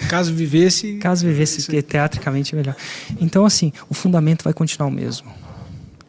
[0.08, 0.94] Caso vivesse.
[0.98, 2.76] Caso vivesse, porque teatricamente é melhor.
[3.20, 5.30] Então, assim, o fundamento vai continuar o mesmo.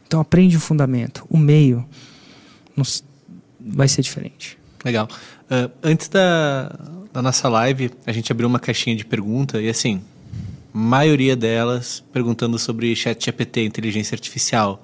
[0.07, 1.25] Então, aprende o fundamento.
[1.29, 1.85] O meio
[2.75, 3.03] nos,
[3.59, 4.57] vai ser diferente.
[4.83, 5.07] Legal.
[5.43, 6.77] Uh, antes da,
[7.13, 10.01] da nossa live, a gente abriu uma caixinha de pergunta e, assim,
[10.73, 14.83] maioria delas perguntando sobre chat GPT, inteligência artificial.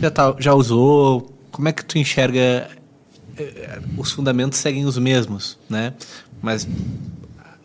[0.00, 1.34] Já, tá, já usou?
[1.50, 2.70] Como é que tu enxerga?
[3.36, 5.94] Eh, os fundamentos seguem os mesmos, né?
[6.40, 6.68] Mas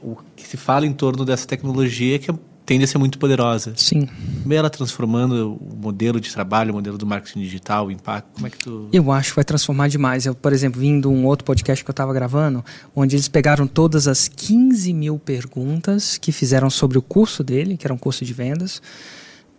[0.02, 2.31] o que se fala em torno dessa tecnologia é que
[2.65, 3.73] tende a ser muito poderosa.
[3.76, 4.07] Sim.
[4.41, 8.30] Como é ela transformando o modelo de trabalho, o modelo do marketing digital, o impacto?
[8.34, 8.90] Como é que tu...
[8.91, 10.26] Eu acho que vai transformar demais.
[10.26, 12.64] Eu, por exemplo, vim de um outro podcast que eu estava gravando,
[12.95, 17.85] onde eles pegaram todas as 15 mil perguntas que fizeram sobre o curso dele, que
[17.85, 18.81] era um curso de vendas,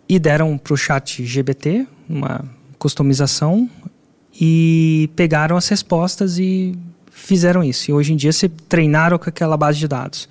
[0.08, 2.44] e deram para o chat GBT, uma
[2.78, 3.68] customização,
[4.38, 6.76] e pegaram as respostas e
[7.10, 7.90] fizeram isso.
[7.90, 10.28] E hoje em dia se treinaram com aquela base de dados.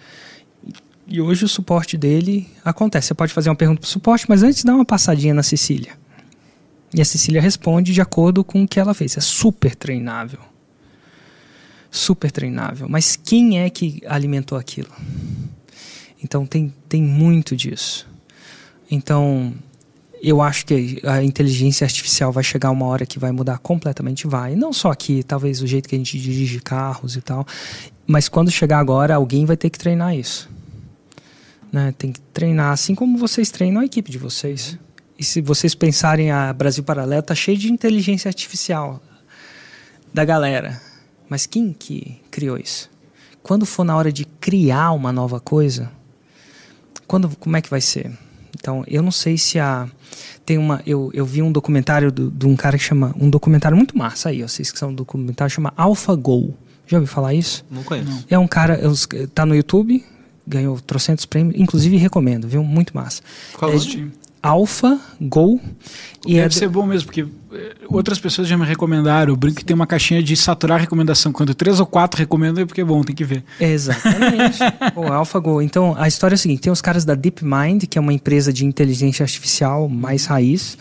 [1.07, 3.07] E hoje o suporte dele acontece.
[3.07, 5.93] Você pode fazer uma pergunta para o suporte, mas antes dá uma passadinha na Cecília.
[6.93, 9.17] E a Cecília responde de acordo com o que ela fez.
[9.17, 10.39] É super treinável.
[11.91, 12.87] Super treinável.
[12.87, 14.91] Mas quem é que alimentou aquilo?
[16.23, 18.07] Então tem, tem muito disso.
[18.89, 19.53] Então,
[20.21, 24.55] eu acho que a inteligência artificial vai chegar uma hora que vai mudar completamente, vai.
[24.55, 27.45] Não só aqui, talvez o jeito que a gente dirige carros e tal,
[28.07, 30.49] mas quando chegar agora, alguém vai ter que treinar isso.
[31.73, 31.91] Né?
[31.97, 34.77] Tem que treinar, assim como vocês treinam a equipe de vocês.
[35.17, 39.01] E se vocês pensarem a Brasil Paralelo, tá cheio de inteligência artificial
[40.13, 40.79] da galera.
[41.27, 42.91] Mas quem que criou isso?
[43.41, 45.91] Quando for na hora de criar uma nova coisa,
[47.07, 48.11] quando, como é que vai ser?
[48.55, 49.89] Então, eu não sei se a
[50.45, 53.97] tem uma eu, eu vi um documentário de um cara que chama um documentário muito
[53.97, 56.53] massa aí, vocês que são um documentário chama AlphaGo.
[56.85, 57.65] Já ouviu falar isso?
[57.71, 58.25] Não conheço.
[58.29, 58.79] É um cara,
[59.33, 60.05] tá no YouTube,
[60.45, 62.63] ganhou trocentos prêmios, inclusive recomendo, viu?
[62.63, 63.21] Muito massa.
[63.53, 64.11] Qual é, o time?
[64.43, 65.57] Alpha Go.
[66.27, 69.33] E Deve é ser bom mesmo, porque eh, outras pessoas já me recomendaram.
[69.33, 71.31] O Brinco tem uma caixinha de saturar recomendação.
[71.31, 73.41] Quando três ou quatro recomendam, é porque é bom, tem que ver.
[73.57, 74.59] Exatamente.
[74.97, 75.61] o AlphaGo.
[75.61, 78.51] Então, a história é a seguinte: tem os caras da DeepMind, que é uma empresa
[78.51, 80.77] de inteligência artificial mais raiz,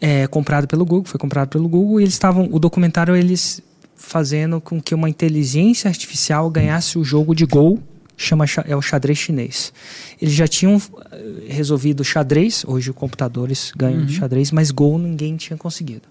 [0.00, 2.48] é, comprado pelo Google, foi comprado pelo Google, e eles estavam.
[2.50, 3.62] O documentário eles
[3.94, 7.80] fazendo com que uma inteligência artificial ganhasse o jogo de Go
[8.18, 9.72] chama é o xadrez chinês.
[10.20, 10.76] Eles já tinham
[11.10, 14.08] eh, resolvido xadrez, hoje computadores ganham uhum.
[14.08, 16.08] xadrez, mas Go ninguém tinha conseguido.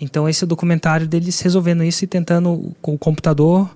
[0.00, 3.68] Então esse é o documentário deles resolvendo isso e tentando com o computador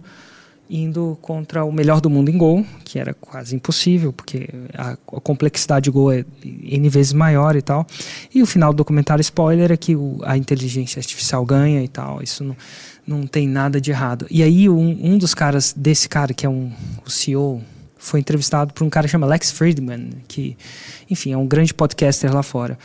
[0.72, 4.96] indo contra o melhor do mundo em Go, que era quase impossível, porque a, a,
[5.20, 7.86] complexidade de Go é N vezes maior e tal.
[8.34, 12.22] E o final do documentário, spoiler, é que o, a inteligência artificial ganha e tal.
[12.22, 12.56] Isso não,
[13.06, 14.26] não tem nada de errado.
[14.30, 16.72] E aí um, um dos caras, desse cara que é um,
[17.04, 17.62] o CEO,
[18.02, 20.56] foi entrevistado por um cara chamado Lex Friedman, que,
[21.08, 22.76] enfim, é um grande podcaster lá fora.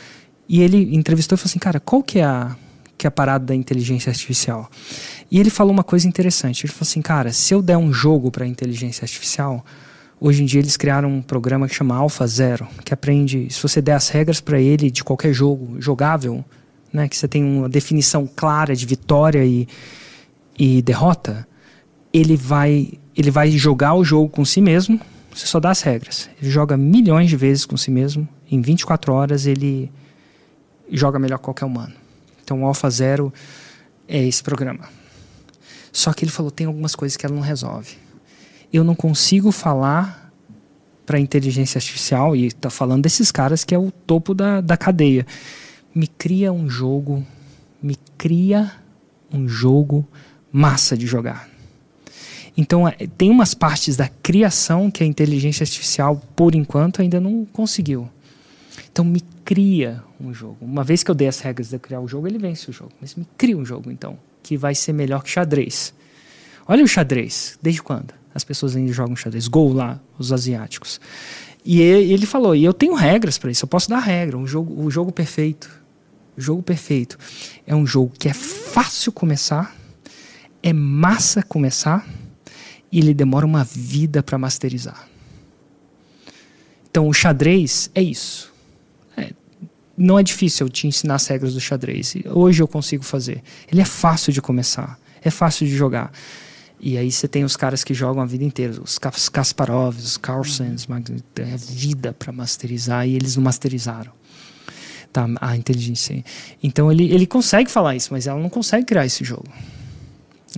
[0.48, 2.56] E ele entrevistou e falou assim, cara, qual que é a,
[2.96, 4.70] que é a parada da inteligência artificial?
[5.30, 6.64] E ele falou uma coisa interessante.
[6.64, 9.64] Ele falou assim, cara, se eu der um jogo para a inteligência artificial,
[10.20, 13.82] hoje em dia eles criaram um programa que chama Alpha Zero, que aprende, se você
[13.82, 16.44] der as regras para ele de qualquer jogo jogável,
[16.92, 19.68] né, que você tem uma definição clara de vitória e,
[20.58, 21.46] e derrota,
[22.12, 25.00] ele vai, ele vai jogar o jogo com si mesmo,
[25.32, 26.28] você só dá as regras.
[26.40, 29.90] Ele joga milhões de vezes com si mesmo, em 24 horas ele
[30.90, 31.94] joga melhor que qualquer humano.
[32.42, 33.32] Então o Alpha Zero
[34.08, 34.88] é esse programa.
[35.92, 37.96] Só que ele falou, tem algumas coisas que ela não resolve.
[38.72, 40.28] Eu não consigo falar
[41.08, 45.26] para inteligência artificial, e está falando desses caras que é o topo da, da cadeia.
[45.94, 47.26] Me cria um jogo,
[47.82, 48.72] me cria
[49.32, 50.06] um jogo
[50.58, 51.48] massa de jogar.
[52.56, 57.44] Então, é, tem umas partes da criação que a inteligência artificial, por enquanto, ainda não
[57.44, 58.08] conseguiu.
[58.90, 60.56] Então, me cria um jogo.
[60.60, 62.90] Uma vez que eu dei as regras de criar o jogo, ele vence o jogo.
[63.00, 65.94] Mas me cria um jogo, então, que vai ser melhor que xadrez.
[66.66, 67.56] Olha o xadrez.
[67.62, 68.12] Desde quando?
[68.34, 69.46] As pessoas ainda jogam xadrez.
[69.46, 71.00] Gol lá, os asiáticos.
[71.64, 73.64] E ele falou: e eu tenho regras para isso.
[73.64, 74.36] Eu posso dar regra.
[74.36, 75.70] Um jogo, o jogo perfeito.
[76.36, 77.16] O jogo perfeito
[77.66, 79.76] é um jogo que é fácil começar,
[80.62, 82.06] é massa começar
[82.90, 85.08] e ele demora uma vida para masterizar.
[86.90, 88.52] Então, o xadrez é isso.
[89.16, 89.32] É,
[89.96, 92.14] não é difícil eu te ensinar as regras do xadrez.
[92.26, 93.42] Hoje eu consigo fazer.
[93.70, 96.10] Ele é fácil de começar, é fácil de jogar.
[96.80, 100.86] E aí você tem os caras que jogam a vida inteira, os Kasparovs, os Carlsens,
[101.36, 104.12] é vida para masterizar e eles não masterizaram.
[105.12, 106.22] Tá, a inteligência.
[106.62, 109.48] Então ele, ele consegue falar isso, mas ela não consegue criar esse jogo.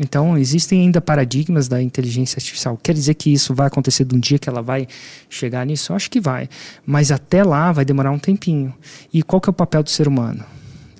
[0.02, 2.78] Então, existem ainda paradigmas da inteligência artificial.
[2.82, 4.88] Quer dizer que isso vai acontecer de um dia que ela vai
[5.28, 5.92] chegar nisso?
[5.92, 6.48] Eu acho que vai.
[6.86, 8.74] Mas até lá vai demorar um tempinho.
[9.12, 10.42] E qual que é o papel do ser humano?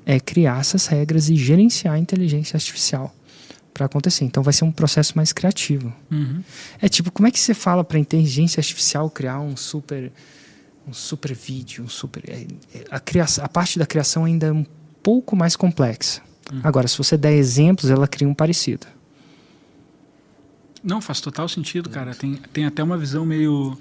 [0.04, 3.14] É criar essas regras e gerenciar a inteligência artificial
[3.72, 4.26] para acontecer.
[4.26, 5.90] Então vai ser um processo mais criativo.
[6.10, 6.42] Uhum.
[6.78, 10.12] É tipo, como é que você fala para a inteligência artificial criar um super
[10.86, 14.52] um super vídeo, um super é, é, a, criação, a parte da criação ainda é
[14.52, 14.66] um
[15.02, 16.20] pouco mais complexa.
[16.52, 16.60] Uhum.
[16.62, 18.86] Agora, se você der exemplos, ela cria um parecido.
[20.82, 22.14] Não, faz total sentido, cara.
[22.14, 23.76] Tem, tem até uma visão meio,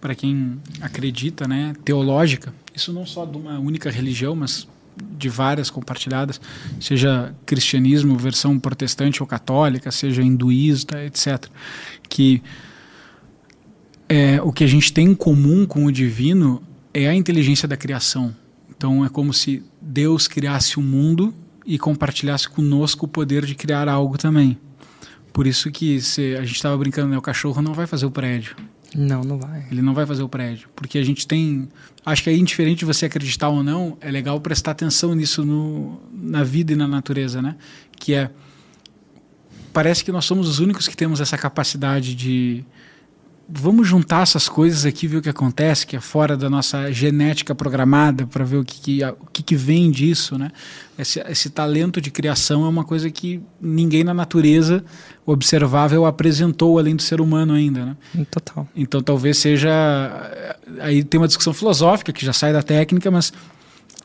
[0.00, 2.52] para quem acredita, né, teológica.
[2.74, 4.66] Isso não só de uma única religião, mas
[4.96, 6.40] de várias compartilhadas,
[6.80, 11.46] seja cristianismo, versão protestante ou católica, seja hinduísta, etc.
[12.08, 12.42] Que
[14.08, 16.62] é, o que a gente tem em comum com o divino
[16.92, 18.34] é a inteligência da criação.
[18.70, 21.34] Então é como se Deus criasse o mundo
[21.64, 24.58] e compartilhasse conosco o poder de criar algo também.
[25.32, 28.10] Por isso que se a gente estava brincando, né, o cachorro não vai fazer o
[28.10, 28.56] prédio.
[28.94, 29.66] Não, não vai.
[29.70, 31.68] Ele não vai fazer o prédio, porque a gente tem,
[32.06, 36.00] acho que é indiferente de você acreditar ou não, é legal prestar atenção nisso no,
[36.12, 37.56] na vida e na natureza, né?
[37.98, 38.30] Que é
[39.72, 42.64] parece que nós somos os únicos que temos essa capacidade de
[43.48, 47.54] vamos juntar essas coisas aqui, ver o que acontece, que é fora da nossa genética
[47.54, 50.50] programada, para ver o que, que, o que, que vem disso, né?
[50.98, 54.84] Esse, esse, talento de criação é uma coisa que ninguém na natureza
[55.26, 57.96] observável apresentou além do ser humano ainda, né?
[58.30, 58.68] Total.
[58.76, 59.70] Então talvez seja
[60.80, 63.32] aí tem uma discussão filosófica que já sai da técnica, mas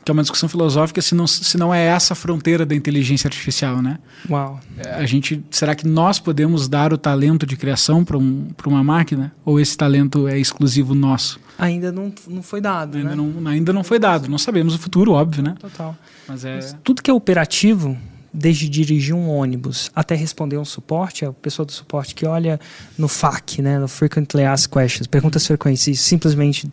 [0.04, 3.28] que é uma discussão filosófica se não, se não é essa a fronteira da inteligência
[3.28, 3.98] artificial, né?
[4.28, 4.58] Uau.
[4.94, 9.32] A gente, será que nós podemos dar o talento de criação para um, uma máquina?
[9.44, 11.38] Ou esse talento é exclusivo nosso?
[11.58, 13.16] Ainda não, não foi dado, ainda né?
[13.16, 14.28] Não, ainda não foi dado.
[14.28, 15.54] Não sabemos o futuro, óbvio, né?
[15.60, 15.94] Total.
[16.26, 16.54] Mas é...
[16.56, 17.96] Mas tudo que é operativo,
[18.32, 22.58] desde dirigir um ônibus até responder um suporte, é a pessoa do suporte que olha
[22.96, 26.70] no FAQ, né, no Frequently Asked Questions, perguntas frequentes, e simplesmente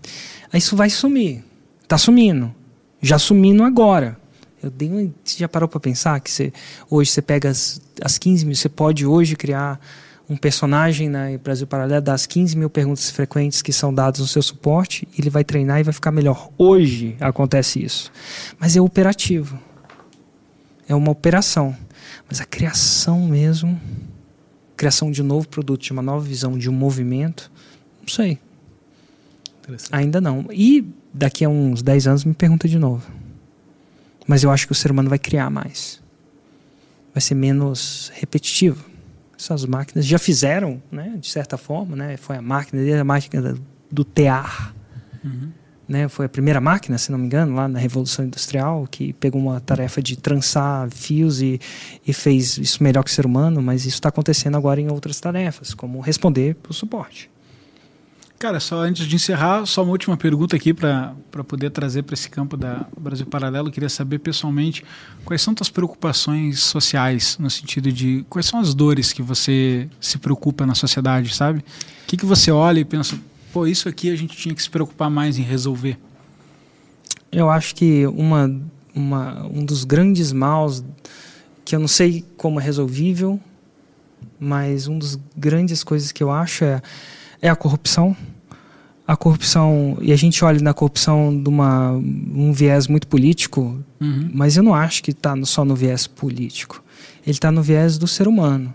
[0.54, 1.44] isso vai sumir.
[1.84, 2.54] Está sumindo
[3.02, 4.18] já sumindo agora.
[4.62, 6.52] Eu dei você já parou para pensar que você,
[6.90, 9.80] hoje você pega as, as 15 mil, você pode hoje criar
[10.30, 14.42] um personagem na Brasil Paralelo das 15 mil perguntas frequentes que são dadas no seu
[14.42, 16.50] suporte, ele vai treinar e vai ficar melhor.
[16.58, 18.12] Hoje acontece isso.
[18.60, 19.58] Mas é operativo.
[20.88, 21.76] É uma operação.
[22.28, 23.80] Mas a criação mesmo,
[24.76, 27.50] criação de um novo produto, de uma nova visão, de um movimento,
[28.02, 28.38] não sei.
[29.92, 30.46] Ainda não.
[30.52, 30.86] E
[31.18, 33.12] daqui a uns 10 anos me pergunta de novo.
[34.28, 36.02] Mas eu acho que o ser humano vai criar mais.
[37.14, 38.86] Vai ser menos repetitivo.
[39.38, 42.18] Essas máquinas já fizeram, né, de certa forma, né?
[42.18, 43.56] Foi a máquina, a máquina
[43.92, 44.74] do tear.
[45.24, 45.52] Uhum.
[45.88, 49.42] Né, foi a primeira máquina, se não me engano, lá na Revolução Industrial, que pegou
[49.42, 51.62] uma tarefa de trançar fios e,
[52.06, 55.18] e fez isso melhor que o ser humano, mas isso está acontecendo agora em outras
[55.22, 57.30] tarefas, como responder para o suporte.
[58.40, 61.16] Cara, só antes de encerrar, só uma última pergunta aqui para
[61.48, 63.70] poder trazer para esse campo da Brasil Paralelo.
[63.70, 64.86] Eu queria saber pessoalmente
[65.26, 70.20] quais são tuas preocupações sociais, no sentido de quais são as dores que você se
[70.20, 71.60] preocupa na sociedade, sabe?
[71.60, 71.64] O
[72.06, 73.20] que, que você olha e pensa,
[73.52, 75.98] pô, isso aqui a gente tinha que se preocupar mais em resolver?
[77.32, 78.56] Eu acho que uma,
[78.94, 80.84] uma, um dos grandes maus
[81.66, 83.40] que eu não sei como é resolvível,
[84.40, 86.82] mas um dos grandes coisas que eu acho é,
[87.42, 88.16] é a corrupção.
[89.08, 94.30] A corrupção, e a gente olha na corrupção de uma, um viés muito político, Uhum.
[94.34, 96.84] mas eu não acho que está só no viés político.
[97.26, 98.74] Ele está no viés do ser humano.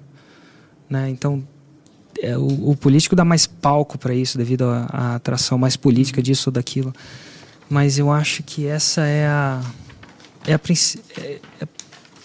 [0.89, 1.11] Né?
[1.11, 1.47] Então,
[2.21, 6.49] é, o, o político dá mais palco para isso devido à, atração mais política disso
[6.49, 6.95] ou daquilo.
[7.69, 9.61] Mas eu acho que essa é a,
[10.47, 10.61] é a,
[11.21, 11.69] é- é-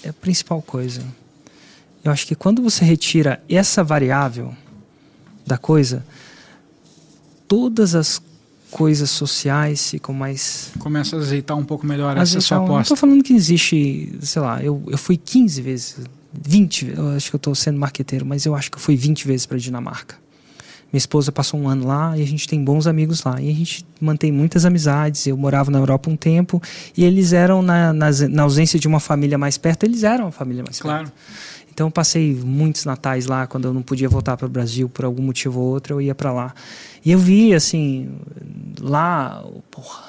[0.04, 1.02] é a principal coisa.
[2.04, 4.54] Eu acho que quando você retira essa variável
[5.46, 6.06] da coisa,
[7.48, 8.22] todas as
[8.72, 12.82] coisas sociais ficam mais Começa a azeitar um pouco melhor essa vezes, sua não aposta.
[12.94, 15.96] estou falando que existe, sei lá, eu, eu fui 15 vezes,
[16.34, 18.96] 20, ve- eu acho que eu estou sendo marqueteiro, mas eu acho que eu fui
[18.98, 20.16] 20 vezes para Dinamarca.
[20.92, 23.42] Minha esposa passou um ano lá e a gente tem bons amigos lá.
[23.42, 25.28] E a gente mantém muitas amizades.
[25.28, 26.62] Eu morava na Europa um tempo
[26.96, 30.32] e eles eram, na, na, na ausência de uma família mais perto, eles eram a
[30.32, 31.04] família mais Claro.
[31.08, 31.14] perto.
[31.74, 35.04] Então eu passei muitos natais lá quando eu não podia voltar para o Brasil por
[35.04, 36.56] algum motivo ou outro, eu ia para lá.
[37.08, 38.10] E eu vi assim,
[38.82, 40.04] lá, porra,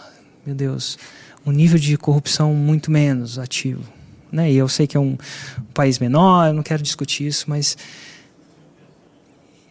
[0.45, 0.99] meu Deus,
[1.47, 3.85] um nível de corrupção muito menos ativo,
[4.33, 4.51] né?
[4.51, 5.17] E eu sei que é um,
[5.61, 7.79] um país menor, eu não quero discutir isso, mas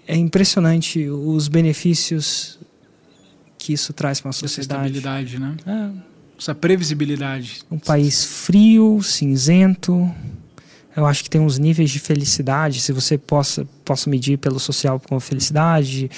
[0.07, 2.57] é impressionante os benefícios
[3.57, 4.97] que isso traz para a Essa sociedade.
[4.97, 5.57] estabilidade, né?
[5.67, 5.89] É,
[6.39, 7.59] Essa previsibilidade.
[7.69, 10.09] um país frio, cinzento.
[10.95, 14.97] Eu acho que tem uns níveis de felicidade, se você possa, possa medir pelo social
[14.97, 16.09] com felicidade,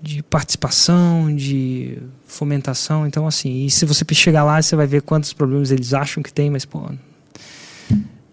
[0.00, 3.06] de participação, de fomentação.
[3.06, 6.32] Então, assim, e se você chegar lá, você vai ver quantos problemas eles acham que
[6.32, 6.90] tem, mas, pô.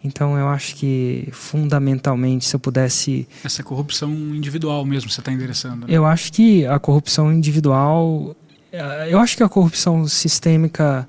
[0.03, 5.85] Então, eu acho que, fundamentalmente, se eu pudesse Essa corrupção individual mesmo você está endereçando.
[5.85, 5.93] Né?
[5.95, 8.35] eu acho que a corrupção individual.
[9.09, 11.07] Eu acho que a corrupção sistêmica,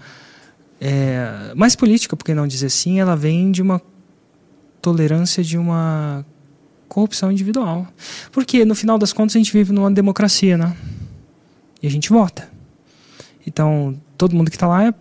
[0.80, 3.80] é, mais política, por que não dizer assim, ela vem de uma
[4.82, 6.26] tolerância de uma
[6.92, 7.86] corrupção individual.
[8.30, 10.76] Porque, no final das contas, a gente vive numa democracia, né?
[11.82, 12.48] E a gente vota.
[13.46, 14.94] Então, todo mundo que está lá é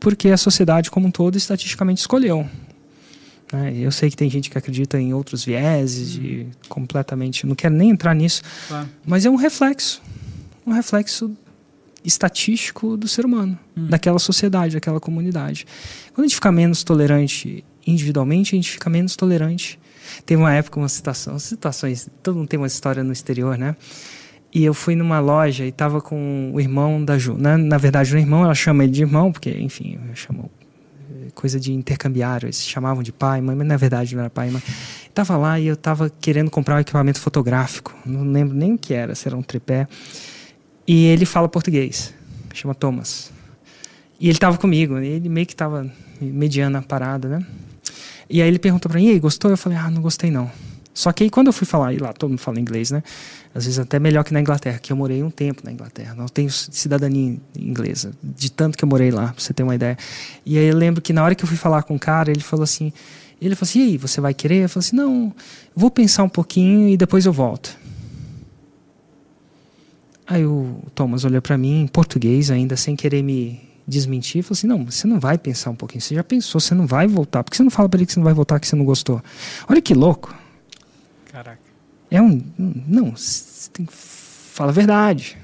[0.00, 2.46] porque a sociedade como um todo estatisticamente escolheu.
[3.52, 3.72] né?
[3.76, 7.46] Eu sei que tem gente que acredita em outros vieses, de completamente.
[7.46, 8.88] Não quero nem entrar nisso, Claro.
[9.06, 10.00] mas é um reflexo.
[10.66, 11.34] Um reflexo
[12.04, 13.86] estatístico do ser humano, Hum.
[13.88, 15.66] daquela sociedade, daquela comunidade.
[16.14, 19.78] Quando a gente fica menos tolerante individualmente, a gente fica menos tolerante.
[20.24, 23.76] Teve uma época, uma situação, situações, todo mundo tem uma história no exterior, né?
[24.52, 27.34] E eu fui numa loja e estava com o irmão da Ju.
[27.34, 27.56] Né?
[27.56, 30.50] Na verdade, o irmão, ela chama ele de irmão, porque, enfim, chamou
[31.34, 34.50] coisa de intercambiário, eles chamavam de pai, mãe, mas na verdade não era pai e
[34.50, 34.62] mãe.
[35.14, 38.92] Tava lá e eu tava querendo comprar um equipamento fotográfico, não lembro nem o que
[38.92, 39.86] era, se era um tripé.
[40.86, 42.14] E ele fala português,
[42.52, 43.30] chama Thomas.
[44.18, 45.88] E ele tava comigo, ele meio que tava
[46.20, 47.46] mediando a parada, né?
[48.30, 49.50] E aí ele perguntou pra mim, e aí, gostou?
[49.50, 50.50] Eu falei, ah, não gostei não.
[50.98, 53.04] Só que aí quando eu fui falar, e lá todo mundo fala inglês, né?
[53.54, 56.12] Às vezes até melhor que na Inglaterra, que eu morei um tempo na Inglaterra.
[56.12, 59.96] Não tenho cidadania inglesa, de tanto que eu morei lá, pra você ter uma ideia.
[60.44, 62.40] E aí eu lembro que na hora que eu fui falar com o cara, ele
[62.40, 62.92] falou assim,
[63.40, 64.64] ele falou assim, e aí, você vai querer?
[64.64, 65.32] Eu falei assim, não,
[65.74, 67.78] vou pensar um pouquinho e depois eu volto.
[70.26, 74.66] Aí o Thomas olhou para mim em português ainda, sem querer me desmentir, falou assim,
[74.66, 77.42] não, você não vai pensar um pouquinho, você já pensou, você não vai voltar.
[77.42, 78.84] Por que você não fala para ele que você não vai voltar, que você não
[78.84, 79.22] gostou?
[79.66, 80.34] Olha que louco.
[81.32, 81.58] Caraca.
[82.10, 82.42] É um.
[82.58, 85.38] Não, você tem que falar a verdade.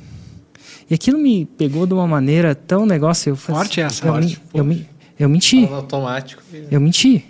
[0.90, 3.30] E aquilo me pegou de uma maneira tão negócio.
[3.30, 4.42] Eu falei Forte assim, essa, eu, forte.
[4.52, 4.88] eu, men-
[5.18, 5.64] eu menti.
[5.66, 6.42] Falando automático.
[6.70, 7.24] Eu menti.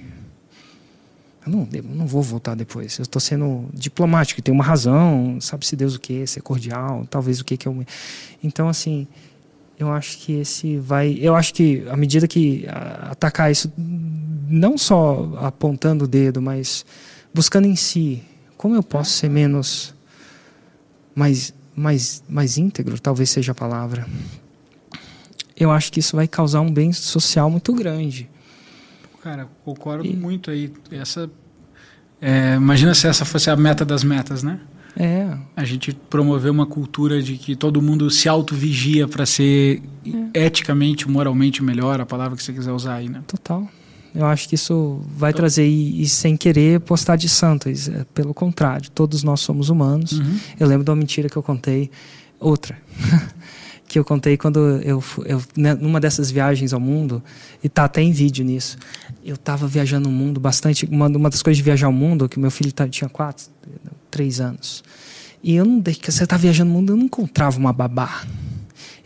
[1.46, 2.98] Eu não, eu não vou voltar depois.
[2.98, 7.44] Eu estou sendo diplomático, tem uma razão, sabe-se Deus o que, ser cordial, talvez o
[7.44, 7.84] que que eu.
[8.42, 9.06] Então, assim,
[9.78, 11.18] eu acho que esse vai.
[11.20, 12.66] Eu acho que à medida que
[13.10, 16.84] atacar isso, não só apontando o dedo, mas
[17.32, 18.22] buscando em si,
[18.56, 19.94] como eu posso ser menos.
[21.14, 24.06] mais, mais, mais íntegro, talvez seja a palavra.
[25.56, 28.28] Eu acho que isso vai causar um bem social muito grande.
[29.22, 30.72] Cara, concordo E- muito aí.
[30.90, 31.30] Essa,
[32.20, 34.60] é, imagina se essa fosse a meta das metas, né?
[34.96, 39.82] É, A gente promover uma cultura de que todo mundo se auto-vigia para ser
[40.32, 43.22] eticamente, moralmente melhor, a palavra que você quiser usar aí, né?
[43.26, 43.68] total.
[44.14, 47.68] Eu acho que isso vai Então- trazer, e, e sem querer, postar de santo.
[47.68, 47.72] é
[48.14, 50.12] Pelo contrário, todos nós somos humanos.
[50.12, 50.38] Uhum.
[50.60, 51.90] Eu lembro de uma mentira que eu contei,
[52.38, 52.78] outra,
[53.88, 57.20] que eu contei quando eu, eu né, numa dessas viagens ao mundo,
[57.62, 58.76] e tá até em vídeo nisso.
[59.24, 60.86] Eu estava viajando o mundo bastante.
[60.86, 63.46] Uma, uma das coisas de viajar ao mundo, que meu filho tá- tinha quatro,
[64.14, 64.84] três anos.
[65.42, 68.22] E eu não, que você tá viajando o mundo, eu não encontrava uma babá.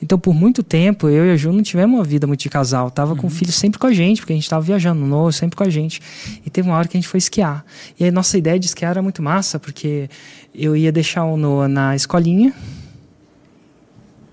[0.01, 2.90] Então, por muito tempo, eu e a Ju não tivemos uma vida muito de casal.
[2.90, 5.56] Tava com o filho sempre com a gente, porque a gente estava viajando no sempre
[5.56, 6.01] com a gente.
[6.44, 7.64] E teve uma hora que a gente foi esquiar.
[7.98, 10.09] E aí, nossa ideia de esquiar era muito massa, porque
[10.55, 12.55] eu ia deixar o Noah na escolinha,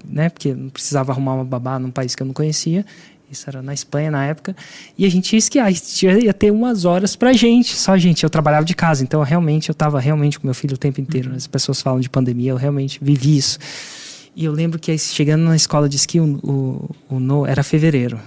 [0.03, 0.29] né?
[0.29, 2.85] Porque não precisava arrumar uma babá num país que eu não conhecia.
[3.35, 4.55] Isso era na Espanha na época.
[4.97, 5.71] E a gente ia esquiar.
[5.71, 7.75] Ia ter umas horas pra gente.
[7.75, 8.23] Só gente.
[8.23, 9.03] Eu trabalhava de casa.
[9.03, 11.33] Então, realmente, eu estava realmente com meu filho o tempo inteiro.
[11.35, 12.51] As pessoas falam de pandemia.
[12.51, 13.59] Eu realmente vivi isso.
[14.35, 18.19] E eu lembro que chegando na escola de esqui, o, o, o No era fevereiro.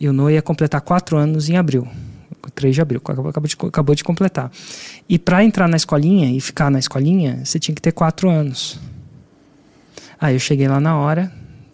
[0.00, 1.86] E o No ia completar quatro anos em abril.
[2.54, 4.50] 3 de abril, acabou, acabou, de, acabou de completar.
[5.08, 8.78] E para entrar na escolinha e ficar na escolinha, você tinha que ter quatro anos.
[10.20, 11.32] Aí eu cheguei lá na hora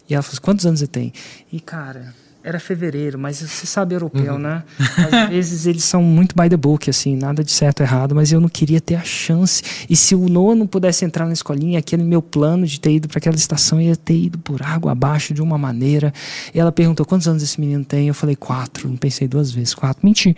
[0.09, 1.12] e ela falou: assim, quantos anos você tem?
[1.53, 4.39] E cara, era fevereiro, mas você sabe europeu, uhum.
[4.39, 4.62] né?
[5.25, 8.33] Às vezes eles são muito by the book, assim, nada de certo ou errado, mas
[8.33, 9.62] eu não queria ter a chance.
[9.89, 13.09] E se o Noah não pudesse entrar na escolinha, aquele meu plano de ter ido
[13.09, 16.12] para aquela estação ia ter ido por água abaixo de uma maneira.
[16.55, 18.09] E ela perguntou quantos anos esse menino tem.
[18.09, 20.01] Eu falei quatro, não pensei duas vezes, quatro.
[20.05, 20.35] Menti,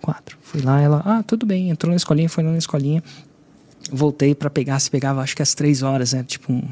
[0.00, 0.38] quatro.
[0.40, 3.02] Fui lá, ela, ah, tudo bem, entrou na escolinha, foi lá na escolinha.
[3.90, 6.22] Voltei para pegar, se pegava acho que às três horas, né?
[6.22, 6.62] Tipo um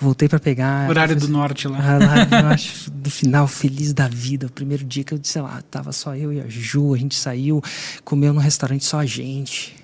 [0.00, 0.88] Voltei para pegar.
[0.88, 1.78] Horário do norte lá.
[1.78, 4.46] Horário do norte, do final, feliz da vida.
[4.46, 6.96] O primeiro dia que eu disse, sei lá, tava só eu e a Ju, a
[6.96, 7.62] gente saiu,
[8.02, 9.76] comeu no restaurante só a gente.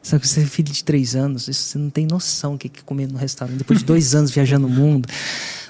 [0.00, 2.68] Sabe que você é filho de três anos, isso você não tem noção o que
[2.68, 3.58] é comer no restaurante.
[3.58, 5.08] Depois de dois anos viajando o mundo.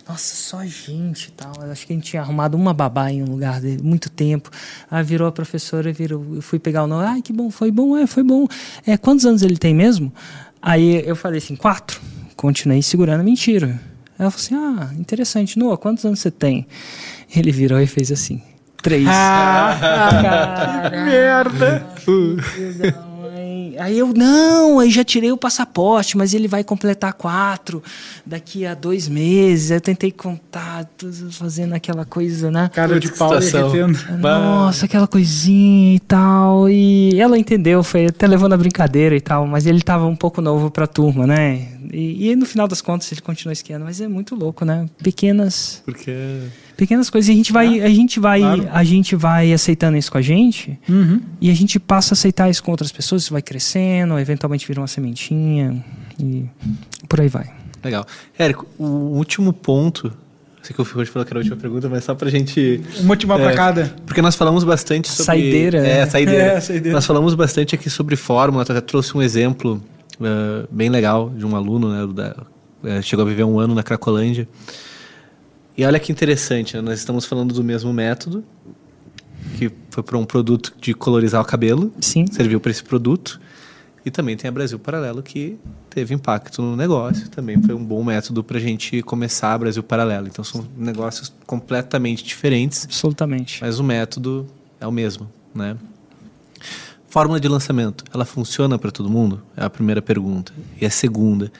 [0.06, 1.55] Nossa, só a gente e tal.
[1.62, 4.51] Eu acho que a gente tinha arrumado uma babá em um lugar de muito tempo.
[4.90, 7.06] Aí virou a professora, virou, eu fui pegar o nome.
[7.06, 8.47] Ai, que bom, foi bom, é, foi bom.
[8.86, 10.12] É, quantos anos ele tem mesmo?
[10.60, 11.98] Aí eu falei assim, quatro
[12.36, 13.80] continuei segurando a mentira.
[14.18, 15.58] Ela falou assim: Ah, interessante.
[15.58, 16.66] Noah, quantos anos você tem?
[17.34, 18.42] Ele virou e fez assim:
[18.82, 19.06] Três.
[19.08, 19.76] Ah,
[20.22, 21.86] cara, que merda!
[23.78, 27.82] Aí eu, não, aí já tirei o passaporte, mas ele vai completar quatro
[28.24, 29.70] daqui a dois meses.
[29.70, 30.89] Eu tentei contar,
[31.31, 32.70] fazendo aquela coisa, né?
[32.73, 33.98] Cara de pau derretendo.
[34.19, 36.69] Nossa, aquela coisinha e tal.
[36.69, 40.40] E ela entendeu, foi até levando a brincadeira e tal, mas ele tava um pouco
[40.40, 41.69] novo pra turma, né?
[41.93, 44.86] E, e no final das contas ele continua esquiando, mas é muito louco, né?
[45.03, 45.82] Pequenas.
[45.85, 46.12] Porque
[46.77, 47.28] pequenas coisas.
[47.28, 48.69] E a gente vai, a gente vai, claro.
[48.73, 51.20] a gente vai aceitando isso com a gente uhum.
[51.40, 53.23] e a gente passa a aceitar isso com outras pessoas.
[53.23, 55.85] Isso vai crescendo, eventualmente vira uma sementinha
[56.19, 56.44] e
[57.09, 57.51] por aí vai.
[57.82, 58.07] Legal.
[58.39, 60.12] Érico, o último ponto
[60.66, 62.82] sei que eu fui falar que era a última pergunta, mas só pra gente.
[63.01, 63.94] Uma última é, pra cada.
[64.05, 65.24] Porque nós falamos bastante sobre.
[65.24, 65.86] Saideira.
[65.86, 66.07] É, é.
[66.07, 66.44] saideira.
[66.57, 66.94] É, saideira.
[66.94, 69.82] Nós falamos bastante aqui sobre fórmula, até trouxe um exemplo
[70.20, 72.12] uh, bem legal de um aluno, né?
[72.12, 72.36] Da,
[72.82, 74.48] uh, chegou a viver um ano na Cracolândia.
[75.77, 76.82] E olha que interessante, né?
[76.82, 78.43] nós estamos falando do mesmo método,
[79.59, 81.93] que foi para um produto de colorizar o cabelo.
[82.01, 82.27] Sim.
[82.27, 83.40] Serviu para esse produto.
[84.05, 85.59] E também tem a Brasil Paralelo, que
[85.90, 87.28] teve impacto no negócio.
[87.28, 90.28] Também foi um bom método para a gente começar a Brasil Paralelo.
[90.28, 92.85] Então são negócios completamente diferentes.
[92.85, 93.61] Absolutamente.
[93.61, 94.47] Mas o método
[94.81, 95.77] é o mesmo, né?
[97.09, 99.43] Fórmula de lançamento, ela funciona para todo mundo?
[99.57, 100.53] É a primeira pergunta.
[100.81, 101.51] E a segunda,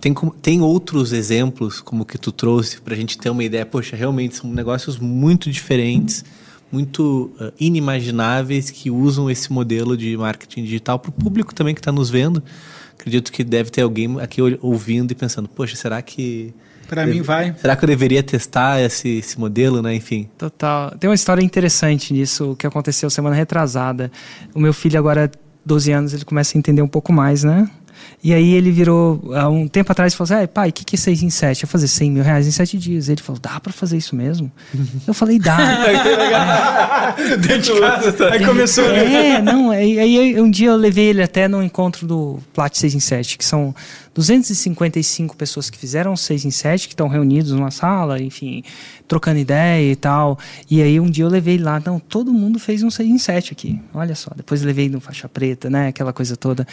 [0.00, 3.64] tem, tem outros exemplos, como que tu trouxe, para a gente ter uma ideia?
[3.64, 6.24] Poxa, realmente são negócios muito diferentes,
[6.70, 11.80] muito uh, inimagináveis, que usam esse modelo de marketing digital para o público também que
[11.80, 12.42] está nos vendo.
[12.98, 16.52] Acredito que deve ter alguém aqui ouvindo e pensando: poxa, será que.
[16.88, 17.54] Para mim vai.
[17.58, 19.94] Será que eu deveria testar esse, esse modelo, né?
[19.94, 20.28] Enfim.
[20.38, 20.90] Total.
[20.98, 24.10] Tem uma história interessante nisso que aconteceu semana retrasada.
[24.54, 25.30] O meu filho agora,
[25.64, 27.68] 12 anos, ele começa a entender um pouco mais, né?
[28.22, 30.84] E aí ele virou, há um tempo atrás, e falou assim, ah, pai, o que,
[30.84, 31.62] que é 6 em 7?
[31.62, 33.08] Eu fazer 100 mil reais em 7 dias.
[33.08, 34.50] Ele falou, dá para fazer isso mesmo?
[35.06, 35.56] Eu falei, dá.
[37.38, 38.12] Dentro de casa.
[38.12, 38.32] Tá.
[38.32, 38.84] Aí começou.
[38.84, 42.94] É, não, aí, aí, um dia eu levei ele até no encontro do Plat 6
[42.94, 43.74] em 7, que são
[44.16, 48.64] 255 pessoas que fizeram 6 em 7, que estão reunidos numa sala, enfim,
[49.06, 50.38] trocando ideia e tal.
[50.70, 53.52] E aí um dia eu levei lá, não, todo mundo fez um 6 em 7
[53.52, 53.80] aqui.
[53.92, 56.66] Olha só, depois levei no faixa preta, né, aquela coisa toda.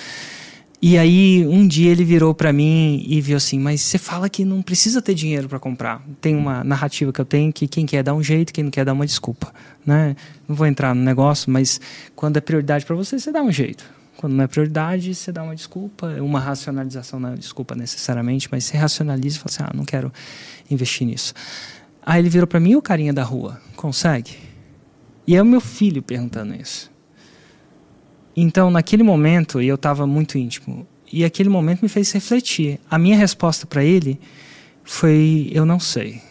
[0.85, 4.43] E aí um dia ele virou para mim e viu assim, mas você fala que
[4.43, 6.05] não precisa ter dinheiro para comprar.
[6.19, 8.83] Tem uma narrativa que eu tenho que quem quer dar um jeito, quem não quer
[8.83, 9.53] dar uma desculpa,
[9.85, 10.13] né?
[10.45, 11.79] Não vou entrar no negócio, mas
[12.17, 13.85] quando é prioridade para você, você dá um jeito.
[14.17, 18.65] Quando não é prioridade, você dá uma desculpa, uma racionalização não é desculpa necessariamente, mas
[18.65, 20.11] você racionaliza e fala assim: "Ah, não quero
[20.69, 21.33] investir nisso".
[22.05, 24.35] Aí ele virou para mim o carinha da rua, consegue?
[25.25, 26.91] E é o meu filho perguntando isso.
[28.35, 30.87] Então, naquele momento, eu estava muito íntimo.
[31.11, 32.79] E aquele momento me fez refletir.
[32.89, 34.19] A minha resposta para ele
[34.83, 36.21] foi: eu não sei.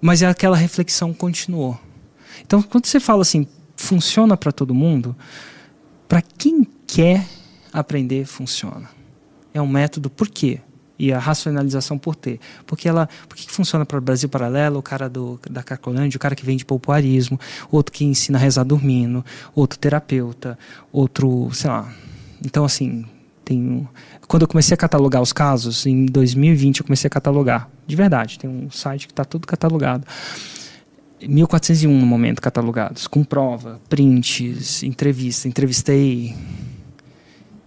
[0.00, 1.78] Mas aquela reflexão continuou.
[2.40, 3.46] Então, quando você fala assim,
[3.76, 5.16] funciona para todo mundo,
[6.06, 7.26] para quem quer
[7.72, 8.88] aprender, funciona.
[9.52, 10.60] É um método, por quê?
[10.98, 12.40] E a racionalização por ter.
[12.66, 16.20] Porque ela, por que funciona para o Brasil Paralelo, o cara do, da Carcolândia, o
[16.20, 17.38] cara que vende popuarismo,
[17.70, 20.58] outro que ensina a rezar dormindo, outro terapeuta,
[20.92, 21.92] outro, sei lá.
[22.44, 23.04] Então, assim,
[23.44, 23.88] tem
[24.26, 28.38] quando eu comecei a catalogar os casos, em 2020 eu comecei a catalogar, de verdade,
[28.38, 30.06] tem um site que está tudo catalogado.
[31.26, 35.48] 1401 no momento catalogados, com prova, prints, entrevista.
[35.48, 36.36] Entrevistei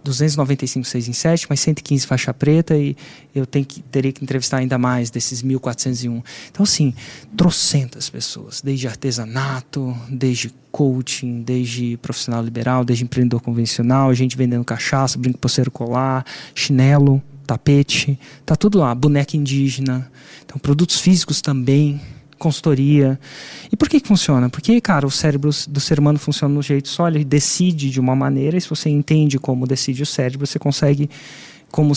[0.04, 2.96] 295 6 em 7, mas 115 faixa preta e
[3.34, 6.22] eu tenho que, teria que entrevistar ainda mais desses 1401.
[6.50, 6.94] Então, assim,
[7.36, 15.18] trocentas pessoas, desde artesanato, desde coaching, desde profissional liberal, desde empreendedor convencional, gente vendendo cachaça,
[15.18, 16.24] brinco poceiro colar,
[16.54, 20.10] chinelo, tapete, tá tudo lá, boneca indígena.
[20.44, 22.00] Então, produtos físicos também
[22.42, 23.18] consultoria.
[23.70, 24.50] E por que, que funciona?
[24.50, 28.16] Porque, cara, o cérebro do ser humano funciona no jeito só, ele decide de uma
[28.16, 31.08] maneira, e se você entende como decide o cérebro, você consegue.
[31.70, 31.94] Como,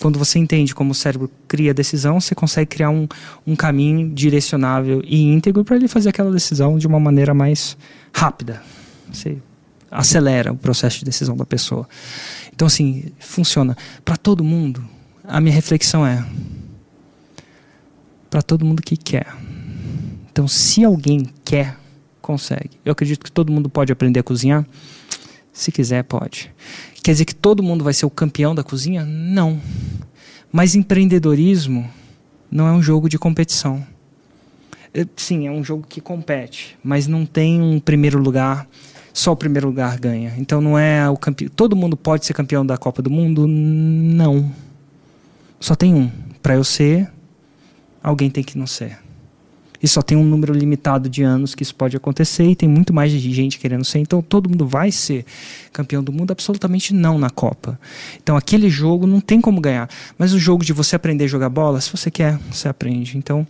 [0.00, 3.06] quando você entende como o cérebro cria a decisão, você consegue criar um,
[3.46, 7.76] um caminho direcionável e íntegro para ele fazer aquela decisão de uma maneira mais
[8.12, 8.60] rápida.
[9.12, 9.38] Você
[9.88, 11.88] acelera o processo de decisão da pessoa.
[12.52, 13.76] Então, assim, funciona.
[14.04, 14.82] Para todo mundo,
[15.22, 16.26] a minha reflexão é:
[18.28, 19.28] para todo mundo que quer.
[20.34, 21.76] Então, se alguém quer,
[22.20, 22.70] consegue.
[22.84, 24.66] Eu acredito que todo mundo pode aprender a cozinhar.
[25.52, 26.52] Se quiser, pode.
[27.04, 29.04] Quer dizer que todo mundo vai ser o campeão da cozinha?
[29.04, 29.60] Não.
[30.50, 31.88] Mas empreendedorismo
[32.50, 33.86] não é um jogo de competição.
[34.92, 38.66] É, sim, é um jogo que compete, mas não tem um primeiro lugar.
[39.12, 40.34] Só o primeiro lugar ganha.
[40.36, 41.48] Então não é o campeão.
[41.54, 43.46] Todo mundo pode ser campeão da Copa do Mundo?
[43.46, 44.50] Não.
[45.60, 46.10] Só tem um.
[46.42, 47.08] Para eu ser,
[48.02, 49.03] alguém tem que não ser
[49.84, 52.94] e só tem um número limitado de anos que isso pode acontecer e tem muito
[52.94, 53.98] mais gente querendo ser.
[53.98, 55.26] Então todo mundo vai ser
[55.74, 56.30] campeão do mundo?
[56.30, 57.78] Absolutamente não na Copa.
[58.16, 59.86] Então aquele jogo não tem como ganhar.
[60.16, 63.18] Mas o jogo de você aprender a jogar bola, se você quer, você aprende.
[63.18, 63.46] Então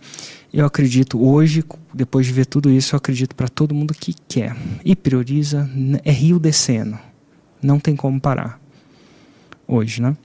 [0.53, 1.63] eu acredito hoje,
[1.93, 4.53] depois de ver tudo isso, eu acredito para todo mundo que quer
[4.83, 5.69] e prioriza,
[6.03, 6.99] é rio descendo.
[7.63, 8.59] Não tem como parar.
[9.65, 10.17] Hoje, né?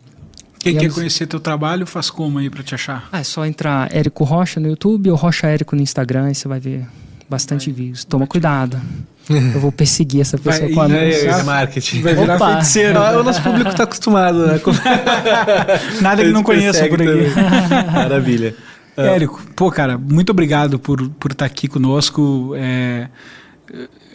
[0.61, 3.09] Quem quer conhecer teu trabalho, faz como aí para te achar?
[3.11, 6.47] Ah, é só entrar Érico Rocha no YouTube ou Rocha Érico no Instagram e você
[6.47, 6.87] vai ver
[7.29, 8.05] bastante vai, views.
[8.05, 8.79] Toma cuidado.
[9.29, 11.23] Eu vou perseguir essa pessoa vai, com anúncios.
[11.23, 12.03] É, marketing.
[12.03, 12.53] Vai virar Opa.
[12.53, 12.99] feiticeiro.
[12.99, 14.61] o nosso público está acostumado, né?
[16.03, 17.31] Nada que não conheça por aqui.
[17.95, 18.55] Maravilha.
[18.97, 22.53] Érico, pô, cara, muito obrigado por, por estar aqui conosco.
[22.57, 23.09] É,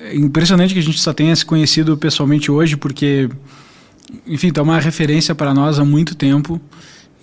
[0.04, 3.30] é impressionante que a gente só tenha se conhecido pessoalmente hoje, porque
[4.28, 6.60] enfim, tá uma referência para nós há muito tempo.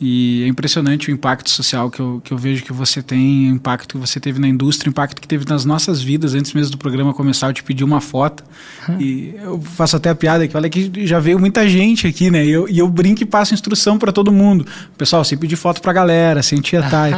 [0.05, 3.55] E é impressionante o impacto social que eu, que eu vejo que você tem, o
[3.55, 6.35] impacto que você teve na indústria, o impacto que teve nas nossas vidas.
[6.35, 8.43] Antes mesmo do programa começar, eu te pedi uma foto.
[8.89, 8.97] Hum.
[8.99, 12.45] E eu faço até a piada que olha que já veio muita gente aqui, né?
[12.45, 14.67] E eu, e eu brinco e passo instrução para todo mundo.
[14.99, 17.09] Pessoal, sem pedir foto pra galera, sem tietar.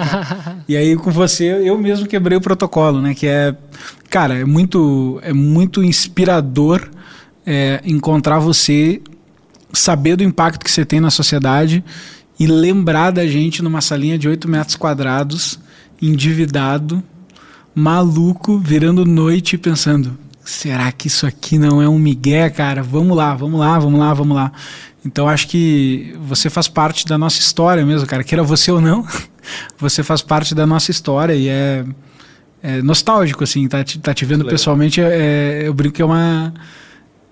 [0.69, 3.15] e, e aí com você, eu mesmo quebrei o protocolo, né?
[3.15, 3.57] Que é,
[4.11, 6.87] cara, é muito, é muito inspirador
[7.47, 9.01] é, encontrar você
[9.75, 11.85] saber do impacto que você tem na sociedade
[12.39, 15.59] e lembrar da gente numa salinha de 8 metros quadrados,
[16.01, 17.03] endividado,
[17.75, 22.83] maluco, virando noite pensando: será que isso aqui não é um migué, cara?
[22.83, 24.53] Vamos lá, vamos lá, vamos lá, vamos lá.
[25.05, 28.25] Então acho que você faz parte da nossa história mesmo, cara.
[28.25, 29.07] Queira você ou não,
[29.79, 31.85] você faz parte da nossa história e é,
[32.63, 35.01] é nostálgico, assim, tá, tá te vendo pessoalmente.
[35.01, 36.55] É, eu brinco que é uma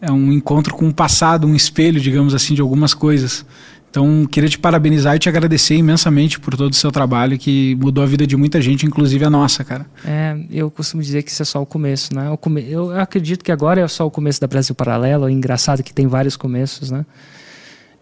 [0.02, 3.46] é um encontro com o passado, um espelho, digamos assim, de algumas coisas.
[3.88, 8.02] Então, queria te parabenizar e te agradecer imensamente por todo o seu trabalho que mudou
[8.02, 9.86] a vida de muita gente, inclusive a nossa, cara.
[10.04, 12.26] É, eu costumo dizer que isso é só o começo, né?
[12.68, 15.28] Eu acredito que agora é só o começo da Brasil Paralelo.
[15.28, 17.06] É engraçado que tem vários começos, né?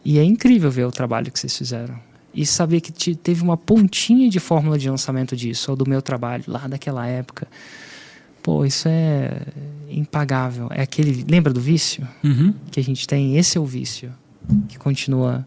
[0.02, 1.96] E é incrível ver o trabalho que vocês fizeram.
[2.32, 6.44] E saber que teve uma pontinha de fórmula de lançamento disso, ou do meu trabalho,
[6.46, 7.46] lá daquela época.
[8.42, 9.42] Pô, isso é
[9.90, 10.68] impagável.
[10.70, 11.24] É aquele.
[11.28, 12.06] Lembra do vício?
[12.22, 12.54] Uhum.
[12.70, 13.36] Que a gente tem?
[13.36, 14.12] Esse é o vício.
[14.68, 15.46] Que continua.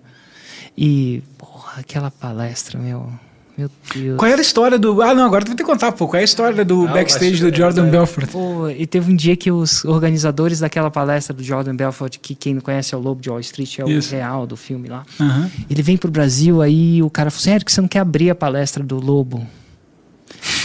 [0.78, 3.11] E, porra, aquela palestra, meu.
[3.56, 4.18] Meu Deus.
[4.18, 4.99] Qual era a história do.
[5.03, 6.14] Ah, não, agora tu vai ter que contar um pouco.
[6.14, 8.32] Qual é a história do não, backstage do Jordan é, Belfort?
[8.32, 12.56] Pô, e teve um dia que os organizadores daquela palestra do Jordan Belfort, que quem
[12.56, 14.11] não conhece é o Lobo de Wall Street, é o Isso.
[14.11, 15.06] real do filme lá.
[15.20, 15.49] Uhum.
[15.70, 18.36] Ele vem pro Brasil, aí o cara falou: Sério que você não quer abrir a
[18.36, 19.45] palestra do Lobo?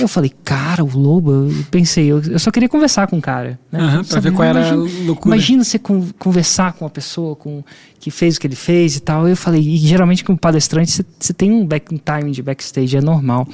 [0.01, 3.59] Eu falei, cara, o lobo, eu pensei, eu, eu só queria conversar com o cara.
[3.71, 3.81] Né?
[3.81, 5.35] Uhum, pra ver qual imagina, era a loucura.
[5.35, 7.63] Imagina você con conversar com uma pessoa com,
[8.01, 9.29] que fez o que ele fez e tal.
[9.29, 13.01] Eu falei, e geralmente como palestrante você, tem um, back, um time de backstage, é
[13.01, 13.47] normal.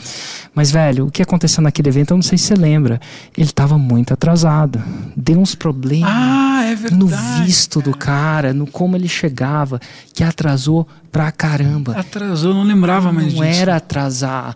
[0.54, 3.00] Mas, velho, o que aconteceu naquele evento, eu não sei se você lembra.
[3.36, 4.82] Ele tava muito atrasado.
[5.16, 7.06] Deu uns problemas ah, é verdade, no
[7.42, 7.90] visto cara.
[7.90, 9.80] do cara, no como ele chegava,
[10.12, 11.92] que atrasou pra caramba.
[11.96, 13.60] Atrasou, não lembrava mais não disso.
[13.60, 14.54] era atrasar,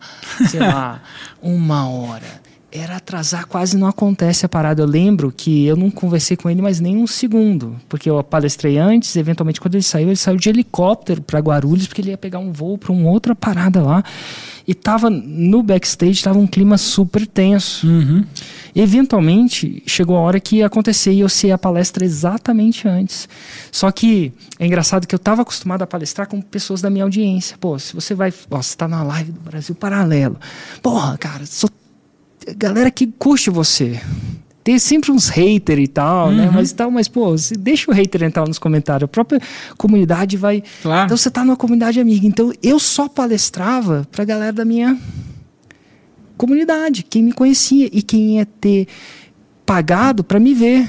[0.51, 1.01] sei lá,
[1.41, 2.48] uma hora.
[2.71, 4.83] Era atrasar, quase não acontece a parada.
[4.83, 8.77] Eu lembro que eu não conversei com ele mais nem um segundo, porque eu palestrei
[8.77, 12.41] antes, eventualmente quando ele saiu, ele saiu de helicóptero para Guarulhos, porque ele ia pegar
[12.41, 14.05] um voo para uma outra parada lá.
[14.67, 17.87] E tava no backstage, tava um clima super tenso.
[17.87, 18.23] Uhum.
[18.77, 23.27] Eventualmente, chegou a hora que ia acontecer e eu sei a palestra exatamente antes.
[23.73, 27.57] Só que é engraçado que eu estava acostumado a palestrar com pessoas da minha audiência.
[27.59, 28.31] Pô, se você vai.
[28.51, 30.37] Ó, você tá na live do Brasil Paralelo.
[30.83, 31.71] Porra, cara, sou
[32.57, 34.01] galera que curte você.
[34.63, 36.51] Tem sempre uns haters e tal, né?
[36.53, 39.41] Mas tal, mas pô, deixa o hater entrar nos comentários, a própria
[39.79, 40.63] comunidade vai.
[40.83, 41.07] Claro.
[41.07, 42.27] Então você tá numa comunidade amiga.
[42.27, 44.99] Então eu só palestrava pra galera da minha
[46.37, 48.87] comunidade, quem me conhecia e quem ia ter
[49.65, 50.87] pagado para me ver.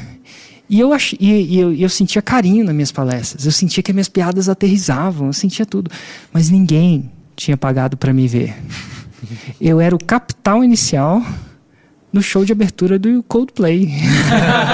[0.70, 1.14] E eu, ach...
[1.20, 5.28] e, eu, eu sentia carinho nas minhas palestras, eu sentia que as minhas piadas aterrizavam,
[5.28, 5.90] eu sentia tudo.
[6.32, 8.56] Mas ninguém tinha pagado para me ver.
[9.60, 11.24] Eu era o capital inicial
[12.12, 13.90] no show de abertura do Coldplay.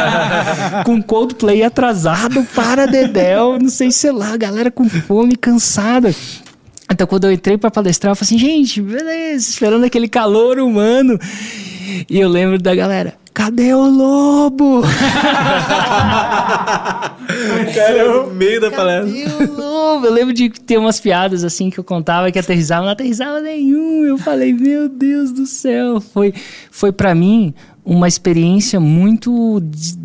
[0.86, 6.14] com Coldplay atrasado para Dedel, não sei sei lá, a galera com fome, cansada.
[6.92, 11.20] Então, quando eu entrei para palestrar, eu falei assim, gente, beleza, esperando aquele calor humano.
[12.10, 14.82] E eu lembro da galera, cadê o lobo?
[17.76, 19.12] Cara, no meio da palestra.
[19.12, 20.06] Cadê o lobo?
[20.08, 24.06] Eu lembro de ter umas piadas assim que eu contava que aterrizavam, não aterrissava nenhum.
[24.06, 26.00] Eu falei, meu Deus do céu.
[26.00, 26.34] Foi,
[26.72, 27.54] foi para mim
[27.84, 29.98] uma experiência muito de,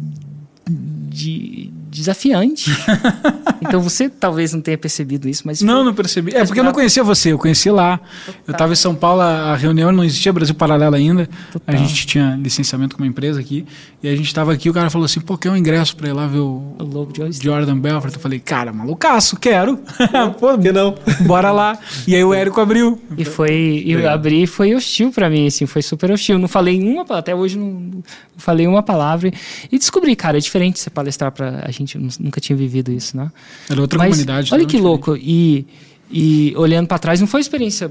[1.09, 2.71] de- desafiante.
[3.61, 6.35] então você talvez não tenha percebido isso, mas Não, foi- não percebi.
[6.35, 8.01] É porque eu não conhecia você, eu conheci lá.
[8.47, 11.29] Eu estava em São Paulo, a reunião não existia Brasil Paralelo ainda.
[11.53, 11.75] Total.
[11.75, 13.67] A gente tinha licenciamento com uma empresa aqui.
[14.03, 16.13] E a gente estava aqui, o cara falou assim: pô, quer um ingresso para ir
[16.13, 17.21] lá ver o o lobo de.
[17.43, 18.15] Jordan Belfort?
[18.15, 19.79] Eu falei, cara, malucaço, quero.
[20.39, 20.95] pô, que não?
[21.27, 21.79] bora lá.
[22.07, 23.01] E aí o Érico abriu.
[23.17, 24.15] E foi, e Legal.
[24.15, 26.39] abrir foi hostil pra mim, assim, foi super hostil.
[26.39, 28.03] Não falei uma palavra, até hoje não, não
[28.37, 29.31] falei uma palavra.
[29.71, 31.63] E descobri, cara, é diferente você palestrar pra.
[31.65, 31.80] A gente
[32.21, 33.31] nunca tinha vivido isso, né?
[33.69, 34.53] Era outra Mas comunidade.
[34.55, 35.17] Olha que louco.
[35.17, 35.67] E,
[36.11, 37.91] e olhando pra trás, não foi uma experiência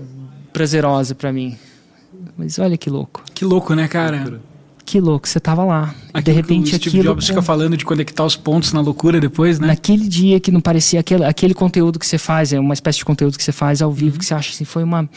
[0.52, 1.58] prazerosa pra mim.
[2.38, 3.24] Mas olha que louco.
[3.34, 4.42] Que louco, né, cara?
[4.86, 5.94] Que louco, você tava lá.
[5.94, 7.04] E de Aquilo repente que o Steve aquilo.
[7.14, 9.68] Jobs fica falando de conectar os pontos na loucura depois, né?
[9.68, 13.06] Naquele dia que não parecia aquele, aquele conteúdo que você faz, é uma espécie de
[13.06, 13.96] conteúdo que você faz ao Uhum.
[13.96, 15.08] vivo, que você acha assim, foi uma.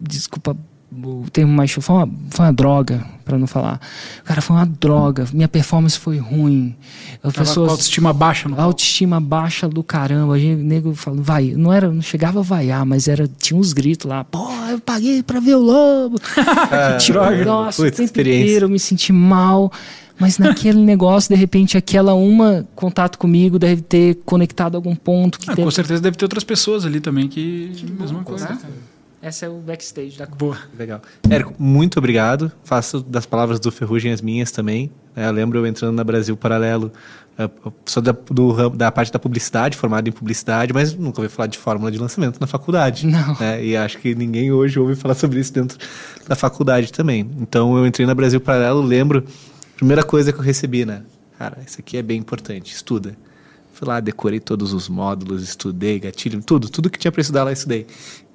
[0.00, 0.54] Desculpa
[1.02, 3.80] o termo mais foi uma, foi uma droga, pra não falar.
[4.24, 5.26] Cara, foi uma droga.
[5.32, 6.74] Minha performance foi ruim.
[7.22, 7.70] As pessoas.
[7.70, 10.34] autoestima baixa no A autoestima baixa do caramba.
[10.34, 13.58] A gente, o nego falando, vai, não era, não chegava a vaiar, mas era, tinha
[13.58, 16.18] uns gritos lá, pô, eu paguei pra ver o lobo.
[17.00, 17.44] tipo, droga.
[17.44, 18.42] nossa, Putz, o tempo experiência.
[18.44, 19.72] inteiro eu me senti mal.
[20.18, 25.50] Mas naquele negócio, de repente, aquela uma contato comigo deve ter conectado algum ponto que
[25.50, 25.64] Ah, deve...
[25.64, 27.72] com certeza deve ter outras pessoas ali também que.
[27.98, 28.48] mesma coisa.
[28.50, 28.58] né?
[29.24, 30.58] Essa é o backstage da Boa.
[30.78, 31.00] Legal.
[31.30, 32.52] Érico, muito obrigado.
[32.62, 34.90] Faço das palavras do Ferrugem as minhas também.
[35.16, 35.26] né?
[35.26, 36.92] Eu lembro eu entrando na Brasil Paralelo,
[37.38, 37.48] eh,
[37.86, 41.56] sou da, do da parte da publicidade, formado em publicidade, mas nunca ouvi falar de
[41.56, 43.06] fórmula de lançamento na faculdade.
[43.06, 43.34] Não.
[43.40, 43.64] né?
[43.64, 45.78] E acho que ninguém hoje ouve falar sobre isso dentro
[46.28, 47.26] da faculdade também.
[47.40, 49.24] Então eu entrei na Brasil Paralelo, lembro,
[49.74, 51.00] primeira coisa que eu recebi, né?
[51.38, 53.16] Cara, isso aqui é bem importante, estuda.
[53.72, 57.50] Fui lá, decorei todos os módulos, estudei, gatilho, tudo, tudo que tinha para estudar lá
[57.50, 57.86] estudei.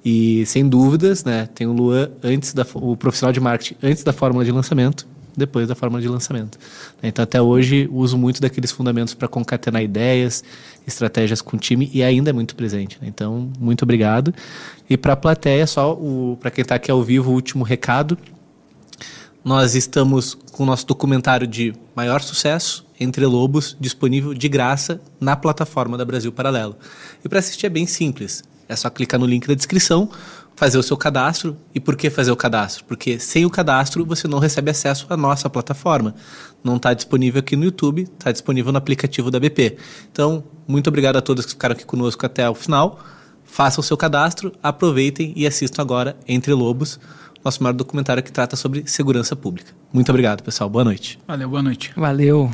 [0.04, 4.12] E sem dúvidas, né, tem o Luan antes da o profissional de marketing antes da
[4.12, 5.06] fórmula de lançamento,
[5.36, 6.58] depois da fórmula de lançamento.
[7.02, 10.42] Então até hoje uso muito daqueles fundamentos para concatenar ideias,
[10.86, 12.98] estratégias com o time e ainda é muito presente.
[13.00, 13.08] né?
[13.08, 14.34] Então muito obrigado.
[14.88, 18.16] E para a plateia só o para quem está aqui ao vivo o último recado.
[19.42, 25.34] Nós estamos com o nosso documentário de maior sucesso, Entre Lobos, disponível de graça na
[25.34, 26.76] plataforma da Brasil Paralelo.
[27.24, 28.42] E para assistir é bem simples.
[28.70, 30.08] É só clicar no link da descrição,
[30.54, 31.56] fazer o seu cadastro.
[31.74, 32.84] E por que fazer o cadastro?
[32.84, 36.14] Porque sem o cadastro você não recebe acesso à nossa plataforma.
[36.62, 39.76] Não está disponível aqui no YouTube, está disponível no aplicativo da BP.
[40.12, 43.00] Então, muito obrigado a todos que ficaram aqui conosco até o final.
[43.44, 47.00] Façam o seu cadastro, aproveitem e assistam agora Entre Lobos,
[47.44, 49.72] nosso maior documentário que trata sobre segurança pública.
[49.92, 50.70] Muito obrigado, pessoal.
[50.70, 51.18] Boa noite.
[51.26, 51.92] Valeu, boa noite.
[51.96, 52.48] Valeu.